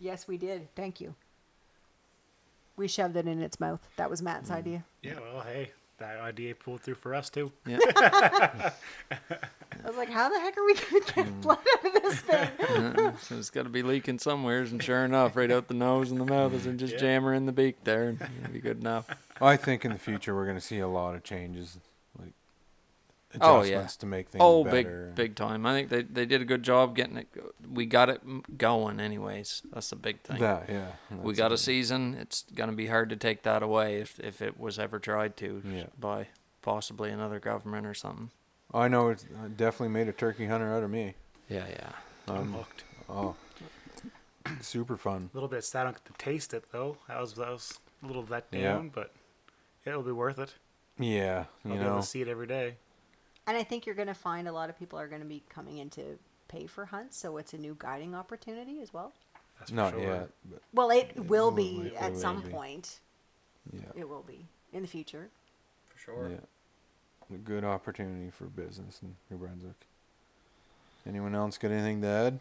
[0.00, 0.68] Yes, we did.
[0.74, 1.14] Thank you.
[2.76, 3.80] We shoved it in its mouth.
[3.96, 4.84] That was Matt's idea.
[5.02, 7.50] Yeah, well, hey, that idea pulled through for us too.
[7.66, 7.78] Yeah.
[7.96, 12.20] I was like, how the heck are we going to get blood out of this
[12.20, 12.48] thing?
[12.68, 16.10] Uh, so it's got to be leaking somewheres, and sure enough, right out the nose
[16.10, 16.98] and the mouth is just Yeah.
[17.00, 19.08] jam her in the beak there, and it'll be good enough.
[19.40, 21.78] I think in the future we're going to see a lot of changes,
[23.34, 23.86] like Oh, yeah.
[23.86, 25.06] to make things Oh, better.
[25.08, 25.66] big, big time!
[25.66, 27.28] I think they they did a good job getting it.
[27.70, 29.62] We got it going, anyways.
[29.72, 30.38] That's the big thing.
[30.40, 30.92] That yeah.
[31.10, 32.14] we that's got a season.
[32.14, 35.62] It's gonna be hard to take that away if if it was ever tried to
[35.64, 35.86] Yeah.
[36.00, 36.28] by
[36.62, 38.30] possibly another government or something.
[38.72, 41.14] I know it's uh, definitely made a turkey hunter out of me.
[41.48, 41.92] Yeah, yeah.
[42.28, 42.84] I'm Um, hooked.
[43.08, 43.36] oh,
[44.60, 45.30] super fun.
[45.32, 46.96] A little bit sad I don't get to taste it though.
[47.08, 48.74] That was that was a little let Yeah.
[48.74, 49.12] down, but
[49.84, 50.54] it'll be worth it.
[50.98, 52.00] Yeah, I'll you be able know.
[52.00, 52.76] to see it every day.
[53.48, 55.42] And I think you're going to find a lot of people are going to be
[55.48, 56.18] coming in to
[56.48, 59.14] pay for hunts, so it's a new guiding opportunity as well.
[59.58, 60.02] That's Not sure.
[60.02, 62.50] yet, but Well, it will will be be- at it some be.
[62.50, 63.00] point.
[63.72, 65.30] yeah, It will be in the future.
[65.88, 66.28] for sure.
[66.28, 67.34] yeah.
[67.34, 69.86] A good opportunity for business in New Brunswick.
[71.06, 72.38] Anyone else got anything to add?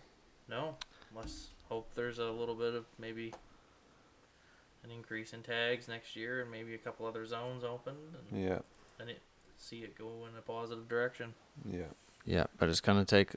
[0.50, 0.76] No,
[1.16, 3.34] let's hope there's a little bit of maybe
[4.84, 7.98] an increase in tags next year, and maybe a couple other zones opened,
[8.32, 8.60] and Yeah,
[8.98, 9.22] then it
[9.58, 11.34] see it go in a positive direction.
[11.70, 11.82] yeah,
[12.26, 13.36] Yeah, but it's gonna take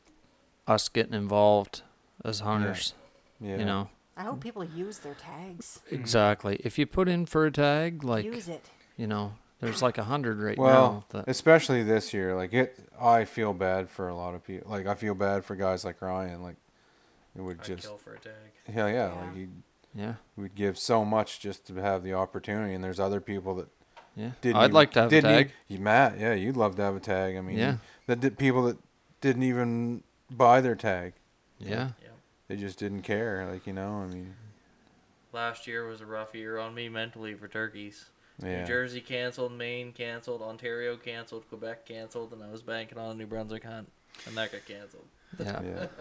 [0.66, 1.82] us getting involved
[2.24, 2.94] as hunters.
[3.40, 3.56] yeah.
[3.58, 5.80] You know I hope people use their tags.
[5.90, 5.94] Mm.
[5.94, 6.60] exactly.
[6.62, 8.62] If you put in for a tag, like use it.
[8.98, 11.20] you know, there's like a hundred right Well, now.
[11.20, 14.70] That, especially this year, like it, I feel bad for a lot of people.
[14.70, 16.42] Like I feel bad for guys like Ryan.
[16.42, 16.56] Like
[17.34, 18.32] it would I'd just, kill for a tag.
[18.74, 19.20] hell yeah, Yeah.
[19.22, 19.46] like he
[19.94, 22.74] yeah, We'd give so much just to have the opportunity.
[22.74, 23.68] And there's other people that
[24.20, 24.30] yeah.
[24.40, 24.56] didn't.
[24.56, 25.52] I'd even- like to have a didn't tag.
[25.68, 27.36] you, Matt, yeah, you'd love to have a tag.
[27.36, 27.76] I mean, Yeah.
[28.06, 28.76] that did, people that
[29.20, 31.14] didn't even buy their tag.
[31.58, 31.90] yeah.
[32.02, 32.08] Yeah.
[32.48, 33.46] They just didn't care.
[33.50, 34.34] Like you know, I mean,
[35.32, 38.10] Last year was a rough year on me mentally for turkeys.
[38.42, 43.10] yeah, New Jersey canceled, Maine canceled, Ontario canceled, Quebec canceled, and I was banking on
[43.12, 43.88] a New Brunswick hunt,
[44.26, 45.06] and that got canceled.
[45.38, 45.60] Yeah.
[45.62, 45.86] yeah.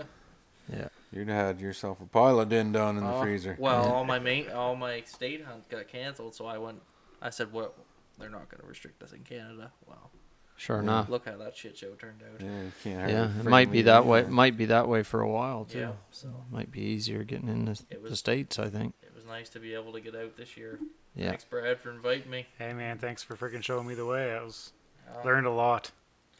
[0.72, 0.88] Yeah.
[1.12, 3.56] You'd had yourself a pile of din done in the Oh, freezer.
[3.58, 3.92] Well, Yeah.
[3.92, 6.80] all my Maine, all my state hunts got canceled, so I went.
[7.24, 7.74] I said, "Well,
[8.20, 10.12] they're not going to restrict us in Canada." Well,
[10.58, 10.82] Sure Yeah.
[10.84, 11.08] enough.
[11.10, 12.42] look how that shit show turned out.
[12.42, 14.20] yeah, you can't hardly Yeah, it might be that way.
[14.20, 14.30] either.
[14.30, 15.80] Might be that way for a while too.
[15.80, 18.60] Yeah, so Might be easier getting in the, It the states.
[18.60, 18.94] I think.
[19.02, 20.78] it was nice to be able to get out this year.
[21.16, 21.30] Yeah.
[21.30, 22.48] Thanks, Brad, for inviting me.
[22.58, 24.34] Hey man, thanks for freaking showing me the way.
[24.36, 24.74] I was
[25.10, 25.92] Uh, learned a lot.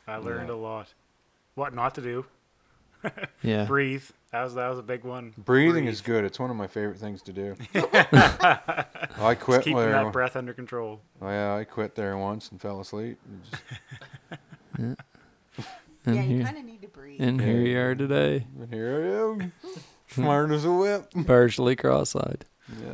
[0.06, 0.56] I learned Yeah.
[0.56, 0.94] a lot.
[1.56, 2.26] What not to do.
[3.42, 3.64] Yeah.
[3.66, 4.04] Breathe.
[4.32, 5.34] That was that was a big one.
[5.38, 5.94] Breathing Breathe.
[5.94, 6.24] is good.
[6.24, 7.56] It's one of my favorite things to do.
[7.74, 8.86] I
[9.34, 9.92] Just quit keeping there.
[9.92, 11.02] that breath under control.
[11.22, 13.18] Oh, yeah, I quit there once and fell asleep.
[13.28, 13.64] and just-
[16.06, 17.20] And yeah, you kind of need to breathe.
[17.22, 19.52] and here you are today, but here I am,
[20.08, 21.12] smart as a whip.
[21.26, 22.46] partially cross-eyed.
[22.84, 22.94] Yeah.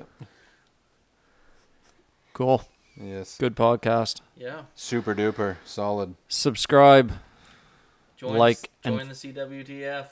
[2.33, 2.63] Cool.
[2.99, 3.37] Yes.
[3.37, 4.21] Good podcast.
[4.37, 6.15] yeah, Super duper solid.
[6.29, 7.11] Subscribe.
[8.17, 10.07] join Like the, and- join the CWTF.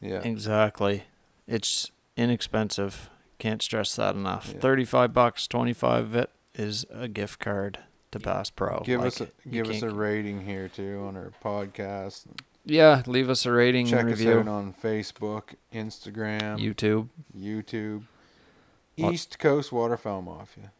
[0.00, 0.20] Yeah.
[0.22, 1.04] Exactly.
[1.46, 3.10] It's inexpensive.
[3.38, 4.50] Can't stress that enough.
[4.52, 4.60] Yeah.
[4.60, 7.78] Thirty-five bucks, twenty-five of it is a gift card
[8.10, 8.82] to Bass Pro.
[8.84, 12.26] Give Like, us a give us a rating here too on our podcast.
[12.64, 13.02] yeah.
[13.06, 17.08] Leave us a rating Check and us out on Facebook, Instagram, YouTube.
[17.36, 18.02] YouTube.
[18.96, 20.72] East Coast Waterfowl Mafia.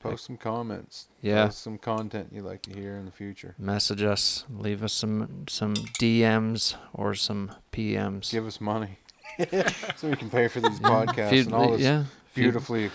[0.00, 1.08] Post some comments.
[1.20, 1.44] Yeah.
[1.46, 3.54] Post some content you'd like to hear in the future.
[3.58, 4.44] Message us.
[4.50, 8.30] Leave us some some DMs or some PMs.
[8.30, 8.98] Give us money
[9.96, 10.88] so we can pay for these Yeah.
[10.88, 12.00] podcasts If you'd and all this yeah.
[12.00, 12.90] If you'd- beautifully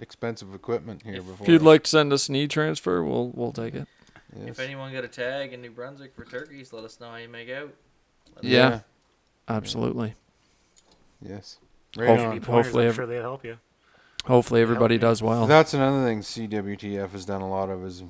[0.00, 1.44] expensive equipment here If- before.
[1.44, 1.66] If you'd us.
[1.66, 3.88] like to send us an e-transfer, we'll we'll take it.
[4.38, 4.48] Yes.
[4.50, 7.28] If anyone got a tag in New Brunswick for turkeys, let us know how you
[7.28, 7.72] make out.
[8.36, 8.80] Let us Yeah.
[9.48, 10.14] Absolutely.
[11.20, 11.58] Yes.
[11.96, 12.42] Hopefully- Right Any on.
[12.42, 13.58] hopefully I'm sure they'll help you.
[14.26, 15.02] Hopefully everybody Yeah.
[15.02, 15.46] does well.
[15.46, 18.02] That's another thing CWTF has done a lot of is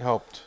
[0.00, 0.42] helped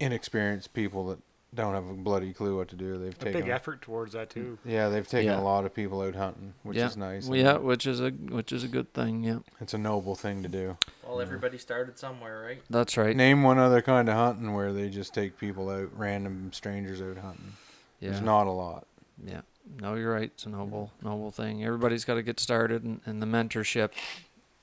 [0.00, 1.18] inexperienced people that
[1.54, 2.98] don't have a bloody clue what to do.
[2.98, 4.58] They've A taken big effort towards that too.
[4.64, 5.40] Yeah, they've taken Yeah.
[5.40, 6.86] a lot of people out hunting, which yeah.
[6.86, 7.26] is nice.
[7.26, 9.24] Well, yeah, which is a which is a good thing.
[9.24, 10.76] Yeah, It's a noble thing to do.
[11.06, 12.62] Well, everybody started somewhere, right?
[12.68, 13.16] that's right.
[13.16, 17.16] Name one other kind of hunting where they just take people out, random strangers out
[17.18, 17.54] hunting.
[18.00, 18.86] Yeah, There's not a lot.
[19.24, 19.40] yeah.
[19.80, 20.30] No, you're right.
[20.34, 21.64] It's a noble noble thing.
[21.64, 23.90] Everybody's got to get started, and, and the mentorship,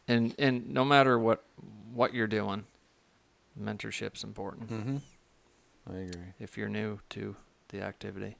[0.08, 1.44] and and no matter what
[1.94, 2.66] what you're doing,
[3.60, 4.70] mentorship's important.
[4.70, 4.98] Mm-hmm.
[5.92, 6.34] I agree.
[6.40, 7.36] If you're new to
[7.70, 8.38] the activity.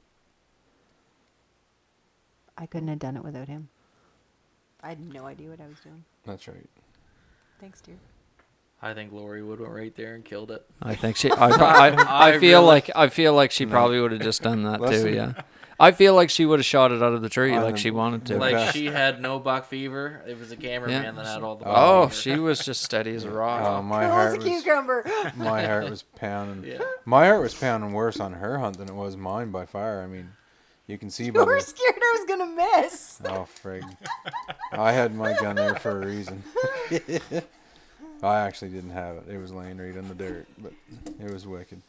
[2.56, 3.68] I couldn't have done it without him.
[4.80, 6.04] I had no idea what I was doing.
[6.24, 6.68] That's right.
[7.58, 7.96] Thanks, dear.
[8.84, 10.64] I think Lori would have went right there and killed it.
[10.82, 11.30] I think she.
[11.30, 13.70] I, I, I, I feel really- like I feel like she No.
[13.70, 14.84] probably would have just done that too.
[14.84, 15.14] Listen.
[15.14, 15.32] Yeah,
[15.80, 17.90] I feel like she would have shot it out of the tree I like she
[17.90, 18.36] wanted to.
[18.36, 20.22] Like she had no buck fever.
[20.28, 21.10] It was a cameraman Yeah.
[21.12, 21.64] that had all the.
[21.64, 21.72] Oh.
[21.72, 22.20] buck oh, fever.
[22.36, 23.62] she was just steady as a rock.
[23.64, 25.04] Oh, my Cool as heart a was cucumber.
[25.36, 26.70] my heart was pounding.
[26.70, 26.82] Yeah.
[27.06, 30.02] My heart was pounding worse on her hunt than it was mine by far.
[30.02, 30.28] I mean,
[30.86, 33.20] you can see by you were the scared I was gonna miss.
[33.24, 33.82] oh frig.
[34.72, 36.42] I had my gun there for a reason.
[38.22, 39.24] I actually didn't have it.
[39.28, 40.72] It was laying right in the dirt, but
[41.20, 41.82] it was wicked.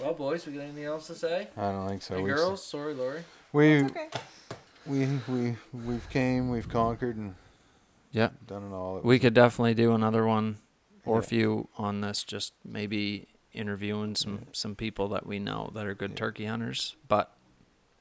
[0.00, 1.48] Well, boys, we got anything else to say?
[1.56, 2.16] I don't think so.
[2.16, 3.24] Hey, We've s- girls, sorry, Lori.
[3.52, 4.08] we It's okay.
[4.84, 7.34] we we we've came, we've conquered, and
[8.12, 8.98] Yeah, done it all.
[8.98, 10.58] It we could definitely do another one
[11.06, 11.26] or Yeah.
[11.26, 12.22] few on this.
[12.24, 16.16] Just maybe interviewing some some people that we know that are good Yeah.
[16.16, 16.94] turkey hunters.
[17.08, 17.32] But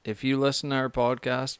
[0.03, 1.59] if you listen to our podcast,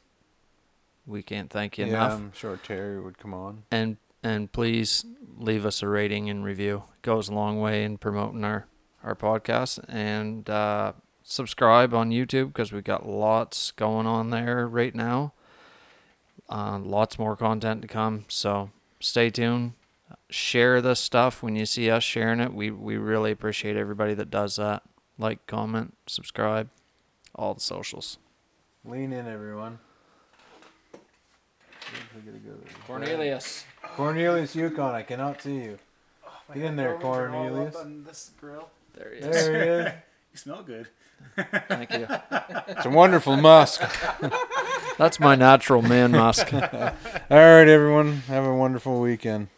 [1.06, 2.12] we can't thank you Yeah, enough.
[2.12, 3.62] I'm sure Terry would come on.
[3.70, 3.96] and
[4.26, 5.04] and please
[5.38, 6.82] leave us a rating and review.
[6.96, 8.66] It goes a long way in promoting our
[9.04, 10.92] our podcast and uh,
[11.22, 15.32] subscribe on YouTube because we got lots going on there right now.
[16.48, 19.74] Uh, lots more content to come, so stay tuned.
[20.28, 22.52] Share this stuff when you see us sharing it.
[22.52, 24.82] We we really appreciate everybody that does that.
[25.18, 26.68] Like, comment, subscribe,
[27.32, 28.18] all the socials.
[28.84, 29.78] Lean in, everyone.
[32.86, 33.64] Cornelius.
[33.96, 35.78] Cornelius Yukon, I cannot see you.
[36.26, 37.74] Oh, Get in there, Cornelius.
[38.06, 38.68] this grill.
[38.94, 39.46] There he is.
[39.46, 39.92] There he is.
[40.32, 40.86] You smell good.
[41.68, 42.06] Thank you.
[42.68, 43.80] It's a wonderful musk.
[44.98, 46.52] That's my natural man musk.
[46.52, 46.60] All
[47.30, 48.18] right, everyone.
[48.28, 49.48] Have a wonderful weekend.